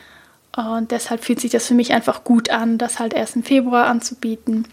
[0.54, 3.86] und deshalb fühlt sich das für mich einfach gut an, das halt erst im Februar
[3.86, 4.68] anzubieten.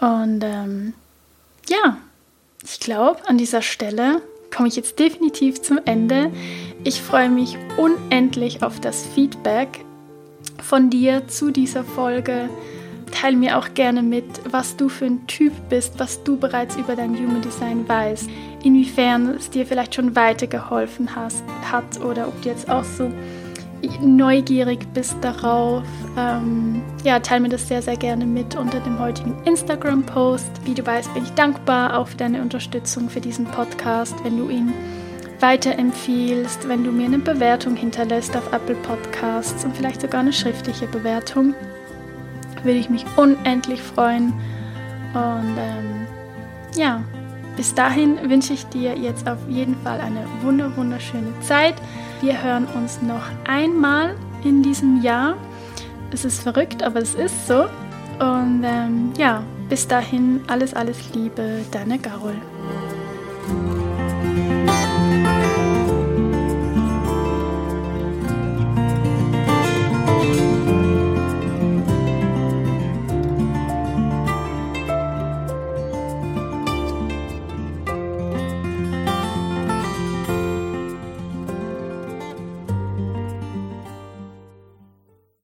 [0.00, 0.94] Und ähm,
[1.70, 1.96] ja,
[2.62, 4.20] ich glaube, an dieser Stelle
[4.54, 6.30] komme ich jetzt definitiv zum Ende.
[6.84, 9.84] Ich freue mich unendlich auf das Feedback
[10.62, 12.50] von dir zu dieser Folge.
[13.12, 16.94] Teil mir auch gerne mit, was du für ein Typ bist, was du bereits über
[16.94, 18.28] dein Human Design weißt,
[18.62, 23.10] inwiefern es dir vielleicht schon weitergeholfen hat oder ob du jetzt auch so
[24.00, 25.84] neugierig bist darauf,
[26.16, 30.50] ähm, ja, teile mir das sehr, sehr gerne mit unter dem heutigen Instagram-Post.
[30.64, 34.48] Wie du weißt, bin ich dankbar auch für deine Unterstützung für diesen Podcast, wenn du
[34.48, 34.72] ihn
[35.40, 40.86] weiterempfiehlst, wenn du mir eine Bewertung hinterlässt auf Apple Podcasts und vielleicht sogar eine schriftliche
[40.86, 41.54] Bewertung.
[42.62, 44.34] Würde ich mich unendlich freuen.
[45.14, 46.06] Und ähm,
[46.76, 47.02] ja,
[47.56, 51.74] bis dahin wünsche ich dir jetzt auf jeden Fall eine wunderschöne Zeit.
[52.20, 54.14] Wir hören uns noch einmal
[54.44, 55.36] in diesem Jahr.
[56.12, 57.62] Es ist verrückt, aber es ist so.
[58.18, 62.34] Und ähm, ja, bis dahin alles, alles Liebe, deine Gaul.